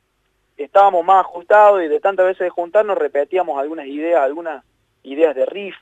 estábamos 0.58 1.06
más 1.06 1.22
ajustados 1.26 1.84
y 1.84 1.88
de 1.88 2.00
tantas 2.00 2.26
veces 2.26 2.40
de 2.40 2.50
juntarnos 2.50 2.98
repetíamos 2.98 3.60
algunas 3.60 3.86
ideas, 3.86 4.22
algunas 4.22 4.64
ideas 5.04 5.36
de 5.36 5.46
riff, 5.46 5.76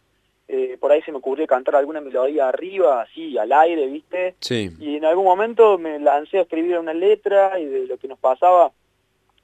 eh, 0.51 0.78
por 0.80 0.91
ahí 0.91 0.99
se 1.03 1.11
me 1.11 1.20
ocurrió 1.20 1.45
cantar 1.45 1.76
alguna 1.76 2.01
melodía 2.01 2.49
arriba, 2.49 3.03
así, 3.03 3.38
al 3.38 3.51
aire, 3.51 3.86
¿viste? 3.86 4.34
Sí. 4.39 4.72
Y 4.80 4.95
en 4.95 5.05
algún 5.05 5.26
momento 5.26 5.78
me 5.78 5.99
lancé 5.99 6.39
a 6.39 6.41
escribir 6.41 6.80
una 6.80 6.93
letra 6.93 7.59
y 7.59 7.65
de 7.65 7.86
lo 7.86 7.99
que 7.99 8.07
nos 8.07 8.17
pasaba 8.17 8.72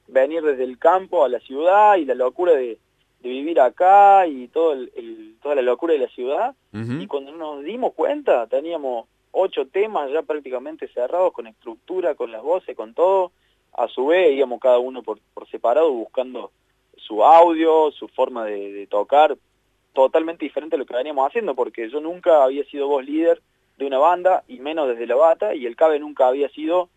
venir 0.07 0.41
desde 0.41 0.63
el 0.63 0.79
campo 0.79 1.23
a 1.23 1.29
la 1.29 1.39
ciudad 1.41 1.97
y 1.97 2.05
la 2.05 2.15
locura 2.15 2.53
de, 2.53 2.79
vivir 3.21 3.59
acá 3.59 4.27
y 4.27 4.47
todo 4.49 4.73
el, 4.73 5.35
toda 5.41 5.55
la 5.55 5.63
locura 5.63 5.93
de 5.93 5.99
la 5.99 6.07
ciudad. 6.09 6.55
Y 6.71 7.07
cuando 7.07 7.31
nos 7.31 7.63
dimos 7.63 7.93
cuenta, 7.93 8.45
teníamos 8.45 9.07
ocho 9.31 9.65
temas 9.65 10.11
ya 10.11 10.21
prácticamente 10.21 10.87
cerrados, 10.89 11.33
con 11.33 11.47
estructura, 11.47 12.13
con 12.13 12.31
las 12.31 12.43
voces, 12.43 12.75
con 12.75 12.93
todo. 12.93 13.31
A 13.73 13.87
su 13.87 14.07
vez 14.07 14.31
íbamos 14.31 14.59
cada 14.59 14.77
uno 14.77 15.01
por, 15.01 15.19
por 15.33 15.47
separado 15.49 15.91
buscando 15.91 16.51
su 16.97 17.23
audio, 17.23 17.91
su 17.91 18.07
forma 18.09 18.45
de 18.45 18.85
tocar, 18.87 19.35
totalmente 19.95 20.45
diferente 20.45 20.75
a 20.75 20.79
lo 20.79 20.85
que 20.85 20.93
veníamos 20.93 21.27
haciendo, 21.27 21.55
porque 21.55 21.89
yo 21.89 21.99
nunca 21.99 22.43
había 22.43 22.63
sido 22.65 22.87
voz 22.87 23.03
líder 23.03 23.41
de 23.77 23.87
una 23.87 23.97
banda, 23.97 24.43
y 24.47 24.59
menos 24.59 24.87
desde 24.87 25.07
la 25.07 25.15
bata, 25.15 25.55
y 25.55 25.65
el 25.65 25.75
Cabe 25.75 25.99
nunca 25.99 26.27
había 26.27 26.49
sido 26.49 26.89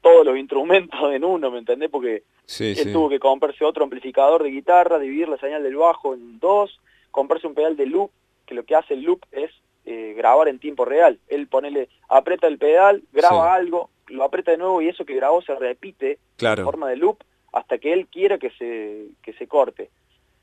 todos 0.00 0.24
los 0.24 0.38
instrumentos 0.38 0.98
en 1.12 1.24
uno, 1.24 1.50
¿me 1.50 1.58
entendés? 1.58 1.90
Porque 1.90 2.22
él 2.58 2.92
tuvo 2.92 3.10
que 3.10 3.18
comprarse 3.18 3.64
otro 3.64 3.84
amplificador 3.84 4.42
de 4.42 4.50
guitarra, 4.50 4.98
dividir 4.98 5.28
la 5.28 5.36
señal 5.36 5.62
del 5.62 5.76
bajo 5.76 6.14
en 6.14 6.38
dos, 6.38 6.80
comprarse 7.10 7.46
un 7.46 7.54
pedal 7.54 7.76
de 7.76 7.86
loop, 7.86 8.10
que 8.46 8.54
lo 8.54 8.64
que 8.64 8.76
hace 8.76 8.94
el 8.94 9.02
loop 9.02 9.26
es 9.32 9.50
eh, 9.84 10.14
grabar 10.16 10.48
en 10.48 10.60
tiempo 10.60 10.84
real. 10.84 11.18
Él 11.28 11.48
ponele, 11.48 11.88
aprieta 12.08 12.46
el 12.46 12.58
pedal, 12.58 13.02
graba 13.12 13.54
algo, 13.54 13.90
lo 14.06 14.22
aprieta 14.22 14.52
de 14.52 14.58
nuevo 14.58 14.80
y 14.80 14.88
eso 14.88 15.04
que 15.04 15.16
grabó 15.16 15.42
se 15.42 15.54
repite 15.56 16.18
en 16.38 16.64
forma 16.64 16.88
de 16.88 16.96
loop 16.96 17.18
hasta 17.52 17.78
que 17.78 17.92
él 17.92 18.06
quiera 18.06 18.38
que 18.38 18.50
se, 18.50 19.08
que 19.22 19.32
se 19.32 19.48
corte 19.48 19.90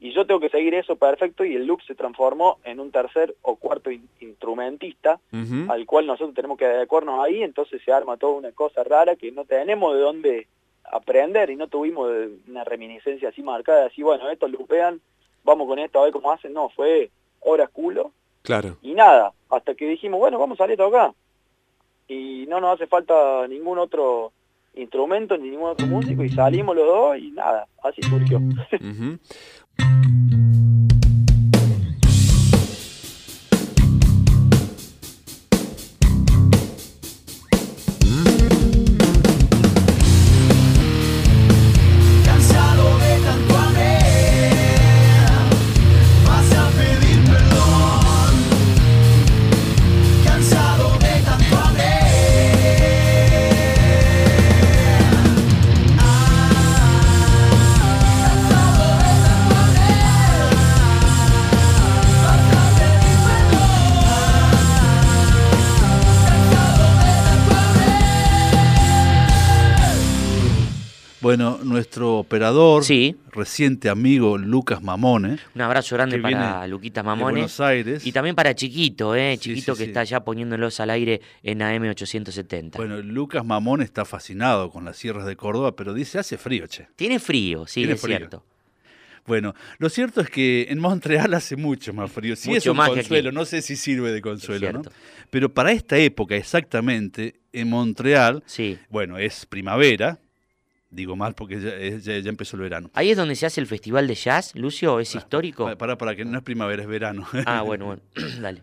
y 0.04 0.12
yo 0.12 0.26
tengo 0.28 0.42
que 0.42 0.50
seguir 0.50 0.74
eso 0.74 0.98
perfecto 0.98 1.46
y 1.46 1.56
el 1.56 1.66
loop 1.66 1.82
se 1.88 1.96
transformó 1.96 2.58
en 2.66 2.82
un 2.82 2.92
tercer 2.92 3.36
o 3.42 3.56
cuarto 3.56 3.90
instrumentista 4.20 5.18
al 5.70 5.86
cual 5.86 6.08
nosotros 6.08 6.36
tenemos 6.36 6.58
que 6.58 6.66
adecuarnos 6.66 7.24
ahí, 7.24 7.42
entonces 7.42 7.82
se 7.86 7.94
arma 7.94 8.18
toda 8.18 8.34
una 8.34 8.52
cosa 8.52 8.84
rara 8.84 9.16
que 9.16 9.32
no 9.32 9.46
tenemos 9.46 9.96
de 9.96 10.02
dónde 10.02 10.48
aprender 10.92 11.50
y 11.52 11.56
no 11.56 11.70
tuvimos 11.70 12.12
una 12.50 12.66
reminiscencia 12.66 13.30
así 13.30 13.42
marcada, 13.42 13.86
así 13.86 14.04
bueno, 14.04 14.30
estos 14.30 14.52
lupean, 14.52 15.00
vamos 15.46 15.70
con 15.70 15.80
esto 15.80 16.02
a 16.02 16.04
ver 16.04 16.12
cómo 16.12 16.34
hacen, 16.34 16.52
no, 16.52 16.68
fue 16.68 17.10
hora 17.40 17.68
culo. 17.68 18.12
Claro. 18.42 18.76
Y 18.82 18.96
nada, 18.96 19.32
hasta 19.50 19.74
que 19.74 19.88
dijimos, 19.88 20.20
bueno, 20.20 20.38
vamos 20.38 20.60
a 20.60 20.66
salir 20.66 20.82
acá. 20.82 21.14
Y 22.10 22.46
no 22.50 22.60
nos 22.60 22.76
hace 22.76 22.88
falta 22.88 23.48
ningún 23.48 23.78
otro 23.78 24.34
instrumento 24.76 25.38
ni 25.38 25.50
ningún 25.50 25.70
otro 25.70 25.88
músico 25.88 26.24
y 26.24 26.30
salimos 26.30 26.76
los 26.76 26.86
dos 26.86 27.18
y 27.18 27.32
nada, 27.32 27.68
así 27.84 28.02
surgió. 28.02 28.42
thank 29.78 30.06
you 30.06 30.13
nuestro 71.94 72.18
operador, 72.18 72.84
reciente 73.32 73.88
amigo 73.88 74.40
Lucas 74.40 74.82
Mamone. 74.82 75.38
Un 75.54 75.62
abrazo 75.62 75.96
grande 75.96 76.18
para 76.18 76.66
Luquita 76.66 77.04
Mamone. 77.04 77.34
Buenos 77.34 77.60
Aires. 77.60 78.04
Y 78.08 78.12
también 78.12 78.36
para 78.36 78.56
Chiquito, 78.56 79.16
¿eh? 79.16 79.38
Chiquito 79.38 79.76
que 79.76 79.84
está 79.84 80.04
ya 80.04 80.24
poniéndolos 80.24 80.80
al 80.80 80.90
aire 80.90 81.22
en 81.44 81.60
AM870. 81.60 82.78
Bueno, 82.78 83.00
Lucas 83.00 83.46
Mamone 83.46 83.84
está 83.84 84.06
fascinado 84.06 84.72
con 84.72 84.86
las 84.86 84.98
sierras 84.98 85.28
de 85.28 85.36
Córdoba, 85.36 85.76
pero 85.76 85.94
dice, 85.94 86.18
hace 86.18 86.40
frío, 86.40 86.66
che. 86.66 86.88
Tiene 86.96 87.20
frío, 87.20 87.68
sí, 87.68 87.84
es 87.84 88.02
cierto. 88.02 88.44
Bueno, 89.28 89.54
lo 89.78 89.88
cierto 89.88 90.20
es 90.20 90.30
que 90.32 90.66
en 90.70 90.80
Montreal 90.80 91.32
hace 91.36 91.56
mucho 91.56 91.94
más 91.94 92.12
frío. 92.12 92.36
Sí 92.36 92.54
es 92.54 92.66
un 92.66 92.76
consuelo, 92.76 93.32
no 93.32 93.46
sé 93.46 93.62
si 93.62 93.76
sirve 93.76 94.12
de 94.12 94.22
consuelo, 94.22 94.74
¿no? 94.74 94.82
Pero 95.30 95.54
para 95.54 95.72
esta 95.72 95.98
época 95.98 96.36
exactamente, 96.36 97.36
en 97.52 97.70
Montreal, 97.70 98.44
bueno, 98.90 99.20
es 99.20 99.46
primavera, 99.46 100.20
Digo 100.94 101.16
mal 101.16 101.34
porque 101.34 101.60
ya, 102.00 102.20
ya, 102.20 102.30
empezó 102.30 102.56
el 102.56 102.62
verano. 102.62 102.92
Ahí 102.94 103.10
es 103.10 103.18
donde 103.18 103.36
se 103.36 103.46
hace 103.46 103.60
el 103.60 103.68
festival 103.68 104.08
de 104.08 104.16
jazz, 104.16 104.54
Lucio, 104.56 105.00
¿es 105.00 105.16
histórico? 105.16 105.76
Para, 105.78 105.98
para, 105.98 106.16
que 106.16 106.24
no 106.24 106.38
es 106.38 106.44
primavera, 106.44 106.84
es 106.84 106.88
verano. 106.88 107.28
Ah, 107.46 107.64
bueno, 107.64 107.86
bueno, 107.86 108.02
dale. 108.42 108.62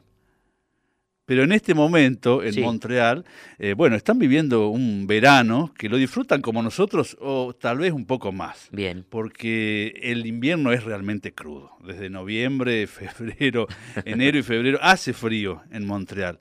Pero 1.30 1.44
en 1.44 1.52
este 1.52 1.74
momento, 1.74 2.42
en 2.42 2.60
Montreal, 2.60 3.24
eh, 3.60 3.74
bueno, 3.74 3.94
están 3.94 4.18
viviendo 4.18 4.68
un 4.68 5.06
verano 5.06 5.72
que 5.78 5.88
lo 5.88 5.96
disfrutan 5.96 6.42
como 6.42 6.60
nosotros 6.60 7.16
o 7.20 7.52
tal 7.54 7.78
vez 7.78 7.92
un 7.92 8.04
poco 8.04 8.32
más. 8.32 8.68
Bien. 8.72 9.06
Porque 9.08 9.94
el 10.02 10.26
invierno 10.26 10.72
es 10.72 10.82
realmente 10.82 11.32
crudo. 11.32 11.70
Desde 11.84 12.10
noviembre, 12.10 12.84
febrero, 12.88 13.68
enero 14.04 14.38
y 14.38 14.42
febrero 14.42 14.80
hace 14.82 15.12
frío 15.12 15.62
en 15.70 15.86
Montreal. 15.86 16.40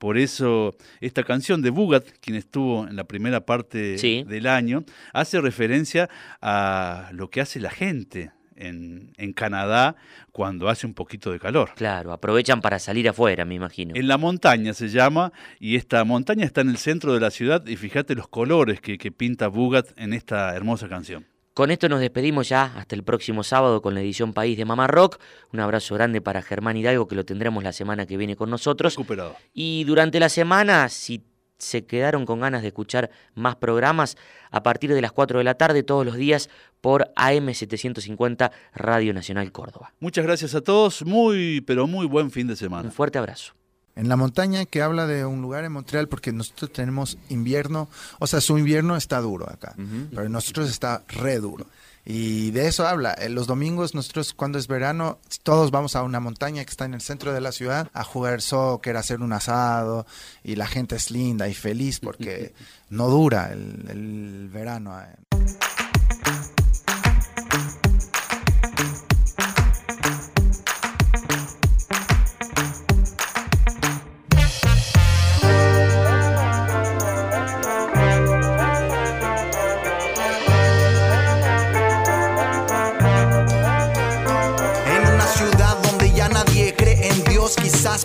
Por 0.00 0.16
eso 0.16 0.74
esta 1.02 1.24
canción 1.24 1.60
de 1.60 1.68
Bugat, 1.68 2.06
quien 2.22 2.34
estuvo 2.34 2.88
en 2.88 2.96
la 2.96 3.04
primera 3.04 3.44
parte 3.44 3.98
del 4.24 4.46
año, 4.46 4.82
hace 5.12 5.38
referencia 5.42 6.08
a 6.40 7.10
lo 7.12 7.28
que 7.28 7.42
hace 7.42 7.60
la 7.60 7.68
gente 7.68 8.32
en, 8.56 9.12
en, 9.18 9.34
Canadá 9.34 9.96
cuando 10.32 10.70
hace 10.70 10.86
un 10.86 10.94
poquito 10.94 11.32
de 11.32 11.38
calor. 11.38 11.72
Claro, 11.76 12.14
aprovechan 12.14 12.62
para 12.62 12.78
salir 12.78 13.10
afuera, 13.10 13.44
me 13.44 13.56
imagino. 13.56 13.94
En 13.94 14.08
la 14.08 14.16
montaña 14.16 14.72
se 14.72 14.88
llama, 14.88 15.34
y 15.58 15.76
esta 15.76 16.02
montaña 16.04 16.46
está 16.46 16.62
en 16.62 16.70
el 16.70 16.78
centro 16.78 17.12
de 17.12 17.20
la 17.20 17.30
ciudad, 17.30 17.66
y 17.66 17.76
fíjate 17.76 18.14
los 18.14 18.28
colores 18.28 18.80
que, 18.80 18.96
que 18.96 19.12
pinta 19.12 19.48
Bugat 19.48 19.88
en 19.98 20.14
esta 20.14 20.56
hermosa 20.56 20.88
canción. 20.88 21.26
Con 21.54 21.72
esto 21.72 21.88
nos 21.88 22.00
despedimos 22.00 22.48
ya 22.48 22.72
hasta 22.76 22.94
el 22.94 23.02
próximo 23.02 23.42
sábado 23.42 23.82
con 23.82 23.94
la 23.94 24.00
edición 24.00 24.32
País 24.32 24.56
de 24.56 24.64
Mamá 24.64 24.86
Rock. 24.86 25.18
Un 25.52 25.60
abrazo 25.60 25.96
grande 25.96 26.20
para 26.20 26.42
Germán 26.42 26.76
Hidalgo 26.76 27.08
que 27.08 27.16
lo 27.16 27.24
tendremos 27.24 27.64
la 27.64 27.72
semana 27.72 28.06
que 28.06 28.16
viene 28.16 28.36
con 28.36 28.50
nosotros. 28.50 28.94
Recuperado. 28.94 29.36
Y 29.52 29.82
durante 29.84 30.20
la 30.20 30.28
semana, 30.28 30.88
si 30.88 31.24
se 31.58 31.84
quedaron 31.86 32.24
con 32.24 32.40
ganas 32.40 32.62
de 32.62 32.68
escuchar 32.68 33.10
más 33.34 33.56
programas, 33.56 34.16
a 34.50 34.62
partir 34.62 34.94
de 34.94 35.02
las 35.02 35.12
4 35.12 35.38
de 35.38 35.44
la 35.44 35.54
tarde 35.54 35.82
todos 35.82 36.06
los 36.06 36.16
días 36.16 36.48
por 36.80 37.12
AM750 37.16 38.52
Radio 38.74 39.12
Nacional 39.12 39.50
Córdoba. 39.52 39.92
Muchas 40.00 40.24
gracias 40.24 40.54
a 40.54 40.60
todos, 40.60 41.04
muy 41.04 41.60
pero 41.62 41.86
muy 41.86 42.06
buen 42.06 42.30
fin 42.30 42.46
de 42.46 42.56
semana. 42.56 42.84
Un 42.84 42.92
fuerte 42.92 43.18
abrazo 43.18 43.54
en 43.96 44.08
la 44.08 44.16
montaña 44.16 44.64
que 44.64 44.82
habla 44.82 45.06
de 45.06 45.24
un 45.24 45.42
lugar 45.42 45.64
en 45.64 45.72
Montreal 45.72 46.08
porque 46.08 46.32
nosotros 46.32 46.72
tenemos 46.72 47.18
invierno, 47.28 47.88
o 48.18 48.26
sea, 48.26 48.40
su 48.40 48.58
invierno 48.58 48.96
está 48.96 49.20
duro 49.20 49.50
acá, 49.50 49.74
pero 50.14 50.28
nosotros 50.28 50.70
está 50.70 51.02
re 51.08 51.38
duro. 51.38 51.66
Y 52.02 52.50
de 52.52 52.66
eso 52.66 52.88
habla. 52.88 53.14
En 53.18 53.34
los 53.34 53.46
domingos 53.46 53.94
nosotros 53.94 54.32
cuando 54.32 54.58
es 54.58 54.68
verano 54.68 55.18
todos 55.42 55.70
vamos 55.70 55.96
a 55.96 56.02
una 56.02 56.18
montaña 56.18 56.64
que 56.64 56.70
está 56.70 56.86
en 56.86 56.94
el 56.94 57.02
centro 57.02 57.32
de 57.34 57.42
la 57.42 57.52
ciudad 57.52 57.88
a 57.92 58.04
jugar 58.04 58.40
soccer, 58.40 58.96
a 58.96 59.00
hacer 59.00 59.20
un 59.20 59.32
asado 59.32 60.06
y 60.42 60.56
la 60.56 60.66
gente 60.66 60.96
es 60.96 61.10
linda 61.10 61.46
y 61.48 61.54
feliz 61.54 62.00
porque 62.00 62.54
no 62.90 63.08
dura 63.08 63.52
el, 63.52 63.84
el 63.88 64.48
verano. 64.48 64.94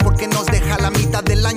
Porque 0.05 0.27
nos 0.27 0.45
deja 0.45 0.77
la 0.77 0.91
mitad 0.91 1.23
del 1.23 1.43
año 1.43 1.54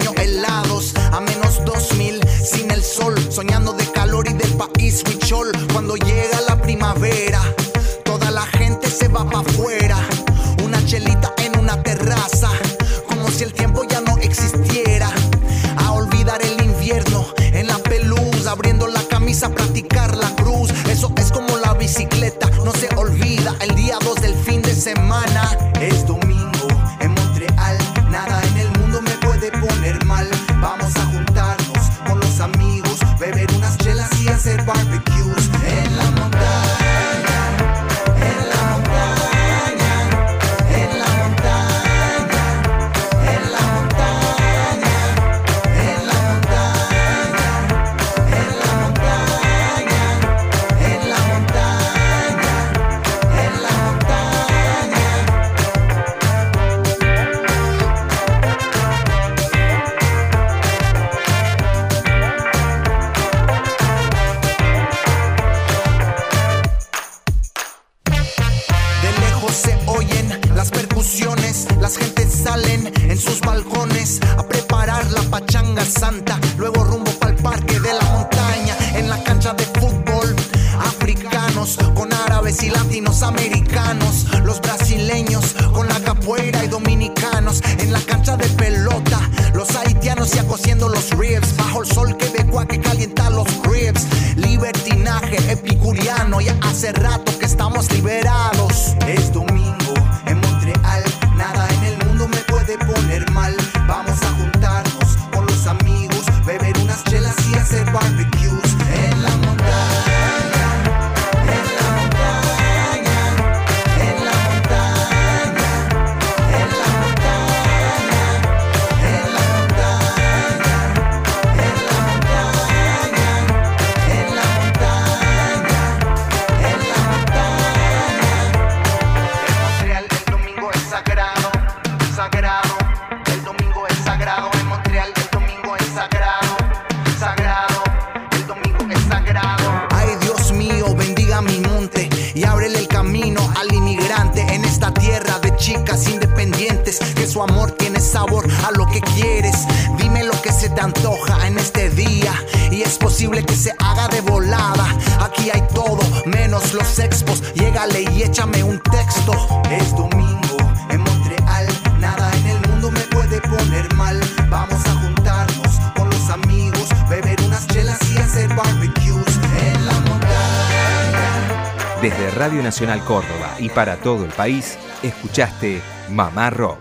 Nacional 172.78 173.04
Córdoba 173.06 173.56
y 173.58 173.70
para 173.70 173.96
todo 173.96 174.24
el 174.24 174.30
país, 174.30 174.78
escuchaste 175.02 175.82
Mamá 176.10 176.48
Rock, 176.48 176.78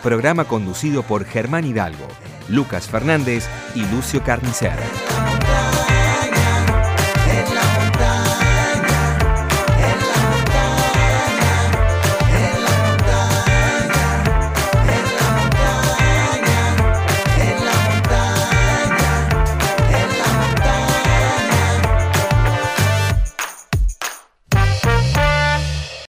programa 0.00 0.44
conducido 0.44 1.02
por 1.02 1.24
Germán 1.24 1.64
Hidalgo, 1.64 2.06
Lucas 2.48 2.86
Fernández 2.86 3.48
y 3.74 3.84
Lucio 3.86 4.22
Carnicer. 4.22 4.78